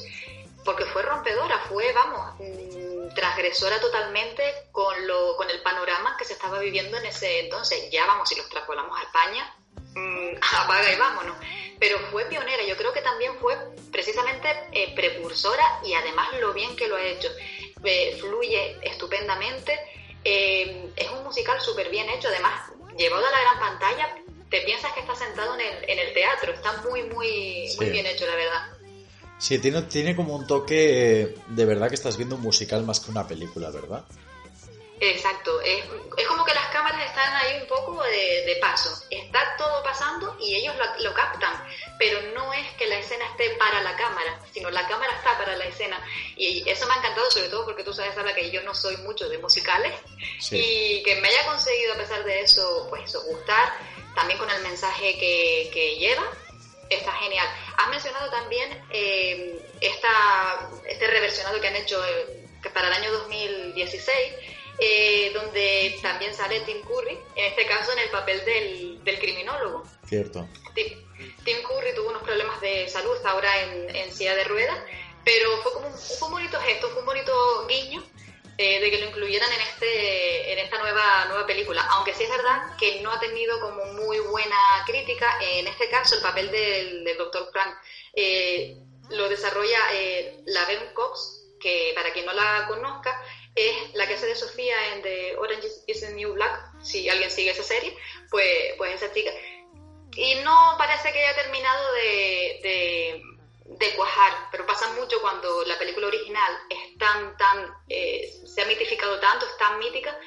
porque 0.63 0.86
fue 0.86 1.03
rompedora, 1.03 1.59
fue, 1.69 1.93
vamos, 1.93 2.36
mm, 2.39 3.13
transgresora 3.13 3.79
totalmente 3.79 4.43
con, 4.71 5.07
lo, 5.07 5.38
con 5.38 5.49
el 5.49 5.61
panorama 5.61 6.15
que 6.17 6.25
se 6.25 6.33
estaba 6.33 6.59
viviendo 6.59 6.97
en 6.97 7.05
ese 7.05 7.41
entonces. 7.41 7.89
Ya 7.91 8.05
vamos, 8.05 8.27
si 8.27 8.36
los 8.36 8.49
trasladamos 8.49 8.99
a 8.99 9.03
España, 9.03 9.55
mmm, 9.93 10.36
apaga 10.57 10.91
y 10.91 10.97
vámonos. 10.97 11.38
Pero 11.79 11.99
fue 12.11 12.25
pionera, 12.25 12.63
yo 12.63 12.75
creo 12.77 12.93
que 12.93 13.01
también 13.01 13.38
fue 13.39 13.57
precisamente 13.91 14.49
eh, 14.71 14.93
precursora 14.95 15.81
y 15.83 15.93
además 15.93 16.29
lo 16.39 16.53
bien 16.53 16.75
que 16.75 16.88
lo 16.88 16.95
ha 16.95 17.03
hecho. 17.03 17.29
Eh, 17.83 18.17
fluye 18.19 18.77
estupendamente. 18.81 19.79
Eh, 20.23 20.91
es 20.95 21.09
un 21.11 21.23
musical 21.23 21.61
súper 21.61 21.89
bien 21.89 22.09
hecho, 22.09 22.29
además 22.29 22.71
llevado 22.98 23.26
a 23.26 23.32
la 23.32 23.41
gran 23.41 23.60
pantalla, 23.60 24.16
te 24.50 24.62
piensas 24.62 24.91
que 24.93 25.02
estás 25.02 25.20
sentado 25.20 25.56
en 25.56 25.62
el, 25.62 25.89
en 25.89 26.00
el 26.00 26.14
teatro. 26.14 26.54
Está 26.54 26.82
muy, 26.89 27.04
muy, 27.04 27.70
muy 27.78 27.89
bien 27.89 28.06
hecho, 28.06 28.26
la 28.26 28.36
verdad. 28.36 28.76
Sí, 29.38 29.60
tiene, 29.60 29.82
tiene 29.84 30.16
como 30.16 30.36
un 30.36 30.48
toque 30.48 31.36
de 31.48 31.66
verdad 31.66 31.89
que 31.89 31.96
estás 31.96 32.16
viendo 32.18 32.36
un 32.36 32.41
musical 32.41 32.84
más 32.84 33.00
que 33.00 33.12
una 33.12 33.28
película, 33.28 33.70
¿verdad? 33.70 34.06
Exacto, 35.00 35.60
es, 35.62 35.84
es 36.18 36.28
como 36.28 36.46
que 36.46 36.54
las 36.54 36.68
cámaras 36.68 37.06
están 37.06 37.36
ahí 37.36 37.62
un 37.62 37.68
poco 37.68 38.02
de, 38.04 38.58
paso. 38.62 38.89
Está 39.10 39.56
todo 39.58 39.84
pasando 39.84 40.38
y 40.39 40.56
ellos 40.56 40.74
lo, 40.78 41.04
lo, 41.04 41.14
captan, 41.14 41.54
pero 42.00 42.22
no 42.34 42.54
es 42.54 42.66
que 42.78 42.88
la 42.88 42.98
escena 43.00 43.26
esté 43.26 43.50
para 43.56 43.82
la 43.82 43.96
cámara, 43.98 44.39
sino 44.54 44.70
la 44.70 44.88
cámara 44.88 45.14
está 45.14 45.38
para 45.38 45.58
la 45.58 45.66
escena. 45.66 46.00
Y 46.38 46.68
eso 46.70 46.88
me 46.88 46.93
ha 46.93 46.98
encantado, 46.98 47.30
sobre 47.30 47.50
todo 47.50 47.66
porque 47.66 47.84
tú 47.84 47.93
sabes, 47.93 48.16
Sara, 48.16 48.34
que 48.34 48.50
yo 48.52 48.62
no 48.64 48.74
soy 48.74 48.96
mucho 48.98 49.28
de 49.28 49.38
musicales 49.38 49.93
y 50.52 51.04
que 51.04 51.16
me 51.18 51.28
haya 51.28 51.46
conseguido, 51.46 51.93
a 51.93 51.98
pesar 51.98 52.24
de 52.24 52.41
eso, 52.41 52.88
pues 52.89 53.04
eso, 53.04 53.22
gustar, 53.24 53.74
también 54.16 54.39
con 54.39 54.50
el 54.50 54.62
mensaje 54.64 55.18
que, 55.20 55.70
que 55.74 55.98
lleva, 55.98 56.24
está 56.89 57.12
genial. 57.14 57.48
Has 57.78 57.89
mencionado 57.89 58.32
también 58.32 58.82
eh, 58.91 59.60
esta, 59.82 60.70
este 60.88 61.08
reversionado 61.08 61.60
que 61.60 61.68
han 61.68 61.76
hecho 61.76 62.04
eh, 62.06 62.46
que 62.64 62.70
para 62.70 62.88
el 62.88 62.93
año 62.93 63.12
2016 63.12 64.55
eh, 64.80 65.32
donde 65.34 65.97
también 66.01 66.34
sale 66.34 66.61
Tim 66.61 66.82
Curry, 66.82 67.17
en 67.36 67.45
este 67.45 67.65
caso 67.65 67.91
en 67.93 67.99
el 67.99 68.09
papel 68.09 68.43
del, 68.45 69.03
del 69.03 69.19
criminólogo. 69.19 69.84
Cierto. 70.05 70.47
Tim, 70.73 71.61
Curry 71.63 71.95
tuvo 71.95 72.09
unos 72.09 72.23
problemas 72.23 72.59
de 72.61 72.88
salud, 72.89 73.17
ahora 73.26 73.61
en, 73.61 73.95
en 73.95 74.11
silla 74.11 74.36
de 74.36 74.43
ruedas, 74.43 74.78
pero 75.23 75.57
fue 75.63 75.73
como 75.73 75.88
un, 75.88 75.93
un, 75.93 76.32
bonito 76.32 76.59
gesto, 76.59 76.89
fue 76.89 76.99
un 76.99 77.05
bonito 77.05 77.67
guiño 77.67 78.03
eh, 78.57 78.80
de 78.80 78.89
que 78.89 78.99
lo 78.99 79.07
incluyeran 79.07 79.51
en 79.51 79.59
este 79.59 80.53
en 80.53 80.59
esta 80.59 80.78
nueva 80.80 81.26
nueva 81.26 81.45
película 81.45 81.86
aunque 81.91 82.13
sí 82.13 82.23
es 82.23 82.30
verdad 82.30 82.78
que 82.78 83.01
no 83.01 83.11
ha 83.11 83.19
tenido 83.19 83.59
como 83.59 83.84
muy 83.93 84.17
buena 84.19 84.55
crítica 84.86 85.38
en 85.41 85.67
este 85.67 85.89
caso 85.89 86.15
el 86.15 86.21
papel 86.21 86.49
del, 86.51 87.03
del 87.03 87.17
Dr. 87.17 87.49
Frank 87.51 87.76
eh, 88.13 88.78
lo 89.09 89.28
desarrolla 89.28 89.80
eh, 89.91 90.41
la 90.45 90.63
Ben 90.67 90.93
Cox 90.93 91.43
que 91.59 91.91
para 91.95 92.13
quien 92.13 92.26
no 92.26 92.32
la 92.32 92.65
conozca 92.69 93.21
es 93.56 93.93
la 93.93 94.06
que 94.06 94.16
hace 94.16 94.28
de 94.28 94.36
Sofía 94.36 94.93
en 94.93 95.01
The 95.01 95.38
Orange 95.38 95.68
is 95.88 96.01
the 96.01 96.14
New 96.14 96.34
Black, 96.34 96.84
si 96.84 97.10
alguien 97.10 97.32
sigue 97.32 97.51
esa 97.51 97.64
serie, 97.64 97.97
pues, 98.30 98.74
pues 98.78 99.01
esa 99.01 99.14
chica. 99.14 99.32
Y 100.16 100.36
no 100.43 100.76
parece 100.78 101.12
que 101.12 101.26
haya 101.26 101.41
terminado 101.41 101.93
de, 101.93 103.22
de, 103.80 103.95
cuajar, 103.95 104.49
pero 104.51 104.66
pasa 104.66 104.91
mucho 104.93 105.22
cuando 105.22 105.64
la 105.66 105.78
película 105.78 106.08
original 106.08 106.53
es 106.70 106.97
tan, 106.97 107.38
tan, 107.38 107.74
eh, 107.88 108.34
se 108.45 108.62
ha 108.62 108.66
mitificado 108.66 109.20
tanto, 109.20 109.45
es 109.45 109.58
tan 109.58 109.80
mítica, 109.80 110.18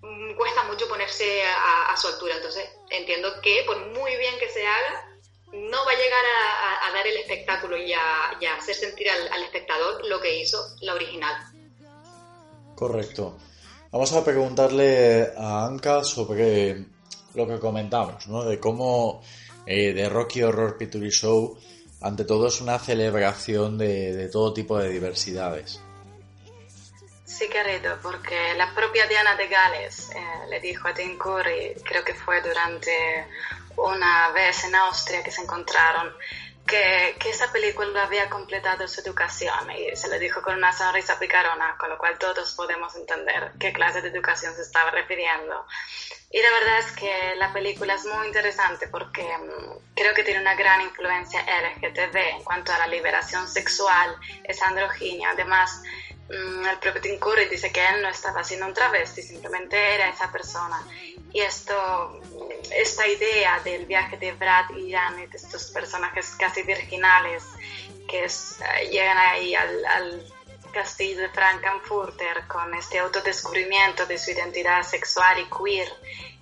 mm, 0.00 0.34
cuesta 0.34 0.64
mucho 0.64 0.88
ponerse 0.88 1.44
a, 1.44 1.96
su 1.96 2.08
altura. 2.08 2.36
Entonces 2.36 2.68
entiendo 2.90 3.40
que 3.40 3.62
por 3.66 3.78
muy 3.78 4.16
bien 4.16 4.38
que 4.38 4.48
se 4.48 4.66
haga, 4.66 5.04
no 5.52 5.84
va 5.84 5.92
a 5.92 5.96
llegar 5.96 6.24
a, 6.82 6.92
dar 6.92 7.06
el 7.06 7.16
espectáculo 7.18 7.76
y 7.76 7.92
a, 7.92 8.30
hacer 8.56 8.74
sentir 8.74 9.10
al, 9.10 9.32
al 9.32 9.42
espectador 9.44 10.04
lo 10.06 10.20
que 10.20 10.36
hizo 10.36 10.76
la 10.80 10.94
original. 10.94 11.47
Correcto. 12.78 13.36
Vamos 13.90 14.12
a 14.12 14.24
preguntarle 14.24 15.32
a 15.36 15.66
Anka 15.66 16.04
sobre 16.04 16.84
lo 17.34 17.44
que 17.44 17.58
comentamos, 17.58 18.28
¿no? 18.28 18.44
De 18.44 18.60
cómo 18.60 19.20
eh, 19.66 19.92
de 19.92 20.08
Rocky 20.08 20.44
Horror 20.44 20.78
Picture 20.78 21.10
Show, 21.10 21.58
ante 22.02 22.24
todo, 22.24 22.46
es 22.46 22.60
una 22.60 22.78
celebración 22.78 23.78
de, 23.78 24.14
de 24.14 24.28
todo 24.28 24.54
tipo 24.54 24.78
de 24.78 24.90
diversidades. 24.90 25.80
Sí, 27.24 27.48
querido, 27.48 27.98
porque 28.00 28.54
la 28.56 28.72
propia 28.72 29.08
Diana 29.08 29.34
de 29.34 29.48
Gales 29.48 30.10
eh, 30.14 30.20
le 30.48 30.60
dijo 30.60 30.86
a 30.86 30.94
Tim 30.94 31.18
Curry, 31.18 31.82
creo 31.82 32.04
que 32.04 32.14
fue 32.14 32.40
durante 32.42 33.26
una 33.76 34.30
vez 34.30 34.62
en 34.62 34.76
Austria 34.76 35.24
que 35.24 35.32
se 35.32 35.42
encontraron, 35.42 36.12
que, 36.68 37.16
que, 37.18 37.30
esa 37.30 37.50
película 37.50 38.04
había 38.04 38.30
completado 38.30 38.86
su 38.86 39.00
educación 39.00 39.70
y 39.72 39.96
se 39.96 40.08
lo 40.08 40.18
dijo 40.18 40.42
con 40.42 40.56
una 40.56 40.72
sonrisa 40.72 41.18
picarona, 41.18 41.76
con 41.78 41.88
lo 41.88 41.98
cual 41.98 42.18
todos 42.18 42.54
podemos 42.54 42.94
entender 42.94 43.52
qué 43.58 43.72
clase 43.72 44.02
de 44.02 44.08
educación 44.08 44.54
se 44.54 44.62
estaba 44.62 44.90
refiriendo. 44.92 45.66
Y 46.30 46.42
la 46.42 46.50
verdad 46.50 46.78
es 46.80 46.92
que 46.92 47.34
la 47.36 47.52
película 47.54 47.94
es 47.94 48.04
muy 48.04 48.26
interesante 48.26 48.86
porque 48.88 49.22
um, 49.22 49.78
creo 49.94 50.12
que 50.12 50.22
tiene 50.22 50.40
una 50.40 50.54
gran 50.54 50.82
influencia 50.82 51.40
LGTB 51.40 52.16
en 52.16 52.44
cuanto 52.44 52.70
a 52.70 52.78
la 52.78 52.86
liberación 52.86 53.48
sexual, 53.48 54.14
es 54.44 54.62
androginia, 54.62 55.30
además 55.30 55.80
mm, 55.82 56.07
el 56.28 56.78
propio 56.78 57.00
Tim 57.00 57.18
dice 57.50 57.72
que 57.72 57.86
él 57.86 58.02
no 58.02 58.08
estaba 58.08 58.40
haciendo 58.40 58.66
un 58.66 58.74
travesti, 58.74 59.22
simplemente 59.22 59.94
era 59.94 60.10
esa 60.10 60.30
persona. 60.30 60.86
Y 61.32 61.40
esto, 61.40 62.20
esta 62.70 63.06
idea 63.06 63.60
del 63.60 63.86
viaje 63.86 64.16
de 64.16 64.32
Brad 64.32 64.70
y 64.70 64.92
Janet, 64.92 65.34
estos 65.34 65.70
personajes 65.70 66.34
casi 66.38 66.62
virginales 66.62 67.44
que 68.08 68.24
eh, 68.24 68.88
llegan 68.90 69.18
ahí 69.18 69.54
al, 69.54 69.84
al 69.84 70.32
castillo 70.72 71.20
de 71.20 71.28
Frankenfurter 71.30 72.46
con 72.46 72.74
este 72.74 72.98
autodescubrimiento 72.98 74.06
de 74.06 74.18
su 74.18 74.30
identidad 74.30 74.82
sexual 74.82 75.38
y 75.38 75.46
queer 75.46 75.88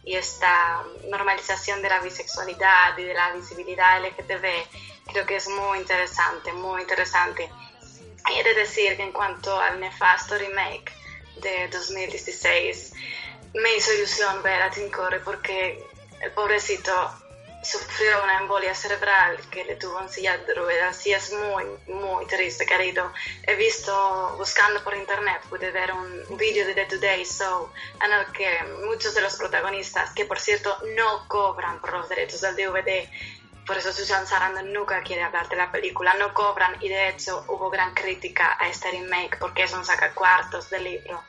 y 0.04 0.14
esta 0.14 0.84
normalización 1.08 1.82
de 1.82 1.88
la 1.88 1.98
bisexualidad 1.98 2.96
y 2.96 3.02
de 3.02 3.14
la 3.14 3.32
visibilidad 3.32 4.00
LGTB, 4.00 5.10
creo 5.12 5.26
que 5.26 5.36
es 5.36 5.48
muy 5.48 5.78
interesante, 5.78 6.52
muy 6.52 6.82
interesante. 6.82 7.50
Y 8.28 8.38
he 8.38 8.44
de 8.44 8.54
decir 8.54 8.96
que 8.96 9.02
en 9.02 9.12
cuanto 9.12 9.58
al 9.58 9.80
nefasto 9.80 10.36
remake 10.36 10.92
de 11.36 11.68
2016, 11.68 12.92
me 13.54 13.76
hizo 13.76 13.92
ilusión 13.94 14.42
ver 14.42 14.62
a 14.62 14.70
Tim 14.70 14.90
Curry 14.90 15.20
porque 15.24 15.82
el 16.20 16.32
pobrecito 16.32 16.92
sufrió 17.66 18.22
una 18.22 18.38
embolia 18.38 18.74
cerebral 18.74 19.38
que 19.50 19.64
le 19.64 19.74
tuvo 19.76 20.00
en 20.00 20.08
silla 20.08 20.38
de 20.38 20.54
ruedas 20.54 21.04
y 21.06 21.12
es 21.12 21.32
muy, 21.32 21.64
muy 21.88 22.26
triste, 22.26 22.64
querido. 22.64 23.12
He 23.42 23.56
visto, 23.56 24.34
buscando 24.38 24.82
por 24.84 24.94
internet, 24.94 25.40
pude 25.48 25.70
ver 25.72 25.92
un 25.92 26.36
vídeo 26.36 26.64
de 26.66 26.74
The 26.74 26.86
Today 26.86 27.24
Show 27.24 27.68
en 28.04 28.12
el 28.12 28.26
que 28.32 28.62
muchos 28.86 29.14
de 29.14 29.20
los 29.20 29.34
protagonistas, 29.36 30.12
que 30.12 30.24
por 30.24 30.38
cierto 30.38 30.78
no 30.94 31.26
cobran 31.28 31.80
por 31.80 31.94
los 31.94 32.08
derechos 32.08 32.40
del 32.40 32.54
DVD, 32.54 33.08
por 33.66 33.76
eso 33.76 33.92
Susan 33.92 34.26
Sarandon 34.26 34.72
nunca 34.72 35.02
quiere 35.02 35.24
hablar 35.24 35.48
de 35.48 35.56
la 35.56 35.72
película, 35.72 36.14
no 36.14 36.32
cobran 36.32 36.76
y 36.80 36.88
de 36.88 37.08
hecho 37.08 37.44
hubo 37.48 37.68
gran 37.68 37.92
crítica 37.94 38.56
a 38.60 38.68
este 38.68 38.90
remake 38.92 39.38
porque 39.38 39.64
es 39.64 39.72
un 39.72 39.84
sacacuartos 39.84 40.70
del 40.70 40.84
libro. 40.84 41.24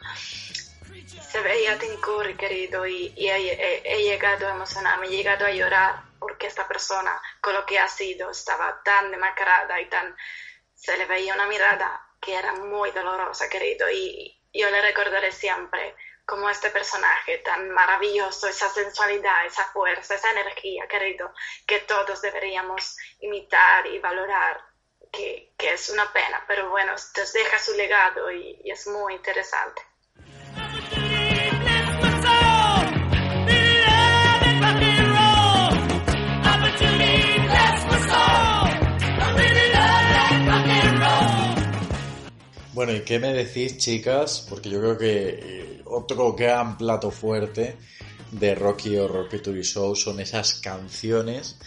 Se 1.32 1.42
veía 1.42 1.78
Tim 1.78 2.00
querido, 2.38 2.86
y, 2.86 3.14
he, 3.18 3.82
he, 3.84 4.04
llegado 4.04 4.48
a 4.48 4.52
emocionarme, 4.52 5.08
he 5.08 5.10
llegado 5.10 5.46
a 5.46 5.52
llorar 5.52 6.04
porque 6.20 6.48
esta 6.48 6.68
persona, 6.68 7.20
con 7.42 7.54
lo 7.54 7.66
que 7.66 7.80
ha 7.80 7.88
sido, 7.88 8.32
estaba 8.32 8.82
tan 8.84 9.12
demacrada 9.12 9.80
y 9.82 9.90
tan... 9.90 10.16
Se 10.74 10.96
le 10.96 11.06
veía 11.06 11.34
una 11.34 11.48
mirada 11.48 12.02
que 12.22 12.36
era 12.36 12.54
muy 12.54 12.92
dolorosa, 12.92 13.50
querido, 13.50 13.90
y 13.90 14.40
yo 14.54 14.70
le 14.70 14.82
recordaré 14.82 15.32
siempre 15.32 15.96
como 16.28 16.50
este 16.50 16.70
personaje 16.72 17.38
tan 17.38 17.72
maravilloso, 17.72 18.50
esa 18.50 18.70
sensualidad, 18.70 19.46
esa 19.46 19.64
fuerza, 19.72 20.16
esa 20.16 20.32
energía, 20.32 20.86
querido, 20.86 21.34
que 21.66 21.80
todos 21.80 22.22
deberíamos 22.22 22.98
imitar 23.22 23.88
y 23.88 24.00
valorar, 24.00 24.62
que, 25.10 25.54
que 25.58 25.72
es 25.72 25.90
una 25.90 26.12
pena, 26.12 26.44
pero 26.46 26.70
bueno, 26.70 26.92
nos 26.92 27.34
deja 27.34 27.58
su 27.60 27.74
legado 27.76 28.30
y 28.30 28.62
es 28.70 28.88
muy 28.88 29.14
interesante. 29.14 29.82
Bueno, 42.78 42.94
¿y 42.94 43.00
qué 43.00 43.18
me 43.18 43.34
decís, 43.34 43.80
chicas? 43.80 44.46
Porque 44.48 44.70
yo 44.70 44.80
creo 44.80 44.98
que 45.00 45.30
eh, 45.30 45.82
otro 45.86 46.34
gran 46.34 46.78
plato 46.78 47.10
fuerte 47.10 47.76
de 48.30 48.54
Rocky 48.54 48.96
Horror 48.96 49.28
Picture 49.28 49.64
Show 49.64 49.96
son 49.96 50.20
esas 50.20 50.54
canciones 50.60 51.58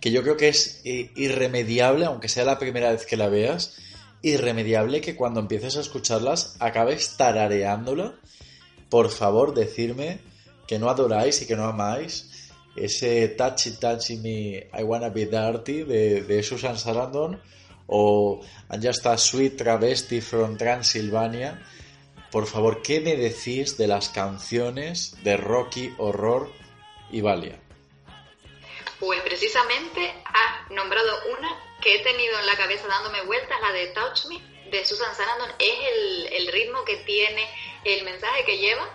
que 0.00 0.12
yo 0.12 0.22
creo 0.22 0.36
que 0.36 0.46
es 0.46 0.80
eh, 0.84 1.10
irremediable, 1.16 2.04
aunque 2.04 2.28
sea 2.28 2.44
la 2.44 2.60
primera 2.60 2.92
vez 2.92 3.06
que 3.06 3.16
la 3.16 3.28
veas, 3.28 3.74
irremediable 4.22 5.00
que 5.00 5.16
cuando 5.16 5.40
empieces 5.40 5.76
a 5.76 5.80
escucharlas 5.80 6.54
acabes 6.60 7.16
tarareándola. 7.16 8.14
Por 8.88 9.10
favor, 9.10 9.54
decirme 9.54 10.20
que 10.68 10.78
no 10.78 10.88
adoráis 10.90 11.42
y 11.42 11.46
que 11.46 11.56
no 11.56 11.64
amáis 11.64 12.30
ese 12.76 13.26
Touchy 13.30 13.72
Touchy 13.80 14.16
Me 14.18 14.70
I 14.80 14.84
Wanna 14.84 15.08
Be 15.08 15.26
Dirty 15.26 15.82
de, 15.82 16.22
de 16.22 16.42
Susan 16.44 16.78
Sarandon 16.78 17.40
o 17.86 18.40
ya 18.78 18.90
está 18.90 19.16
Sweet 19.18 19.56
Travesti 19.56 20.20
from 20.20 20.56
Transylvania. 20.56 21.62
Por 22.30 22.46
favor, 22.46 22.82
¿qué 22.82 23.00
me 23.00 23.16
decís 23.16 23.76
de 23.76 23.86
las 23.86 24.08
canciones 24.08 25.22
de 25.22 25.36
Rocky 25.36 25.94
Horror 25.98 26.50
y 27.10 27.20
Valia? 27.20 27.60
Pues 28.98 29.20
precisamente 29.22 30.14
has 30.24 30.70
nombrado 30.70 31.12
una 31.36 31.78
que 31.82 31.96
he 31.96 31.98
tenido 31.98 32.38
en 32.38 32.46
la 32.46 32.56
cabeza 32.56 32.86
dándome 32.86 33.22
vueltas, 33.22 33.60
la 33.60 33.72
de 33.72 33.88
Touch 33.88 34.26
Me, 34.26 34.38
de 34.70 34.84
Susan 34.84 35.14
Sarandon. 35.14 35.50
Es 35.58 35.74
el, 36.32 36.48
ritmo 36.48 36.84
que 36.84 36.96
tiene, 36.98 37.46
el 37.84 38.04
mensaje 38.04 38.44
que 38.44 38.58
lleva, 38.58 38.88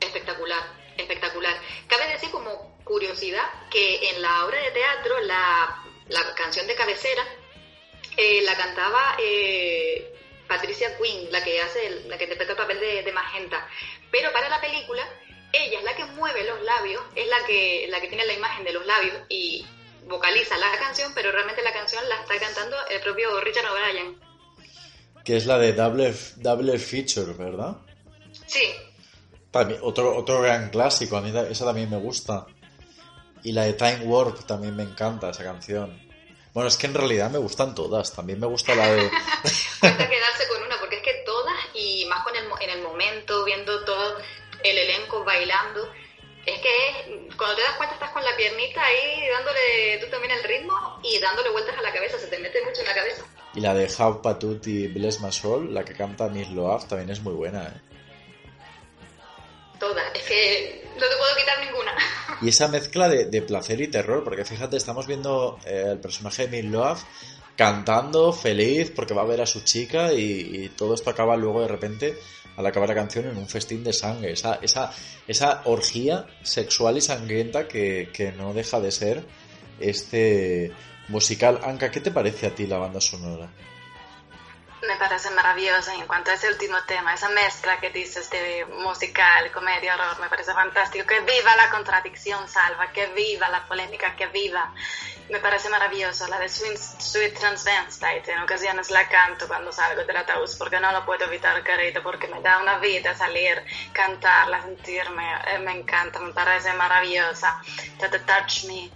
espectacular, 0.00 0.62
espectacular. 0.96 1.58
Cabe 1.86 2.08
decir 2.08 2.30
como 2.30 2.76
curiosidad 2.84 3.48
que 3.70 4.10
en 4.10 4.20
la 4.20 4.44
obra 4.44 4.60
de 4.60 4.70
teatro 4.72 5.20
la 5.20 6.34
canción 6.34 6.66
de 6.66 6.74
cabecera 6.74 7.24
eh, 8.20 8.42
la 8.42 8.56
cantaba 8.56 9.16
eh, 9.22 10.12
Patricia 10.48 10.98
Quinn, 10.98 11.30
la 11.30 11.44
que 11.44 11.60
hace, 11.60 12.02
la 12.08 12.18
que 12.18 12.24
interpreta 12.24 12.50
el 12.50 12.58
papel 12.58 12.80
de, 12.80 13.12
Magenta. 13.12 13.64
Pero 14.10 14.32
para 14.32 14.48
la 14.48 14.60
película, 14.60 15.08
ella 15.52 15.78
es 15.78 15.84
la 15.84 15.94
que 15.94 16.04
mueve 16.04 16.44
los 16.44 16.60
labios, 16.62 17.00
es 17.14 17.28
la 17.28 17.46
que, 17.46 17.86
la 17.88 18.00
que 18.00 18.08
tiene 18.08 18.26
la 18.26 18.32
imagen 18.32 18.64
de 18.64 18.72
los 18.72 18.84
labios 18.84 19.14
y 19.28 19.64
vocaliza 20.08 20.58
la 20.58 20.76
canción, 20.80 21.12
pero 21.14 21.30
realmente 21.30 21.62
la 21.62 21.72
canción 21.72 22.02
la 22.08 22.16
está 22.16 22.36
cantando 22.40 22.76
el 22.90 23.00
propio 23.02 23.40
Richard 23.40 23.66
O'Brien. 23.70 24.18
Que 25.24 25.36
es 25.36 25.46
la 25.46 25.58
de 25.58 25.72
Double, 25.72 26.12
Double 26.38 26.76
Feature, 26.76 27.34
¿verdad? 27.34 27.76
Sí. 28.48 28.64
otro, 29.80 30.16
otro 30.16 30.42
gran 30.42 30.70
clásico, 30.70 31.16
a 31.16 31.20
mí 31.20 31.32
esa 31.50 31.64
también 31.64 31.88
me 31.88 31.98
gusta. 31.98 32.46
Y 33.44 33.52
la 33.52 33.62
de 33.62 33.74
Time 33.74 34.00
Warp 34.06 34.44
también 34.44 34.74
me 34.74 34.82
encanta, 34.82 35.30
esa 35.30 35.44
canción. 35.44 36.07
Bueno, 36.54 36.68
es 36.68 36.76
que 36.76 36.86
en 36.86 36.94
realidad 36.94 37.30
me 37.30 37.38
gustan 37.38 37.74
todas. 37.74 38.14
También 38.14 38.40
me 38.40 38.46
gusta 38.46 38.74
la 38.74 38.88
de. 38.92 39.10
Cuesta 39.80 40.08
quedarse 40.08 40.48
con 40.48 40.62
una, 40.62 40.78
porque 40.80 40.96
es 40.96 41.02
que 41.02 41.22
todas, 41.24 41.54
y 41.74 42.04
más 42.06 42.24
con 42.24 42.34
el, 42.34 42.44
en 42.60 42.70
el 42.70 42.82
momento, 42.82 43.44
viendo 43.44 43.84
todo 43.84 44.18
el 44.64 44.78
elenco 44.78 45.24
bailando, 45.24 45.88
es 46.46 46.60
que 46.60 47.28
cuando 47.36 47.56
te 47.56 47.62
das 47.62 47.76
cuenta 47.76 47.94
estás 47.94 48.10
con 48.10 48.24
la 48.24 48.34
piernita 48.36 48.82
ahí 48.82 49.28
dándole 49.28 49.98
tú 50.00 50.06
también 50.10 50.32
el 50.32 50.42
ritmo 50.44 51.00
y 51.02 51.18
dándole 51.18 51.50
vueltas 51.50 51.76
a 51.78 51.82
la 51.82 51.92
cabeza, 51.92 52.18
se 52.18 52.26
te 52.26 52.38
mete 52.38 52.64
mucho 52.64 52.80
en 52.80 52.86
la 52.86 52.94
cabeza. 52.94 53.24
Y 53.54 53.60
la 53.60 53.74
de 53.74 53.90
How 53.98 54.22
Patut 54.22 54.66
y 54.66 54.88
Bless 54.88 55.20
My 55.20 55.32
Soul, 55.32 55.72
la 55.74 55.84
que 55.84 55.94
canta 55.94 56.28
Miss 56.28 56.48
Loaf, 56.50 56.86
también 56.86 57.10
es 57.10 57.20
muy 57.20 57.34
buena, 57.34 57.64
¿eh? 57.64 57.87
Es 60.14 60.22
que 60.22 60.84
no 60.94 61.06
te 61.06 61.16
puedo 61.16 61.36
quitar 61.36 61.64
ninguna. 61.64 61.94
Y 62.42 62.48
esa 62.48 62.68
mezcla 62.68 63.08
de, 63.08 63.42
placer 63.42 63.80
y 63.80 63.88
terror, 63.88 64.24
porque 64.24 64.44
fíjate, 64.44 64.76
estamos 64.76 65.06
viendo 65.06 65.58
eh, 65.64 65.84
el 65.92 65.98
personaje 65.98 66.46
de 66.46 66.62
Miss 66.62 66.70
Loaf 66.70 67.04
cantando 67.56 68.32
feliz 68.32 68.92
porque 68.94 69.14
va 69.14 69.22
a 69.22 69.26
ver 69.26 69.40
a 69.40 69.46
su 69.46 69.62
chica 69.62 70.12
y, 70.12 70.70
todo 70.76 70.94
esto 70.94 71.10
acaba 71.10 71.36
luego 71.36 71.60
de 71.62 71.68
repente 71.68 72.16
al 72.56 72.64
acabar 72.66 72.88
la 72.88 72.94
canción 72.94 73.26
en 73.26 73.36
un 73.36 73.48
festín 73.48 73.82
de 73.82 73.92
sangre, 73.92 74.32
esa, 74.32 74.58
esa, 74.62 74.92
esa 75.26 75.62
orgía 75.64 76.26
sexual 76.42 76.96
y 76.96 77.00
sangrienta 77.00 77.66
que, 77.68 78.10
que 78.12 78.32
no 78.32 78.52
deja 78.52 78.80
de 78.80 78.90
ser 78.90 79.24
este 79.80 80.72
musical. 81.08 81.60
Anka, 81.62 81.90
¿qué 81.90 82.00
te 82.00 82.10
parece 82.10 82.48
a 82.48 82.54
ti 82.54 82.66
la 82.66 82.78
banda 82.78 83.00
sonora? 83.00 83.48
Me 84.88 84.96
parece 84.96 85.30
maravilloso. 85.30 85.92
Y 85.92 86.00
en 86.00 86.06
cuanto 86.06 86.30
a 86.30 86.34
ese 86.34 86.48
último 86.48 86.78
tema, 86.86 87.12
esa 87.12 87.28
mezcla 87.28 87.78
que 87.78 87.90
dices 87.90 88.28
de 88.30 88.64
musical, 88.64 89.52
comedia, 89.52 89.94
horror, 89.94 90.18
me 90.18 90.28
parece 90.28 90.54
fantástico. 90.54 91.06
Que 91.06 91.20
viva 91.20 91.54
la 91.56 91.68
contradicción, 91.70 92.48
Salva, 92.48 92.90
que 92.90 93.06
viva 93.08 93.50
la 93.50 93.66
polémica, 93.66 94.16
que 94.16 94.26
viva. 94.28 94.72
Me 95.28 95.40
parece 95.40 95.68
maravilloso. 95.68 96.26
La 96.28 96.38
de 96.38 96.48
Sweet, 96.48 96.78
Sweet 96.78 97.38
Transvestite, 97.38 98.32
en 98.32 98.40
ocasiones 98.40 98.90
la 98.90 99.06
canto 99.08 99.46
cuando 99.46 99.70
salgo 99.70 100.04
del 100.04 100.16
ataúd, 100.16 100.48
porque 100.58 100.80
no 100.80 100.90
lo 100.90 101.04
puedo 101.04 101.26
evitar, 101.26 101.62
querido, 101.62 102.02
porque 102.02 102.26
me 102.26 102.40
da 102.40 102.58
una 102.58 102.78
vida 102.78 103.14
salir, 103.14 103.62
cantarla, 103.92 104.62
sentirme. 104.62 105.24
Eh, 105.48 105.58
me 105.58 105.72
encanta, 105.72 106.18
me 106.18 106.32
parece 106.32 106.72
maravillosa. 106.72 107.60
Touch 107.98 108.64
Me 108.64 108.90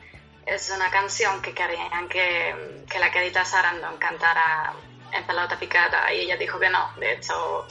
es 0.47 0.71
una 0.71 0.91
canción 0.91 1.41
que 1.41 1.55
querían 1.55 2.09
que, 2.09 2.85
que 2.91 2.99
la 2.99 3.11
querida 3.13 3.45
Sarandon 3.45 3.97
cantara 3.99 4.73
en 5.13 5.27
pelota 5.27 5.59
picada 5.59 6.13
y 6.13 6.21
ella 6.21 6.37
dijo 6.37 6.59
que 6.59 6.69
no. 6.69 6.93
De 6.97 7.13
hecho, 7.13 7.67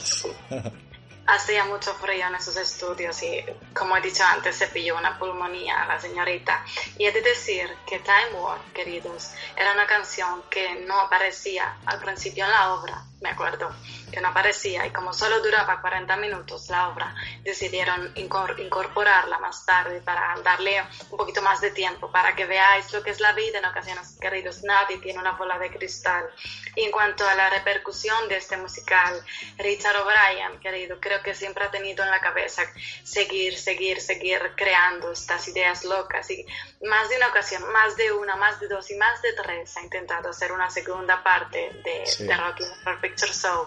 hacía 1.26 1.64
mucho 1.64 1.94
frío 1.94 2.26
en 2.26 2.34
esos 2.34 2.56
estudios 2.56 3.22
y, 3.22 3.44
como 3.74 3.96
he 3.96 4.00
dicho 4.00 4.24
antes, 4.24 4.56
se 4.56 4.66
pilló 4.68 4.96
una 4.96 5.18
pulmonía 5.18 5.84
la 5.86 6.00
señorita. 6.00 6.64
Y 6.98 7.06
he 7.06 7.12
de 7.12 7.22
decir 7.22 7.68
que 7.86 7.98
Time 8.00 8.40
War, 8.40 8.58
queridos, 8.74 9.32
era 9.56 9.72
una 9.72 9.86
canción 9.86 10.42
que 10.50 10.76
no 10.86 11.00
aparecía 11.00 11.76
al 11.86 11.98
principio 12.00 12.44
en 12.44 12.50
la 12.50 12.74
obra 12.74 13.04
me 13.22 13.30
acuerdo, 13.30 13.70
que 14.12 14.20
no 14.20 14.28
aparecía 14.28 14.86
y 14.86 14.90
como 14.90 15.12
solo 15.12 15.40
duraba 15.40 15.80
40 15.80 16.16
minutos 16.16 16.68
la 16.68 16.88
obra, 16.88 17.14
decidieron 17.42 18.12
incorporarla 18.16 19.38
más 19.38 19.64
tarde 19.66 20.00
para 20.02 20.36
darle 20.44 20.82
un 21.10 21.18
poquito 21.18 21.42
más 21.42 21.60
de 21.60 21.70
tiempo, 21.70 22.12
para 22.12 22.36
que 22.36 22.46
veáis 22.46 22.92
lo 22.92 23.02
que 23.02 23.10
es 23.10 23.20
la 23.20 23.32
vida 23.32 23.58
en 23.58 23.64
ocasiones, 23.64 24.16
queridos, 24.20 24.62
nadie 24.62 24.98
tiene 24.98 25.18
una 25.18 25.32
bola 25.32 25.58
de 25.58 25.70
cristal. 25.70 26.28
Y 26.76 26.84
en 26.84 26.90
cuanto 26.90 27.26
a 27.26 27.34
la 27.34 27.50
repercusión 27.50 28.28
de 28.28 28.36
este 28.36 28.56
musical, 28.56 29.22
Richard 29.58 29.96
O'Brien, 29.96 30.60
querido, 30.60 30.98
creo 31.00 31.22
que 31.22 31.34
siempre 31.34 31.64
ha 31.64 31.70
tenido 31.70 32.04
en 32.04 32.10
la 32.10 32.20
cabeza 32.20 32.62
seguir, 33.02 33.58
seguir, 33.58 34.00
seguir 34.00 34.40
creando 34.56 35.12
estas 35.12 35.46
ideas 35.48 35.84
locas 35.84 36.30
y 36.30 36.46
más 36.82 37.08
de 37.08 37.16
una 37.16 37.28
ocasión, 37.28 37.70
más 37.72 37.96
de 37.96 38.12
una, 38.12 38.36
más 38.36 38.60
de 38.60 38.68
dos 38.68 38.90
y 38.90 38.96
más 38.96 39.20
de 39.22 39.32
tres 39.32 39.76
ha 39.76 39.82
intentado 39.82 40.30
hacer 40.30 40.52
una 40.52 40.70
segunda 40.70 41.22
parte 41.22 41.58
de, 41.84 42.24
de 42.24 42.36
Rocky 42.36 42.64
Horror 42.64 43.00
Picture 43.00 43.32
Show. 43.32 43.66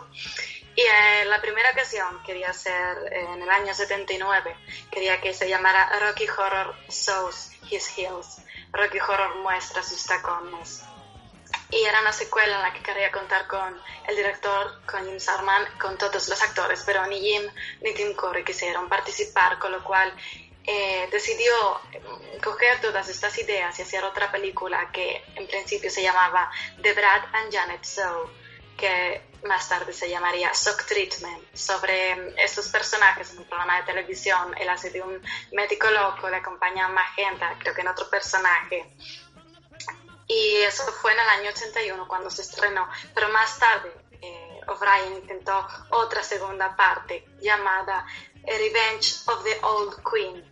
Y 0.76 0.82
en 0.82 1.30
la 1.30 1.42
primera 1.42 1.72
ocasión 1.72 2.22
quería 2.24 2.50
hacer, 2.50 2.98
en 3.12 3.42
el 3.42 3.50
año 3.50 3.74
79, 3.74 4.56
quería 4.92 5.22
que 5.22 5.34
se 5.34 5.48
llamara 5.48 6.00
Rocky 6.00 6.28
Horror 6.28 6.76
Shows 6.90 7.52
His 7.70 7.98
Heels. 7.98 8.40
Rocky 8.74 9.00
Horror 9.00 9.38
muestra 9.38 9.82
sus 9.82 10.06
tacones. 10.06 10.84
Y 11.70 11.84
era 11.84 12.02
una 12.02 12.12
secuela 12.12 12.58
en 12.58 12.62
la 12.62 12.74
que 12.74 12.84
quería 12.84 13.10
contar 13.10 13.48
con 13.48 13.82
el 14.08 14.16
director, 14.16 14.86
con 14.86 15.06
Jim 15.06 15.20
Sarman, 15.20 15.66
con 15.80 15.98
todos 15.98 16.28
los 16.28 16.42
actores, 16.42 16.84
pero 16.86 17.06
ni 17.08 17.22
Jim 17.22 17.44
ni 17.82 17.94
Tim 17.94 18.14
Curry 18.14 18.44
quisieron 18.44 18.90
participar, 18.90 19.58
con 19.60 19.72
lo 19.72 19.84
cual 19.84 20.14
eh, 20.68 21.08
decidió 21.12 21.54
coger 22.44 22.82
todas 22.82 23.08
estas 23.08 23.38
ideas 23.38 23.78
y 23.80 23.82
hacer 23.82 24.04
otra 24.04 24.32
película 24.32 24.92
que 24.92 25.24
en 25.36 25.48
principio 25.48 25.90
se 25.90 26.04
llamaba 26.04 26.52
The 26.82 26.94
Brad 26.94 27.24
and 27.34 27.54
Janet 27.54 27.86
Show, 27.86 28.30
que 28.78 29.22
más 29.46 29.70
tarde 29.70 29.94
se 29.94 30.10
llamaría 30.10 30.52
Shock 30.54 30.86
Treatment, 30.86 31.56
sobre 31.56 32.36
estos 32.44 32.68
personajes 32.70 33.32
en 33.32 33.40
un 33.40 33.46
programa 33.46 33.78
de 33.78 33.84
televisión. 33.84 34.54
Él 34.58 34.70
hace 34.70 34.90
de 34.90 35.02
un 35.02 35.22
médico 35.54 35.90
loco, 35.90 36.30
le 36.30 36.38
acompaña 36.38 36.86
a 36.86 36.90
Magenta, 36.90 37.56
creo 37.60 37.74
que 37.74 37.82
en 37.82 37.88
otro 37.88 38.10
personaje. 38.10 38.94
Y 40.28 40.56
eso 40.58 40.84
fue 41.02 41.14
en 41.14 41.20
el 41.20 41.30
año 41.30 41.50
81 41.52 42.08
cuando 42.08 42.30
se 42.30 42.42
estrenó, 42.42 42.90
pero 43.14 43.30
más 43.30 43.60
tarde 43.60 43.94
eh, 44.22 44.62
O'Brien 44.68 45.22
intentó 45.22 45.68
otra 45.92 46.24
segunda 46.24 46.76
parte 46.76 47.26
llamada 47.40 48.06
Revenge 48.44 49.22
of 49.28 49.44
the 49.44 49.60
Old 49.62 50.02
Queen, 50.10 50.44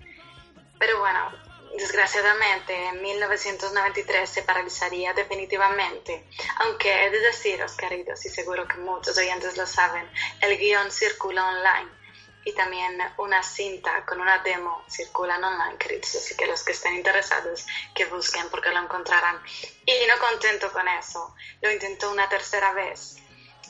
pero 0.77 0.99
bueno, 0.99 1.31
desgraciadamente 1.78 2.88
en 2.88 3.01
1993 3.01 4.30
se 4.30 4.43
paralizaría 4.43 5.13
definitivamente. 5.13 6.28
Aunque 6.57 7.05
he 7.05 7.09
de 7.09 7.19
deciros, 7.19 7.74
queridos, 7.74 8.26
y 8.26 8.30
seguro 8.30 8.67
que 8.67 8.78
muchos 8.78 9.17
oyentes 9.17 9.57
lo 9.57 9.65
saben, 9.65 10.09
el 10.41 10.57
guion 10.57 10.91
circula 10.91 11.47
online 11.47 12.03
y 12.45 12.51
también 12.53 12.97
una 13.17 13.41
cinta 13.41 14.05
con 14.05 14.19
una 14.19 14.39
demo 14.39 14.84
circula 14.89 15.38
online, 15.38 15.78
queridos. 15.78 16.15
Así 16.15 16.36
que 16.36 16.45
los 16.45 16.63
que 16.63 16.74
estén 16.74 16.95
interesados 16.95 17.65
que 17.95 18.05
busquen 18.05 18.49
porque 18.49 18.69
lo 18.69 18.80
encontrarán. 18.80 19.41
Y 19.86 19.93
no 20.07 20.19
contento 20.19 20.71
con 20.71 20.88
eso, 20.88 21.34
lo 21.61 21.71
intentó 21.71 22.11
una 22.11 22.28
tercera 22.28 22.74
vez 22.74 23.22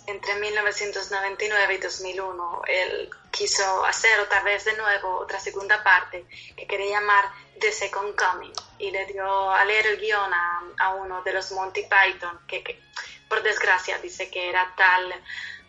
entre 0.07 0.35
1999 0.35 1.73
y 1.73 1.77
2001 1.77 2.61
él 2.67 3.09
quiso 3.31 3.85
hacer 3.85 4.19
otra 4.19 4.41
vez 4.43 4.65
de 4.65 4.75
nuevo 4.77 5.17
otra 5.17 5.39
segunda 5.39 5.83
parte 5.83 6.25
que 6.55 6.67
quería 6.67 6.99
llamar 6.99 7.25
The 7.59 7.71
Second 7.71 8.15
Coming 8.15 8.53
y 8.79 8.91
le 8.91 9.05
dio 9.05 9.51
a 9.51 9.63
leer 9.65 9.87
el 9.87 9.99
guion 9.99 10.33
a, 10.33 10.89
uno 10.95 11.21
de 11.23 11.33
los 11.33 11.51
Monty 11.51 11.83
Python 11.83 12.39
que, 12.47 12.81
por 13.29 13.41
desgracia 13.41 13.97
dice 13.99 14.29
que 14.29 14.49
era 14.49 14.73
tal 14.75 15.13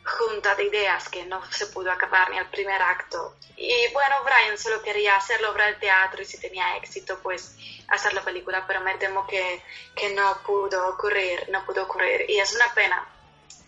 junta 0.05 0.55
de 0.55 0.65
ideas 0.65 1.09
que 1.09 1.25
no 1.25 1.41
se 1.51 1.67
pudo 1.69 1.91
acabar 1.91 2.31
ni 2.31 2.37
el 2.37 2.47
primer 2.47 2.81
acto. 2.83 3.37
Y 3.57 3.89
bueno, 3.93 4.17
Brian 4.25 4.59
solo 4.59 4.83
quería 4.83 5.17
hacer 5.17 5.41
la 5.41 5.51
obra 5.51 5.67
del 5.67 5.79
teatro 5.79 6.21
y 6.21 6.27
si 6.27 6.39
tenía 6.39 6.77
éxito, 6.77 7.19
pues 7.23 7.57
hacer 7.89 8.13
la 8.13 8.23
película, 8.23 8.67
pero 8.67 8.81
me 8.81 8.97
temo 8.99 9.27
que, 9.27 9.63
que 9.95 10.11
no 10.11 10.43
pudo 10.45 10.89
ocurrir, 10.89 11.49
no 11.51 11.65
pudo 11.65 11.85
ocurrir. 11.85 12.29
Y 12.29 12.39
es 12.39 12.55
una 12.55 12.73
pena, 12.75 13.07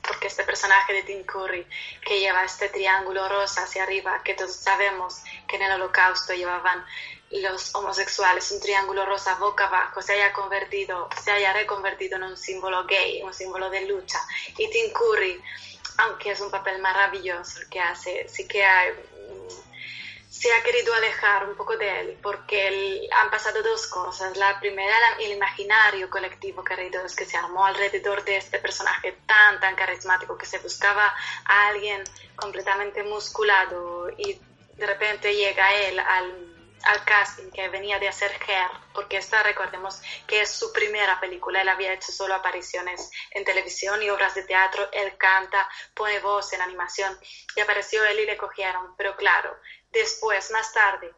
porque 0.06 0.28
este 0.28 0.44
personaje 0.44 0.92
de 0.92 1.02
Tim 1.02 1.24
Curry 1.24 1.66
que 2.06 2.20
lleva 2.20 2.44
este 2.44 2.68
triángulo 2.68 3.28
rosa 3.28 3.62
hacia 3.62 3.82
arriba, 3.82 4.22
que 4.22 4.34
todos 4.34 4.54
sabemos 4.54 5.22
que 5.48 5.56
en 5.56 5.62
el 5.62 5.72
holocausto 5.72 6.34
llevaban 6.34 6.84
los 7.30 7.74
homosexuales, 7.74 8.50
un 8.52 8.60
triángulo 8.60 9.04
rosa 9.04 9.34
boca 9.34 9.66
abajo, 9.66 10.00
se 10.00 10.12
haya 10.12 10.32
convertido, 10.32 11.08
se 11.22 11.32
haya 11.32 11.52
reconvertido 11.52 12.16
en 12.16 12.22
un 12.24 12.36
símbolo 12.36 12.84
gay, 12.86 13.22
un 13.22 13.34
símbolo 13.34 13.68
de 13.68 13.86
lucha. 13.86 14.18
Y 14.56 14.70
Tim 14.70 14.92
Curry, 14.92 15.42
aunque 15.98 16.30
es 16.30 16.40
un 16.40 16.50
papel 16.50 16.80
maravilloso 16.80 17.60
que 17.70 17.80
hace, 17.80 18.28
sí 18.28 18.46
que 18.46 18.64
hay 18.64 18.92
se 20.38 20.52
ha 20.52 20.62
querido 20.62 20.92
alejar 20.92 21.48
un 21.48 21.56
poco 21.56 21.76
de 21.78 22.00
él 22.00 22.18
porque 22.22 23.08
han 23.10 23.30
pasado 23.30 23.62
dos 23.62 23.86
cosas. 23.86 24.36
La 24.36 24.60
primera, 24.60 24.96
el 25.18 25.32
imaginario 25.32 26.10
colectivo 26.10 26.62
querido 26.62 27.04
es 27.04 27.16
que 27.16 27.24
se 27.24 27.38
armó 27.38 27.64
alrededor 27.64 28.22
de 28.22 28.36
este 28.36 28.58
personaje 28.58 29.12
tan, 29.26 29.58
tan 29.60 29.74
carismático 29.74 30.36
que 30.36 30.44
se 30.44 30.58
buscaba 30.58 31.14
a 31.46 31.68
alguien 31.68 32.04
completamente 32.36 33.02
musculado 33.02 34.10
y 34.10 34.38
de 34.74 34.86
repente 34.86 35.34
llega 35.34 35.74
él 35.74 35.98
al, 35.98 36.56
al 36.84 37.04
casting 37.04 37.50
que 37.50 37.70
venía 37.70 37.98
de 37.98 38.08
hacer 38.08 38.30
Hair, 38.46 38.70
porque 38.92 39.16
esta 39.16 39.42
recordemos 39.42 40.02
que 40.26 40.42
es 40.42 40.50
su 40.50 40.70
primera 40.70 41.18
película, 41.18 41.62
él 41.62 41.68
había 41.70 41.94
hecho 41.94 42.12
solo 42.12 42.34
apariciones 42.34 43.10
en 43.30 43.44
televisión 43.44 44.02
y 44.02 44.10
obras 44.10 44.34
de 44.34 44.42
teatro, 44.42 44.86
él 44.92 45.16
canta, 45.16 45.66
pone 45.94 46.20
voz 46.20 46.52
en 46.52 46.60
animación 46.60 47.18
y 47.56 47.60
apareció 47.60 48.04
él 48.04 48.20
y 48.20 48.26
le 48.26 48.36
cogieron, 48.36 48.94
pero 48.96 49.16
claro, 49.16 49.56
después, 49.96 50.50
más 50.50 50.72
tarde, 50.72 51.12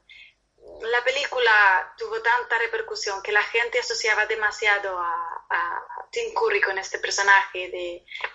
la 0.83 1.05
película 1.05 1.95
tuvo 1.97 2.21
tanta 2.21 2.59
repercusión 2.59 3.23
que 3.23 3.33
la 3.33 3.43
gente 3.43 3.79
asociaba 3.79 4.27
demasiado 4.27 4.99
a, 4.99 5.25
Tim 6.11 6.33
Curry 6.33 6.63
con 6.63 6.79
este 6.79 6.99
personaje 6.99 7.69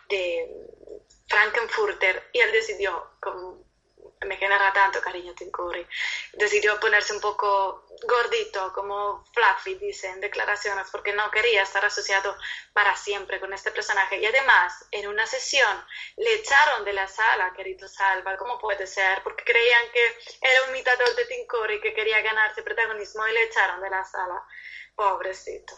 de, 0.10 0.48
Frankenfurter 1.28 2.30
y 2.32 2.40
él 2.40 2.52
decidió, 2.52 3.10
me 4.26 4.38
genera 4.38 4.72
tanto 4.74 5.02
cariño 5.02 5.34
Tim 5.34 5.52
Curry. 5.52 5.86
Decidió 6.34 6.80
ponerse 6.80 7.14
un 7.14 7.22
poco 7.22 7.86
gordito, 8.04 8.72
como 8.74 9.24
fluffy, 9.34 9.76
dice 9.76 10.10
en 10.10 10.22
declaraciones, 10.22 10.88
porque 10.92 11.14
no 11.14 11.30
quería 11.32 11.64
estar 11.64 11.84
asociado 11.86 12.36
para 12.74 12.96
siempre 12.96 13.40
con 13.40 13.54
este 13.54 13.72
personaje. 13.72 14.20
Y 14.20 14.26
además, 14.26 14.86
en 14.92 15.08
una 15.08 15.26
sesión 15.26 15.78
le 16.18 16.36
echaron 16.36 16.86
de 16.86 16.94
la 16.94 17.08
sala, 17.08 17.54
querido 17.56 17.88
Salva, 17.88 18.38
¿cómo 18.38 18.60
puede 18.60 18.88
ser? 18.88 19.22
Porque 19.24 19.44
creían 19.44 19.84
que 19.94 20.06
era 20.42 20.64
un 20.64 20.70
imitador 20.72 21.16
de 21.16 21.26
Tim 21.26 21.46
Curry 21.48 21.82
que 21.82 21.94
quería 21.94 22.22
ganarse 22.22 22.64
protagonismo 22.64 23.28
y 23.28 23.34
le 23.34 23.44
echaron 23.44 23.82
de 23.82 23.90
la 23.90 24.04
sala. 24.04 24.44
Pobrecito. 24.96 25.74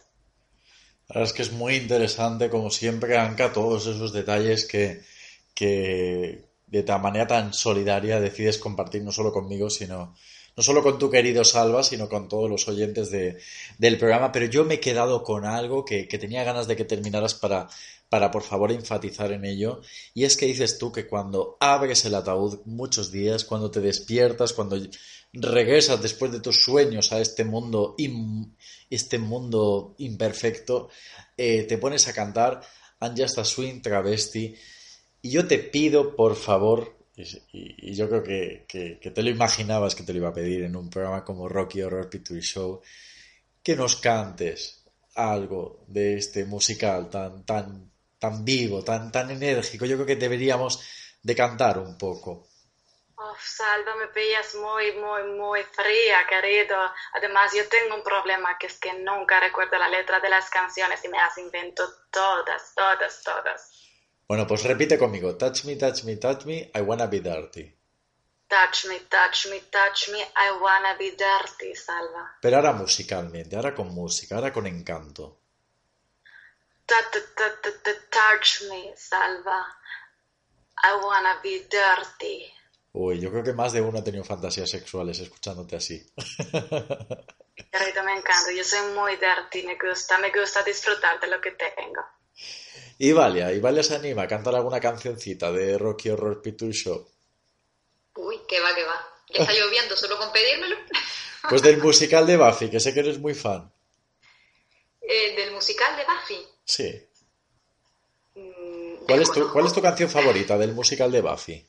La 1.08 1.20
verdad 1.20 1.30
es 1.30 1.34
que 1.34 1.42
es 1.44 1.52
muy 1.52 1.76
interesante, 1.76 2.50
como 2.50 2.72
siempre, 2.72 3.18
Anka, 3.18 3.54
todos 3.54 3.86
esos 3.86 4.12
detalles 4.12 4.66
que, 4.68 5.04
que, 5.54 6.45
de 6.68 6.84
tal 6.84 7.02
manera 7.02 7.28
tan 7.28 7.54
solidaria 7.54 8.20
decides 8.20 8.58
compartir 8.58 9.04
no 9.04 9.12
solo 9.12 9.32
conmigo, 9.32 9.70
sino 9.70 10.16
no 10.58 10.64
solo 10.64 10.82
con 10.82 10.98
tu 10.98 11.10
querido 11.10 11.44
Salva, 11.44 11.84
sino 11.84 12.08
con 12.08 12.30
todos 12.30 12.50
los 12.50 12.68
oyentes 12.68 13.12
de, 13.12 13.38
del 13.78 13.98
programa. 13.98 14.32
Pero 14.32 14.46
yo 14.46 14.64
me 14.64 14.76
he 14.76 14.80
quedado 14.80 15.22
con 15.22 15.46
algo 15.46 15.84
que, 15.84 16.08
que 16.08 16.18
tenía 16.18 16.44
ganas 16.44 16.68
de 16.68 16.78
que 16.78 16.86
terminaras 16.86 17.34
para, 17.34 17.68
para 18.10 18.32
por 18.32 18.44
favor 18.44 18.72
enfatizar 18.72 19.32
en 19.32 19.44
ello. 19.44 19.82
Y 20.14 20.24
es 20.24 20.38
que 20.38 20.46
dices 20.46 20.78
tú 20.78 20.92
que 20.92 21.08
cuando 21.08 21.58
abres 21.60 22.06
el 22.06 22.16
ataúd 22.16 22.60
muchos 22.66 23.12
días, 23.12 23.44
cuando 23.44 23.70
te 23.70 23.82
despiertas, 23.82 24.54
cuando 24.54 24.78
regresas 25.34 26.02
después 26.02 26.32
de 26.32 26.40
tus 26.40 26.64
sueños 26.64 27.12
a 27.12 27.20
este 27.20 27.44
mundo, 27.44 27.96
este 28.90 29.20
mundo 29.20 29.96
imperfecto, 29.98 30.88
eh, 31.36 31.64
te 31.64 31.78
pones 31.78 32.08
a 32.08 32.14
cantar 32.14 32.62
And 33.02 33.28
Swing 33.28 33.82
Travesti 33.82 34.56
y 35.26 35.32
yo 35.32 35.48
te 35.48 35.58
pido, 35.58 36.16
por 36.16 36.36
favor, 36.36 36.96
y, 37.16 37.96
yo 37.96 38.08
creo 38.08 38.22
que, 38.22 38.66
que, 38.68 39.10
te 39.10 39.24
lo 39.24 39.32
imaginabas 39.32 39.96
que 39.96 40.04
te 40.04 40.14
lo 40.14 40.20
iba 40.20 40.30
a 40.30 40.34
pedir 40.36 40.62
en 40.62 40.76
un 40.76 40.88
programa 40.88 41.26
como 41.26 41.50
Rocky 41.50 41.82
Horror 41.82 42.12
Picture 42.12 42.40
Show, 42.42 42.84
que 43.64 43.76
nos 43.76 43.96
cantes 43.96 44.86
algo 45.16 45.84
de 45.88 46.18
este 46.18 46.46
musical 46.46 47.10
tan, 47.10 47.44
tan, 47.44 47.92
tan 48.20 48.46
vivo, 48.46 48.84
tan, 48.84 49.12
tan 49.12 49.32
enérgico. 49.32 49.86
Yo 49.86 49.96
creo 49.96 50.06
que 50.06 50.16
deberíamos 50.16 50.80
de 51.24 51.36
cantar 51.36 51.80
un 51.80 51.98
poco. 51.98 52.46
Oh, 53.16 53.36
Salva, 53.40 53.96
me 53.96 54.10
pillas 54.10 54.54
muy, 54.54 54.92
muy, 54.92 55.24
muy 55.40 55.64
fría, 55.64 56.20
querido. 56.30 56.78
Además, 57.16 57.52
yo 57.52 57.68
tengo 57.68 57.96
un 57.96 58.04
problema 58.04 58.60
que 58.60 58.68
es 58.68 58.78
que 58.80 58.94
nunca 58.94 59.40
recuerdo 59.40 59.80
la 59.80 59.90
letra 59.90 60.20
de 60.20 60.30
las 60.30 60.52
canciones 60.52 61.04
y 61.04 61.08
me 61.08 61.18
las 61.18 61.36
invento 61.40 61.84
todas, 62.12 62.76
todas, 62.76 63.24
todas. 63.24 63.75
Bueno, 64.28 64.48
pues 64.48 64.64
repite 64.64 64.98
conmigo. 64.98 65.36
Touch 65.36 65.66
me, 65.66 65.76
touch 65.76 66.04
me, 66.04 66.16
touch 66.18 66.46
me, 66.46 66.72
I 66.76 66.82
wanna 66.82 67.06
be 67.06 67.20
dirty. 67.20 67.76
Touch 68.48 68.86
me, 68.88 69.00
touch 69.02 69.48
me, 69.50 69.60
touch 69.72 70.10
me, 70.10 70.20
I 70.20 70.52
wanna 70.60 70.96
be 70.98 71.12
dirty, 71.12 71.76
Salva. 71.76 72.38
Pero 72.42 72.56
ahora 72.58 72.74
musicalmente, 72.74 73.56
ahora 73.56 73.74
con 73.74 73.94
música, 73.94 74.36
ahora 74.36 74.52
con 74.52 74.66
encanto. 74.66 75.42
Touch 76.86 78.62
me, 78.70 78.94
Salva. 78.96 79.66
I 80.84 80.94
wanna 81.04 81.40
be 81.44 81.68
dirty. 81.70 82.52
Uy, 82.94 83.20
yo 83.20 83.30
creo 83.30 83.44
que 83.44 83.54
más 83.54 83.74
de 83.74 83.82
uno 83.82 84.00
ha 84.00 84.04
tenido 84.04 84.24
fantasías 84.24 84.70
sexuales 84.70 85.20
escuchándote 85.20 85.76
así. 85.76 86.06
Querido, 87.72 88.04
me 88.04 88.14
encanta. 88.14 88.52
Yo 88.56 88.64
soy 88.64 88.94
muy 88.94 89.18
dirty. 89.18 89.68
Me 89.68 89.78
gusta, 89.78 90.18
me 90.18 90.32
gusta 90.32 90.64
disfrutar 90.64 91.20
de 91.20 91.28
lo 91.28 91.42
que 91.42 91.52
tengo. 91.52 92.02
Y 92.98 93.12
Valia, 93.12 93.52
y 93.52 93.60
Valia 93.60 93.84
se 93.84 93.96
anima 93.96 94.24
a 94.24 94.28
cantar 94.28 94.56
alguna 94.56 94.80
cancioncita 94.80 95.52
de 95.52 95.78
Rocky 95.78 96.10
Horror 96.10 96.42
Picture 96.42 96.72
Show. 96.72 97.08
Uy, 98.16 98.40
que 98.48 98.60
va, 98.62 98.74
que 98.74 98.84
va. 98.84 99.16
Ya 99.30 99.42
está 99.42 99.54
lloviendo, 99.54 99.98
solo 99.98 100.18
con 100.18 100.32
pedírmelo. 100.32 100.76
Pues 101.48 101.62
del 101.62 101.78
musical 101.78 102.26
de 102.26 102.38
Buffy, 102.38 102.72
que 102.72 102.80
sé 102.80 102.92
que 102.92 103.02
eres 103.02 103.20
muy 103.20 103.36
fan. 103.36 103.72
Eh, 105.00 105.36
¿Del 105.36 105.52
musical 105.52 105.96
de 105.96 106.04
Buffy? 106.04 106.48
Sí. 106.64 107.08
Mm, 108.34 109.06
¿Cuál 109.06 109.22
es, 109.22 109.32
tu. 109.32 109.52
¿Cuál 109.52 109.68
es 109.68 109.74
tu 109.74 109.80
canción 109.80 110.10
favorita 110.10 110.58
del 110.58 110.72
musical 110.74 111.12
de 111.12 111.22
Buffy? 111.22 111.68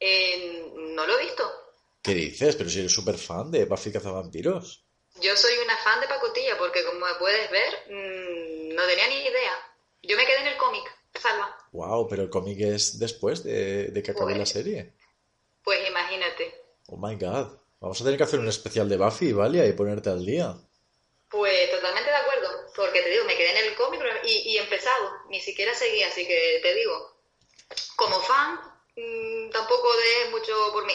Eh, 0.00 0.72
no 0.74 1.06
lo 1.06 1.16
he 1.16 1.24
visto. 1.26 1.48
¿Qué 2.02 2.12
dices? 2.12 2.56
Pero 2.56 2.68
si 2.68 2.80
eres 2.80 2.92
súper 2.92 3.16
fan 3.16 3.52
de 3.52 3.66
Buffy 3.66 3.92
Cazavampiros. 3.92 4.82
Yo 5.20 5.36
soy 5.36 5.56
una 5.64 5.76
fan 5.76 6.00
de 6.00 6.08
pacotilla 6.08 6.58
porque 6.58 6.84
como 6.84 7.06
puedes 7.20 7.48
ver, 7.52 7.72
mm, 7.88 8.74
no 8.74 8.84
tenía 8.88 9.06
ni 9.06 9.26
idea. 9.28 9.71
Yo 10.02 10.16
me 10.16 10.26
quedé 10.26 10.40
en 10.40 10.46
el 10.48 10.56
cómic, 10.56 10.84
salva. 11.20 11.56
Wow, 11.72 12.08
pero 12.08 12.22
el 12.22 12.30
cómic 12.30 12.60
es 12.60 12.98
después 12.98 13.42
de, 13.44 13.86
de 13.88 14.02
que 14.02 14.10
acabe 14.10 14.32
Pues- 14.32 14.38
la 14.38 14.46
serie. 14.46 14.92
Pues 15.64 15.88
imagínate. 15.88 16.54
Oh 16.88 16.96
my 16.96 17.14
god. 17.14 17.58
Vamos 17.80 18.00
a 18.00 18.04
tener 18.04 18.16
que 18.18 18.24
hacer 18.24 18.40
un 18.40 18.48
especial 18.48 18.88
de 18.88 18.96
Buffy, 18.96 19.32
Valia, 19.32 19.66
y 19.66 19.72
ponerte 19.72 20.10
al 20.10 20.24
día. 20.24 20.54
Pues 21.30 21.70
totalmente 21.70 22.10
de 22.10 22.16
acuerdo, 22.16 22.48
porque 22.76 23.00
te 23.02 23.10
digo, 23.10 23.24
me 23.24 23.36
quedé 23.36 23.50
en 23.58 23.68
el 23.68 23.74
cómic 23.76 24.00
y, 24.24 24.50
y 24.50 24.58
empezado, 24.58 25.10
ni 25.30 25.40
siquiera 25.40 25.72
seguí, 25.74 26.02
así 26.02 26.26
que 26.26 26.60
te 26.62 26.74
digo, 26.74 26.92
como 27.96 28.20
fan, 28.20 28.56
mm, 28.96 29.50
tampoco 29.50 29.88
de 29.96 30.30
mucho 30.30 30.52
por 30.72 30.84
mí. 30.86 30.92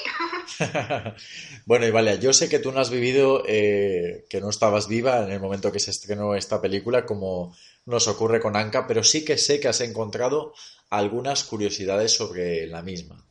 bueno, 1.66 1.88
y 1.88 1.92
Valia, 1.92 2.16
yo 2.16 2.34
sé 2.34 2.50
que 2.50 2.60
tú 2.60 2.72
no 2.72 2.80
has 2.80 2.90
vivido, 2.90 3.44
eh, 3.48 4.26
que 4.30 4.40
no 4.42 4.50
estabas 4.50 4.88
viva 4.88 5.20
en 5.24 5.32
el 5.32 5.40
momento 5.40 5.72
que 5.72 5.80
se 5.80 5.92
estrenó 5.92 6.36
esta 6.36 6.62
película, 6.62 7.06
como 7.06 7.56
nos 7.88 8.08
ocurre 8.08 8.40
con 8.40 8.56
Anka, 8.56 8.86
pero 8.86 9.04
sí 9.04 9.26
que 9.26 9.38
sé 9.38 9.60
que 9.60 9.70
has 9.70 9.82
encontrado 9.82 10.54
algunas 10.90 11.46
curiosidades 11.46 12.12
sobre 12.12 12.68
la 12.68 12.82
misma. 12.82 13.26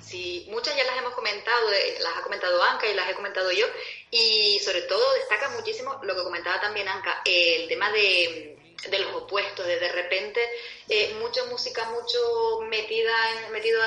Sí, 0.00 0.46
muchas 0.50 0.76
ya 0.76 0.84
las 0.84 0.98
hemos 0.98 1.14
comentado, 1.14 1.72
eh, 1.72 1.98
las 2.00 2.16
ha 2.16 2.22
comentado 2.22 2.62
Anka 2.62 2.88
y 2.88 2.94
las 2.94 3.10
he 3.10 3.14
comentado 3.14 3.50
yo, 3.50 3.66
y 4.10 4.60
sobre 4.60 4.82
todo 4.82 5.14
destaca 5.14 5.48
muchísimo 5.50 5.98
lo 6.04 6.14
que 6.14 6.22
comentaba 6.22 6.60
también 6.60 6.86
Anka, 6.88 7.22
el 7.24 7.66
tema 7.68 7.90
de, 7.90 8.56
los 8.92 9.14
opuestos, 9.14 9.66
de 9.66 9.80
de 9.80 9.92
repente 9.92 10.40
eh, 10.88 11.16
mucha 11.18 11.44
música, 11.46 11.90
mucho 11.90 12.60
metida 12.68 13.14
en, 13.32 13.52
metidos 13.52 13.84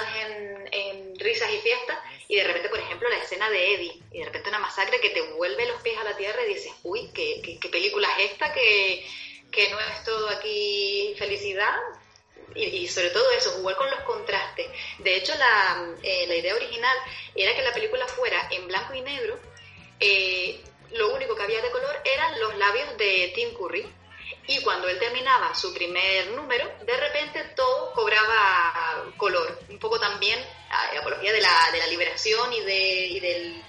en, 0.72 1.18
risas 1.20 1.50
y 1.54 1.60
fiestas, 1.60 1.98
y 2.28 2.36
de 2.36 2.44
repente, 2.44 2.68
por 2.68 2.80
ejemplo, 2.80 3.08
la 3.10 3.24
escena 3.24 3.50
de 3.50 3.76
Eddie, 3.76 4.02
y 4.12 4.20
de 4.20 4.26
repente 4.26 4.50
una 4.50 4.60
masacre 4.60 5.00
que 5.00 5.12
te 5.12 5.22
vuelve 5.22 5.68
los 5.68 5.82
pies 5.82 5.98
a 5.98 6.04
la 6.04 6.18
tierra 6.18 6.44
y 6.44 6.54
dices, 6.54 6.74
uy, 6.84 7.10
¿qué, 7.14 7.42
qué, 7.42 7.58
qué 7.60 7.70
película 7.70 8.10
es 8.20 8.32
esta? 8.32 8.54
Que, 8.54 9.06
que 9.52 9.70
no 9.70 9.80
es 9.80 10.04
todo 10.04 10.30
aquí 10.30 11.16
felicidad, 11.18 11.76
y, 12.56 12.88
sobre 12.88 13.10
todo 13.12 13.30
eso, 13.32 13.52
jugar 13.52 13.76
con 13.76 13.90
los 13.92 14.00
contrastes. 14.02 14.68
De 15.00 15.16
hecho, 15.16 15.34
la, 15.36 15.94
eh, 16.02 16.26
la 16.28 16.36
idea 16.36 16.56
original 16.56 16.98
era 17.36 17.56
que 17.56 17.62
la 17.62 17.74
película 17.74 18.08
fuera 18.08 18.48
en 18.52 18.68
blanco 18.68 18.94
y 18.96 19.02
negro. 19.02 19.40
eh, 20.00 20.64
lo 20.92 21.14
único 21.14 21.36
que 21.36 21.44
había 21.44 21.62
de 21.62 21.70
color 21.70 22.02
eran 22.06 22.40
los 22.40 22.56
labios 22.56 22.98
de 22.98 23.32
Tim 23.36 23.54
Curry. 23.54 23.86
Y 24.48 24.62
cuando 24.62 24.88
él 24.88 24.98
terminaba 24.98 25.54
su 25.54 25.74
primer 25.74 26.28
número, 26.32 26.66
de 26.86 26.98
repente 26.98 27.44
todo 27.56 27.92
cobraba 27.94 29.06
color. 29.18 29.60
Un 29.70 29.78
poco 29.78 30.00
también 30.00 30.40
eh, 30.40 30.98
apología 30.98 31.34
de 31.34 31.42
la, 31.42 31.70
de 31.74 31.80
la 31.80 31.88
liberación 31.88 32.54
y, 32.54 32.62
de, 32.62 33.06
y 33.08 33.20
del, 33.20 33.64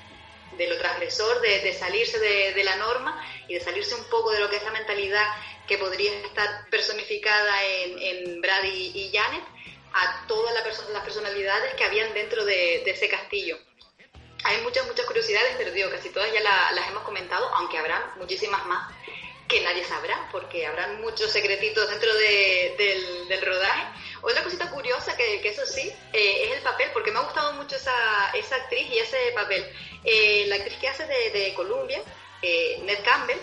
de 0.56 0.68
lo 0.68 0.78
transgresor, 0.78 1.40
de, 1.40 1.60
de 1.60 1.74
salirse 1.74 2.20
de, 2.20 2.54
de 2.54 2.64
la 2.64 2.76
norma 2.76 3.20
y 3.48 3.54
de 3.54 3.60
salirse 3.60 3.96
un 3.96 4.04
poco 4.04 4.30
de 4.30 4.38
lo 4.38 4.48
que 4.48 4.56
es 4.56 4.62
la 4.62 4.70
mentalidad 4.70 5.26
que 5.68 5.78
podría 5.78 6.10
estar 6.22 6.68
personificada 6.70 7.64
en, 7.64 7.98
en 7.98 8.40
Brad 8.40 8.64
y, 8.64 9.10
Janet 9.12 9.44
a 9.92 10.26
todas 10.26 10.52
la 10.54 10.64
perso- 10.64 10.88
las 10.90 11.02
personalidades 11.04 11.74
que 11.74 11.84
habían 11.84 12.12
dentro 12.14 12.44
de, 12.44 12.82
de 12.84 12.90
ese 12.90 13.08
castillo. 13.08 13.58
Hay 14.44 14.60
muchas, 14.62 14.86
muchas 14.86 15.06
curiosidades, 15.06 15.54
pero 15.58 15.70
digo, 15.72 15.90
casi 15.90 16.10
todas 16.10 16.32
ya 16.32 16.40
la- 16.40 16.72
las 16.72 16.88
hemos 16.88 17.02
comentado, 17.02 17.46
aunque 17.54 17.78
habrán 17.78 18.02
muchísimas 18.16 18.64
más 18.66 18.92
que 19.48 19.60
nadie 19.62 19.82
sabrá, 19.84 20.28
porque 20.30 20.66
habrán 20.66 21.00
muchos 21.00 21.30
secretitos 21.32 21.88
dentro 21.90 22.14
de- 22.14 22.74
del, 22.78 23.28
del 23.28 23.42
rodaje. 23.46 23.84
Otra 24.20 24.42
cosita 24.44 24.70
curiosa, 24.70 25.16
que, 25.16 25.40
que 25.40 25.48
eso 25.48 25.64
sí, 25.64 25.90
eh, 26.12 26.44
es 26.44 26.56
el 26.58 26.62
papel, 26.62 26.90
porque 26.92 27.10
me 27.10 27.18
ha 27.18 27.22
gustado 27.22 27.52
mucho 27.54 27.76
esa, 27.76 28.30
esa 28.34 28.56
actriz 28.56 28.86
y 28.90 28.98
ese 28.98 29.16
papel. 29.34 29.64
Eh, 30.04 30.44
la 30.48 30.56
actriz 30.56 30.78
que 30.78 30.88
hace 30.88 31.06
de, 31.06 31.30
de 31.30 31.54
Columbia, 31.54 32.02
eh, 32.42 32.78
Ned 32.82 32.98
Campbell, 33.04 33.38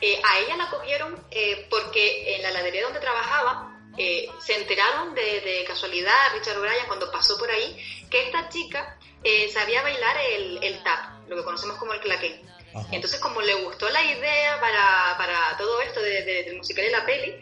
eh, 0.00 0.20
a 0.24 0.38
ella 0.40 0.56
la 0.56 0.70
cogieron 0.70 1.22
eh, 1.30 1.66
porque 1.70 2.36
en 2.36 2.42
la 2.42 2.50
heladería 2.50 2.82
donde 2.84 3.00
trabajaba 3.00 3.74
eh, 3.96 4.28
se 4.40 4.54
enteraron 4.56 5.14
de, 5.14 5.40
de 5.40 5.64
casualidad, 5.66 6.14
Richard 6.34 6.58
O'Brien, 6.58 6.86
cuando 6.86 7.10
pasó 7.10 7.36
por 7.38 7.50
ahí, 7.50 7.76
que 8.10 8.26
esta 8.26 8.48
chica 8.48 8.96
sabía 9.52 9.82
bailar 9.82 10.16
el, 10.32 10.62
el 10.62 10.82
tap, 10.84 11.28
lo 11.28 11.36
que 11.36 11.44
conocemos 11.44 11.76
como 11.78 11.92
el 11.92 12.00
claqué. 12.00 12.40
Ajá. 12.74 12.86
Entonces, 12.92 13.18
como 13.18 13.40
le 13.40 13.54
gustó 13.54 13.88
la 13.90 14.02
idea 14.02 14.60
para, 14.60 15.16
para 15.18 15.56
todo 15.58 15.80
esto 15.80 16.00
de- 16.00 16.22
de- 16.22 16.44
del 16.44 16.56
musical 16.58 16.84
y 16.84 16.90
la 16.90 17.04
peli, 17.04 17.34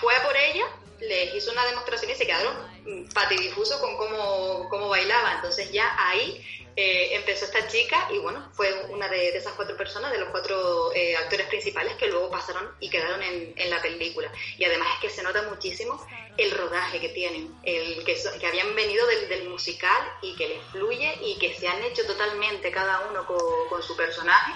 fue 0.00 0.16
a 0.16 0.22
por 0.24 0.36
ella, 0.36 0.64
les 1.00 1.34
hizo 1.34 1.52
una 1.52 1.64
demostración 1.66 2.10
y 2.10 2.14
se 2.14 2.26
quedaron 2.26 2.56
mm, 2.84 3.12
patidifusos 3.12 3.78
con 3.80 3.96
cómo, 3.96 4.68
cómo 4.70 4.88
bailaba. 4.88 5.34
Entonces 5.34 5.70
ya 5.70 5.94
ahí 5.98 6.63
eh, 6.76 7.14
empezó 7.14 7.44
esta 7.44 7.66
chica 7.68 8.08
y 8.12 8.18
bueno, 8.18 8.50
fue 8.52 8.68
una 8.90 9.08
de, 9.08 9.28
esas 9.28 9.52
cuatro 9.54 9.76
personas, 9.76 10.12
de 10.12 10.18
los 10.18 10.30
cuatro 10.30 10.92
eh, 10.92 11.16
actores 11.16 11.46
principales 11.46 11.94
que 11.94 12.08
luego 12.08 12.30
pasaron 12.30 12.68
y 12.80 12.90
quedaron 12.90 13.22
en, 13.22 13.54
en 13.56 13.70
la 13.70 13.80
película. 13.80 14.30
Y 14.58 14.64
además 14.64 14.88
es 14.94 15.00
que 15.00 15.16
se 15.16 15.22
nota 15.22 15.42
muchísimo 15.42 16.04
el 16.36 16.50
rodaje 16.50 17.00
que 17.00 17.10
tienen, 17.10 17.54
el 17.62 18.04
que, 18.04 18.16
que 18.40 18.46
habían 18.46 18.74
venido 18.74 19.06
del, 19.06 19.28
del 19.28 19.48
musical 19.48 20.02
y 20.22 20.34
que 20.34 20.48
les 20.48 20.62
fluye 20.72 21.14
y 21.22 21.38
que 21.38 21.54
se 21.54 21.68
han 21.68 21.82
hecho 21.84 22.04
totalmente 22.06 22.70
cada 22.70 23.08
uno 23.08 23.24
con, 23.26 23.68
con 23.68 23.82
su 23.82 23.96
personaje, 23.96 24.52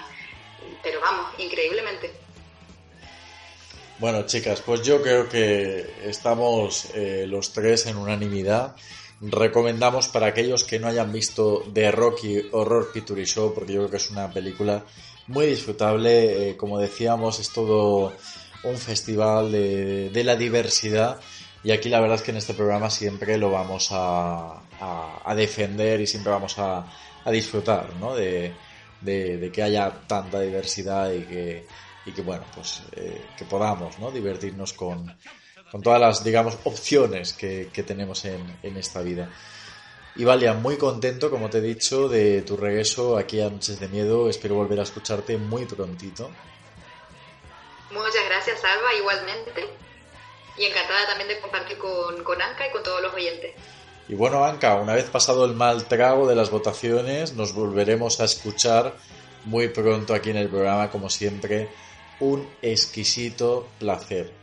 pero 0.83 0.99
vamos, 0.99 1.33
increíblemente. 1.37 2.11
Bueno, 3.99 4.25
chicas, 4.25 4.61
pues 4.61 4.81
yo 4.81 5.01
creo 5.01 5.27
que 5.27 5.93
estamos 6.05 6.87
eh, 6.95 7.25
los 7.27 7.51
tres 7.51 7.85
en 7.85 7.97
unanimidad. 7.97 8.73
Recomendamos 9.21 10.07
para 10.07 10.27
aquellos 10.27 10.63
que 10.63 10.79
no 10.79 10.87
hayan 10.87 11.11
visto 11.11 11.63
The 11.73 11.91
Rocky 11.91 12.41
Horror 12.53 12.91
Picture 12.93 13.25
Show, 13.25 13.53
porque 13.53 13.73
yo 13.73 13.79
creo 13.81 13.89
que 13.91 13.97
es 13.97 14.09
una 14.11 14.31
película 14.31 14.85
muy 15.27 15.45
disfrutable. 15.47 16.49
eh, 16.51 16.57
como 16.57 16.79
decíamos, 16.79 17.39
es 17.39 17.51
todo 17.51 18.17
un 18.63 18.77
festival 18.77 19.51
de, 19.51 20.23
la 20.23 20.35
diversidad. 20.37 21.19
Y 21.63 21.71
aquí 21.71 21.89
la 21.89 21.99
verdad 21.99 22.15
es 22.15 22.21
que 22.23 22.31
en 22.31 22.37
este 22.37 22.53
programa 22.53 22.89
siempre 22.89 23.37
lo 23.37 23.51
vamos 23.51 23.89
a, 23.91 24.63
a- 24.79 25.21
a 25.25 25.35
defender 25.35 25.99
y 25.99 26.07
siempre 26.07 26.31
vamos 26.31 26.57
a, 26.57 26.87
a 27.25 27.31
disfrutar, 27.31 27.95
¿no? 27.97 28.15
De 28.15 29.51
que 29.53 29.63
haya 29.63 30.05
tanta 30.07 30.39
diversidad 30.41 31.11
y 31.11 31.25
que, 31.25 31.67
y 32.05 32.13
que 32.13 32.21
bueno, 32.21 32.45
pues 32.53 32.83
eh, 32.93 33.33
que 33.35 33.45
podamos, 33.45 33.99
¿no? 33.99 34.11
Divertirnos 34.11 34.73
con, 34.73 35.17
con 35.71 35.81
todas 35.81 35.99
las, 35.99 36.23
digamos, 36.23 36.57
opciones 36.63 37.33
que, 37.33 37.69
que 37.71 37.83
tenemos 37.83 38.25
en, 38.25 38.57
en 38.63 38.77
esta 38.77 39.01
vida. 39.01 39.29
Y 40.15 40.25
Valia, 40.25 40.53
muy 40.53 40.77
contento, 40.77 41.29
como 41.29 41.49
te 41.49 41.59
he 41.59 41.61
dicho, 41.61 42.09
de 42.09 42.41
tu 42.41 42.57
regreso 42.57 43.17
aquí 43.17 43.39
a 43.39 43.49
Noches 43.49 43.79
de 43.79 43.87
Miedo. 43.87 44.29
Espero 44.29 44.55
volver 44.55 44.79
a 44.79 44.83
escucharte 44.83 45.37
muy 45.37 45.65
prontito. 45.65 46.29
Muchas 47.91 48.25
gracias, 48.27 48.59
Alba, 48.63 48.93
igualmente. 48.97 49.65
Y 50.57 50.65
encantada 50.65 51.07
también 51.07 51.29
de 51.29 51.39
compartir 51.39 51.77
con, 51.77 52.23
con 52.23 52.41
Anka 52.41 52.67
y 52.67 52.71
con 52.71 52.83
todos 52.83 53.01
los 53.01 53.13
oyentes. 53.13 53.53
Y 54.09 54.15
bueno, 54.15 54.43
Anka, 54.43 54.75
una 54.75 54.95
vez 54.95 55.05
pasado 55.05 55.45
el 55.45 55.53
mal 55.53 55.85
trago 55.85 56.27
de 56.27 56.35
las 56.35 56.49
votaciones, 56.49 57.33
nos 57.33 57.53
volveremos 57.53 58.19
a 58.19 58.25
escuchar 58.25 58.95
muy 59.45 59.69
pronto 59.69 60.13
aquí 60.13 60.31
en 60.31 60.37
el 60.37 60.49
programa, 60.49 60.89
como 60.89 61.09
siempre. 61.09 61.69
Un 62.19 62.49
exquisito 62.61 63.67
placer. 63.79 64.38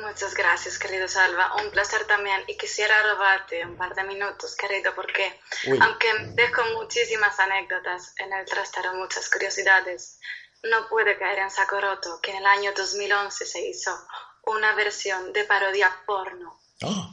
Muchas 0.00 0.34
gracias, 0.34 0.78
querido 0.78 1.08
Salva. 1.08 1.54
Un 1.56 1.70
placer 1.70 2.06
también. 2.06 2.42
Y 2.46 2.56
quisiera 2.56 2.94
robarte 3.02 3.64
un 3.64 3.76
par 3.76 3.94
de 3.94 4.04
minutos, 4.04 4.54
querido, 4.56 4.94
porque 4.94 5.40
Uy. 5.66 5.78
aunque 5.80 6.08
dejo 6.34 6.62
muchísimas 6.76 7.38
anécdotas 7.40 8.14
en 8.18 8.32
el 8.32 8.44
trastero, 8.46 8.94
muchas 8.94 9.28
curiosidades, 9.28 10.18
no 10.62 10.88
puede 10.88 11.18
caer 11.18 11.40
en 11.40 11.50
saco 11.50 11.80
roto 11.80 12.20
que 12.22 12.30
en 12.30 12.38
el 12.38 12.46
año 12.46 12.72
2011 12.76 13.46
se 13.46 13.68
hizo 13.68 13.90
una 14.46 14.74
versión 14.74 15.32
de 15.32 15.44
parodia 15.44 15.90
porno. 16.06 16.60
Ah, 16.82 17.10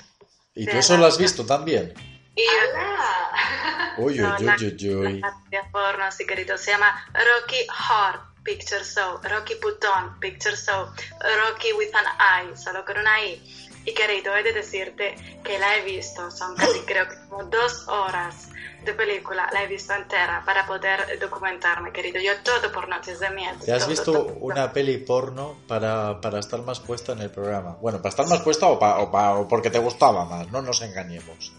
¿Y 0.54 0.66
tú 0.66 0.78
eso 0.78 0.98
lo 0.98 1.06
has 1.06 1.18
visto 1.18 1.46
también? 1.46 1.94
Y 2.36 2.46
¡Hala! 2.46 3.96
Uy, 3.98 4.22
uy, 4.22 4.28
uy, 4.28 4.96
uy, 4.96 5.22
parodia 5.22 5.70
porno, 5.72 6.12
sí, 6.12 6.26
querido, 6.26 6.58
se 6.58 6.72
llama 6.72 7.08
Rocky 7.14 7.66
Horror 7.90 8.35
Picture 8.46 8.84
Show, 8.86 9.20
Rocky 9.24 9.56
Putón 9.56 10.20
Picture 10.22 10.56
Show, 10.56 10.86
Rocky 11.50 11.74
with 11.74 11.89
an 11.93 12.06
I, 12.52 12.56
solo 12.56 12.86
con 12.86 12.98
una 13.00 13.22
I. 13.26 13.41
Y 13.88 13.93
querido, 13.93 14.36
he 14.36 14.41
de 14.43 14.54
decirte 14.54 15.16
que 15.43 15.60
la 15.60 15.76
he 15.78 15.82
visto, 15.82 16.32
son 16.32 16.56
casi 16.56 16.80
creo 16.88 17.08
que 17.10 17.16
como 17.28 17.43
dos 17.46 17.88
horas 17.88 18.50
de 18.84 18.93
película, 18.93 19.50
la 19.52 19.64
he 19.64 19.68
visto 19.68 19.93
entera 19.93 20.43
para 20.46 20.66
poder 20.68 21.20
documentarme, 21.20 21.91
querido. 21.91 22.20
Yo 22.22 22.32
todo 22.43 22.72
por 22.72 22.88
noches 22.88 23.20
de 23.20 23.30
miedo. 23.32 23.56
¿Te 23.66 23.74
has 23.74 23.80
todo, 23.82 23.89
visto 23.89 24.12
todo. 24.14 24.34
una 24.41 24.72
peli 24.72 24.98
porno 25.00 25.58
para, 25.68 26.22
para 26.22 26.39
estar 26.39 26.62
más 26.62 26.80
puesta 26.80 27.12
en 27.14 27.22
el 27.22 27.32
programa? 27.32 27.78
Bueno, 27.82 27.98
para 28.00 28.10
estar 28.10 28.28
más 28.28 28.41
puesta 28.41 28.68
o, 28.68 28.78
pa- 28.80 29.00
o 29.00 29.12
pa- 29.12 29.36
o 29.36 29.48
porque 29.48 29.70
te 29.72 29.80
gustaba 29.80 30.26
más, 30.26 30.48
no 30.52 30.62
nos 30.62 30.82
engañemos. 30.82 31.52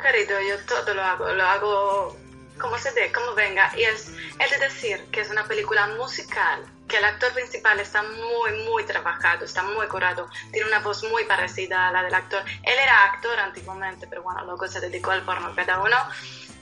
Querido, 0.00 0.40
yo 0.40 0.54
todo 0.66 0.94
lo 0.94 1.02
hago, 1.02 1.28
lo 1.32 1.44
hago 1.44 2.16
como 2.60 2.78
se 2.78 2.92
dé, 2.92 3.10
como 3.12 3.34
venga. 3.34 3.72
Y 3.76 3.82
es, 3.82 4.12
es 4.38 4.50
de 4.50 4.58
decir 4.58 5.04
que 5.10 5.20
es 5.20 5.30
una 5.30 5.44
película 5.44 5.86
musical, 5.88 6.64
que 6.86 6.98
el 6.98 7.04
actor 7.04 7.32
principal 7.32 7.80
está 7.80 8.02
muy, 8.02 8.64
muy 8.64 8.84
trabajado, 8.84 9.44
está 9.44 9.62
muy 9.62 9.86
curado, 9.86 10.28
tiene 10.52 10.68
una 10.68 10.80
voz 10.80 11.02
muy 11.04 11.24
parecida 11.24 11.88
a 11.88 11.92
la 11.92 12.02
del 12.02 12.14
actor. 12.14 12.42
Él 12.62 12.74
era 12.82 13.04
actor 13.04 13.38
antiguamente, 13.38 14.06
pero 14.06 14.22
bueno, 14.22 14.44
luego 14.44 14.66
se 14.68 14.80
dedicó 14.80 15.10
al 15.12 15.24
porno. 15.24 15.54
Cada 15.54 15.80
uno 15.82 15.96